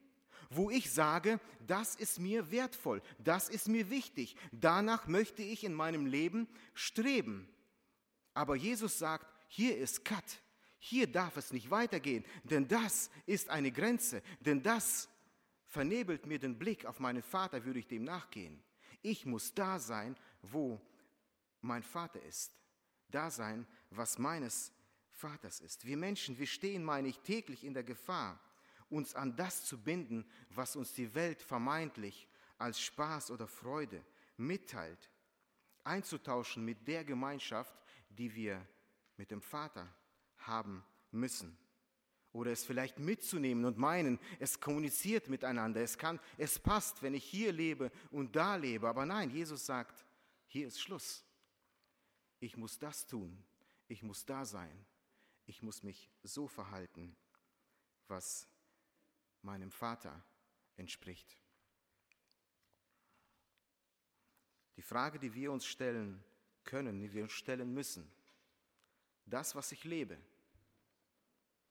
Wo 0.50 0.70
ich 0.70 0.92
sage, 0.92 1.40
das 1.66 1.96
ist 1.96 2.20
mir 2.20 2.52
wertvoll, 2.52 3.02
das 3.20 3.48
ist 3.48 3.70
mir 3.70 3.90
wichtig, 3.90 4.36
danach 4.52 5.08
möchte 5.08 5.44
ich 5.44 5.64
in 5.64 5.74
meinem 5.74 6.06
Leben 6.06 6.50
streben. 6.74 7.48
Aber 8.34 8.58
Jesus 8.58 9.00
sagt, 9.00 9.28
hier 9.48 9.78
ist 9.78 10.04
Cut, 10.04 10.42
hier 10.80 11.08
darf 11.08 11.38
es 11.38 11.52
nicht 11.52 11.72
weitergehen, 11.72 12.24
denn 12.44 12.68
das 12.68 13.10
ist 13.26 13.50
eine 13.50 13.72
Grenze, 13.72 14.22
denn 14.40 14.62
das 14.62 15.10
vernebelt 15.66 16.26
mir 16.26 16.40
den 16.40 16.58
Blick 16.58 16.86
auf 16.86 17.00
meinen 17.00 17.24
Vater, 17.24 17.66
würde 17.66 17.80
ich 17.80 17.88
dem 17.88 18.04
nachgehen. 18.04 18.64
Ich 19.02 19.26
muss 19.26 19.54
da 19.54 19.80
sein, 19.80 20.16
wo 20.42 20.82
mein 21.62 21.84
Vater 21.84 22.22
ist. 22.24 22.54
Da 23.10 23.32
sein, 23.32 23.66
was 23.90 24.18
meines 24.18 24.72
Vaters 25.12 25.60
ist. 25.60 25.86
Wir 25.86 25.98
Menschen, 25.98 26.38
wir 26.38 26.48
stehen, 26.48 26.84
meine 26.84 27.08
ich, 27.08 27.20
täglich 27.20 27.64
in 27.64 27.74
der 27.74 27.84
Gefahr, 27.84 28.40
uns 28.90 29.16
an 29.16 29.36
das 29.36 29.66
zu 29.66 29.82
binden, 29.82 30.26
was 30.50 30.76
uns 30.76 30.94
die 30.94 31.14
Welt 31.16 31.42
vermeintlich 31.42 32.28
als 32.58 32.80
Spaß 32.80 33.32
oder 33.32 33.48
Freude 33.48 34.04
mitteilt, 34.38 35.10
einzutauschen 35.84 36.64
mit 36.64 36.88
der 36.88 37.04
Gemeinschaft, 37.04 37.76
die 38.10 38.34
wir 38.34 38.66
mit 39.18 39.32
dem 39.32 39.42
Vater 39.42 39.88
haben 40.48 40.84
müssen. 41.12 41.58
Oder 42.34 42.52
es 42.52 42.66
vielleicht 42.66 43.00
mitzunehmen 43.00 43.66
und 43.66 43.78
meinen, 43.78 44.20
es 44.40 44.60
kommuniziert 44.60 45.28
miteinander, 45.30 45.82
es 45.82 45.98
kann, 45.98 46.20
es 46.38 46.60
passt, 46.60 47.02
wenn 47.02 47.14
ich 47.14 47.24
hier 47.24 47.52
lebe 47.52 47.92
und 48.12 48.36
da 48.36 48.56
lebe. 48.56 48.88
Aber 48.88 49.06
nein, 49.06 49.30
Jesus 49.32 49.66
sagt, 49.66 50.06
hier 50.48 50.68
ist 50.68 50.80
Schluss. 50.80 51.24
Ich 52.40 52.56
muss 52.56 52.78
das 52.78 53.08
tun, 53.08 53.44
ich 53.88 54.04
muss 54.04 54.26
da 54.26 54.46
sein, 54.46 54.86
ich 55.46 55.64
muss 55.64 55.82
mich 55.82 56.12
so 56.22 56.48
verhalten, 56.48 57.16
was 58.08 58.48
meinem 59.42 59.72
Vater 59.72 60.24
entspricht. 60.76 61.36
Die 64.76 64.84
Frage, 64.84 65.18
die 65.18 65.34
wir 65.34 65.52
uns 65.52 65.66
stellen 65.66 66.24
können, 66.64 67.00
die 67.00 67.12
wir 67.12 67.24
uns 67.24 67.32
stellen 67.32 67.74
müssen, 67.74 68.08
das, 69.26 69.56
was 69.56 69.72
ich 69.72 69.84
lebe, 69.84 70.18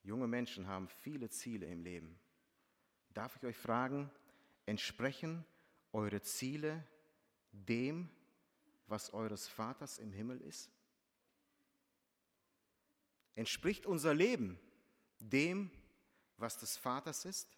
junge 0.06 0.28
Menschen 0.28 0.68
haben 0.68 0.88
viele 0.88 1.28
Ziele 1.28 1.66
im 1.66 1.82
Leben. 1.82 2.18
Darf 3.10 3.36
ich 3.36 3.44
euch 3.44 3.56
fragen, 3.56 4.08
entsprechen 4.64 5.44
eure 5.92 6.22
Ziele 6.22 6.86
dem, 7.50 8.08
was 8.86 9.12
eures 9.12 9.48
Vaters 9.48 9.98
im 9.98 10.12
Himmel 10.12 10.40
ist? 10.42 10.70
Entspricht 13.34 13.84
unser 13.84 14.14
Leben 14.14 14.58
dem, 15.18 15.70
was 16.36 16.56
des 16.56 16.76
Vaters 16.76 17.24
ist? 17.24 17.48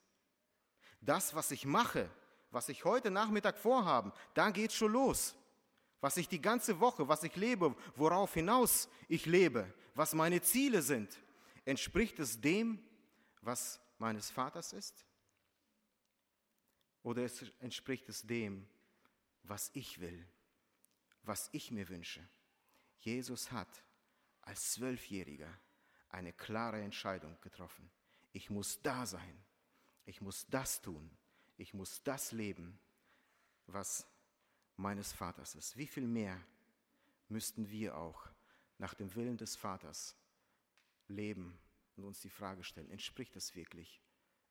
Das, 1.00 1.34
was 1.34 1.50
ich 1.50 1.66
mache, 1.66 2.10
was 2.50 2.70
ich 2.70 2.84
heute 2.84 3.10
Nachmittag 3.10 3.58
vorhabe, 3.58 4.12
da 4.32 4.50
geht 4.50 4.72
schon 4.72 4.92
los. 4.92 5.34
Was 6.00 6.16
ich 6.16 6.28
die 6.28 6.40
ganze 6.40 6.80
Woche, 6.80 7.08
was 7.08 7.24
ich 7.24 7.36
lebe, 7.36 7.76
worauf 7.94 8.32
hinaus 8.34 8.88
ich 9.08 9.26
lebe, 9.26 9.72
was 9.94 10.14
meine 10.14 10.40
Ziele 10.40 10.80
sind, 10.80 11.18
entspricht 11.68 12.18
es 12.18 12.40
dem, 12.40 12.82
was 13.42 13.78
meines 13.98 14.30
Vaters 14.30 14.72
ist? 14.72 15.04
Oder 17.02 17.28
entspricht 17.60 18.08
es 18.08 18.22
dem, 18.22 18.66
was 19.42 19.70
ich 19.74 20.00
will, 20.00 20.26
was 21.22 21.50
ich 21.52 21.70
mir 21.70 21.88
wünsche? 21.90 22.26
Jesus 23.00 23.52
hat 23.52 23.68
als 24.40 24.72
Zwölfjähriger 24.72 25.52
eine 26.08 26.32
klare 26.32 26.80
Entscheidung 26.80 27.38
getroffen. 27.42 27.90
Ich 28.32 28.48
muss 28.48 28.80
da 28.82 29.04
sein. 29.04 29.44
Ich 30.06 30.22
muss 30.22 30.46
das 30.48 30.80
tun. 30.80 31.10
Ich 31.58 31.74
muss 31.74 32.02
das 32.02 32.32
leben, 32.32 32.78
was 33.66 34.06
meines 34.76 35.12
Vaters 35.12 35.54
ist. 35.54 35.76
Wie 35.76 35.86
viel 35.86 36.06
mehr 36.06 36.42
müssten 37.28 37.68
wir 37.68 37.94
auch 37.94 38.26
nach 38.78 38.94
dem 38.94 39.14
Willen 39.14 39.36
des 39.36 39.54
Vaters 39.54 40.16
leben 41.08 41.58
und 41.96 42.04
uns 42.04 42.20
die 42.20 42.30
Frage 42.30 42.62
stellen, 42.64 42.90
entspricht 42.90 43.34
das 43.34 43.54
wirklich? 43.54 44.00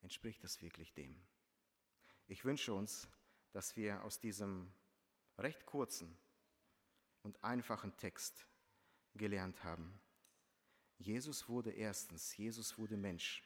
Entspricht 0.01 0.43
das 0.43 0.61
wirklich 0.61 0.93
dem? 0.93 1.15
Ich 2.27 2.43
wünsche 2.43 2.73
uns, 2.73 3.07
dass 3.51 3.75
wir 3.75 4.03
aus 4.03 4.19
diesem 4.19 4.71
recht 5.37 5.65
kurzen 5.65 6.17
und 7.23 7.43
einfachen 7.43 7.95
Text 7.97 8.45
gelernt 9.15 9.63
haben. 9.63 9.99
Jesus 10.97 11.47
wurde 11.47 11.71
erstens, 11.71 12.35
Jesus 12.37 12.77
wurde 12.77 12.97
Mensch. 12.97 13.43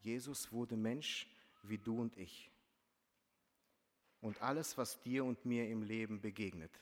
Jesus 0.00 0.52
wurde 0.52 0.76
Mensch 0.76 1.26
wie 1.62 1.78
du 1.78 2.00
und 2.00 2.16
ich. 2.16 2.50
Und 4.20 4.40
alles, 4.42 4.76
was 4.76 5.00
dir 5.00 5.24
und 5.24 5.44
mir 5.44 5.68
im 5.68 5.82
Leben 5.82 6.20
begegnet, 6.20 6.72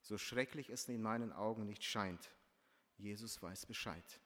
so 0.00 0.18
schrecklich 0.18 0.70
es 0.70 0.88
in 0.88 1.00
meinen 1.00 1.32
Augen 1.32 1.66
nicht 1.66 1.84
scheint, 1.84 2.30
Jesus 2.96 3.40
weiß 3.40 3.66
Bescheid. 3.66 4.20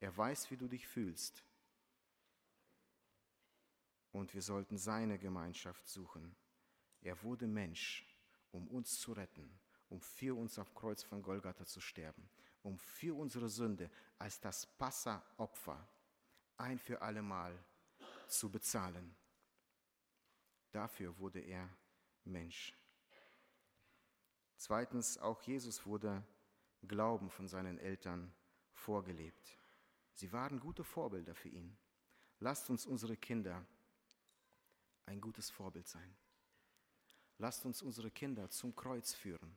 Er 0.00 0.16
weiß, 0.16 0.50
wie 0.50 0.56
du 0.56 0.68
dich 0.68 0.86
fühlst. 0.86 1.42
Und 4.12 4.34
wir 4.34 4.42
sollten 4.42 4.78
seine 4.78 5.18
Gemeinschaft 5.18 5.86
suchen. 5.88 6.34
Er 7.00 7.22
wurde 7.22 7.46
Mensch, 7.46 8.06
um 8.50 8.68
uns 8.68 8.98
zu 8.98 9.12
retten, 9.12 9.58
um 9.88 10.00
für 10.00 10.36
uns 10.36 10.58
auf 10.58 10.74
Kreuz 10.74 11.02
von 11.02 11.22
Golgatha 11.22 11.64
zu 11.66 11.80
sterben, 11.80 12.28
um 12.62 12.78
für 12.78 13.16
unsere 13.16 13.48
Sünde 13.48 13.90
als 14.18 14.40
das 14.40 14.66
Passa-Opfer 14.66 15.86
ein 16.56 16.78
für 16.78 17.02
allemal 17.02 17.56
zu 18.26 18.50
bezahlen. 18.50 19.14
Dafür 20.72 21.18
wurde 21.18 21.40
er 21.40 21.68
Mensch. 22.24 22.74
Zweitens, 24.56 25.18
auch 25.18 25.40
Jesus 25.42 25.86
wurde 25.86 26.22
Glauben 26.86 27.30
von 27.30 27.48
seinen 27.48 27.78
Eltern 27.78 28.32
vorgelebt. 28.72 29.58
Sie 30.16 30.32
waren 30.32 30.58
gute 30.58 30.82
Vorbilder 30.82 31.34
für 31.34 31.48
ihn. 31.48 31.78
Lasst 32.40 32.68
uns 32.68 32.84
unsere 32.84 33.16
Kinder 33.16 33.64
ein 35.06 35.20
gutes 35.20 35.48
Vorbild 35.48 35.86
sein. 35.86 36.16
Lasst 37.38 37.64
uns 37.64 37.80
unsere 37.80 38.10
Kinder 38.10 38.50
zum 38.50 38.74
Kreuz 38.74 39.14
führen. 39.14 39.56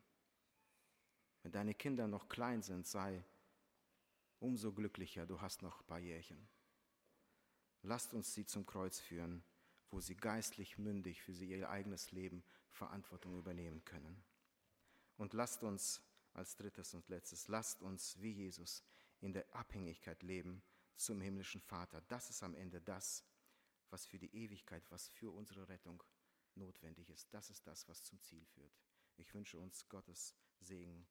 Wenn 1.41 1.51
deine 1.51 1.73
Kinder 1.73 2.07
noch 2.07 2.29
klein 2.29 2.61
sind, 2.61 2.85
sei 2.85 3.25
umso 4.39 4.71
glücklicher, 4.71 5.25
du 5.25 5.41
hast 5.41 5.63
noch 5.63 5.81
ein 5.81 5.87
paar 5.87 5.99
Jährchen. 5.99 6.47
Lasst 7.81 8.13
uns 8.13 8.33
sie 8.35 8.45
zum 8.45 8.65
Kreuz 8.65 8.99
führen 8.99 9.43
wo 9.91 9.99
sie 9.99 10.15
geistlich 10.15 10.77
mündig 10.77 11.21
für 11.21 11.33
sie 11.33 11.49
ihr 11.49 11.69
eigenes 11.69 12.11
Leben 12.11 12.43
Verantwortung 12.69 13.37
übernehmen 13.37 13.83
können. 13.85 14.23
Und 15.17 15.33
lasst 15.33 15.63
uns 15.63 16.01
als 16.33 16.55
drittes 16.55 16.93
und 16.93 17.09
letztes, 17.09 17.47
lasst 17.47 17.81
uns 17.81 18.19
wie 18.21 18.31
Jesus 18.31 18.83
in 19.21 19.33
der 19.33 19.53
Abhängigkeit 19.55 20.23
leben 20.23 20.63
zum 20.95 21.21
himmlischen 21.21 21.61
Vater. 21.61 22.01
Das 22.01 22.29
ist 22.29 22.43
am 22.43 22.55
Ende 22.55 22.81
das, 22.81 23.23
was 23.89 24.05
für 24.05 24.19
die 24.19 24.33
Ewigkeit, 24.35 24.89
was 24.91 25.07
für 25.07 25.31
unsere 25.31 25.67
Rettung 25.69 26.03
notwendig 26.55 27.09
ist. 27.09 27.33
Das 27.33 27.49
ist 27.49 27.65
das, 27.67 27.87
was 27.87 28.03
zum 28.03 28.21
Ziel 28.21 28.45
führt. 28.45 28.77
Ich 29.17 29.33
wünsche 29.33 29.57
uns 29.57 29.87
Gottes 29.89 30.35
Segen 30.59 31.07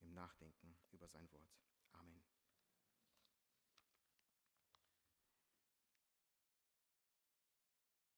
im 0.00 0.12
Nachdenken 0.14 0.76
über 0.90 1.08
sein 1.08 1.30
Wort. 1.32 1.62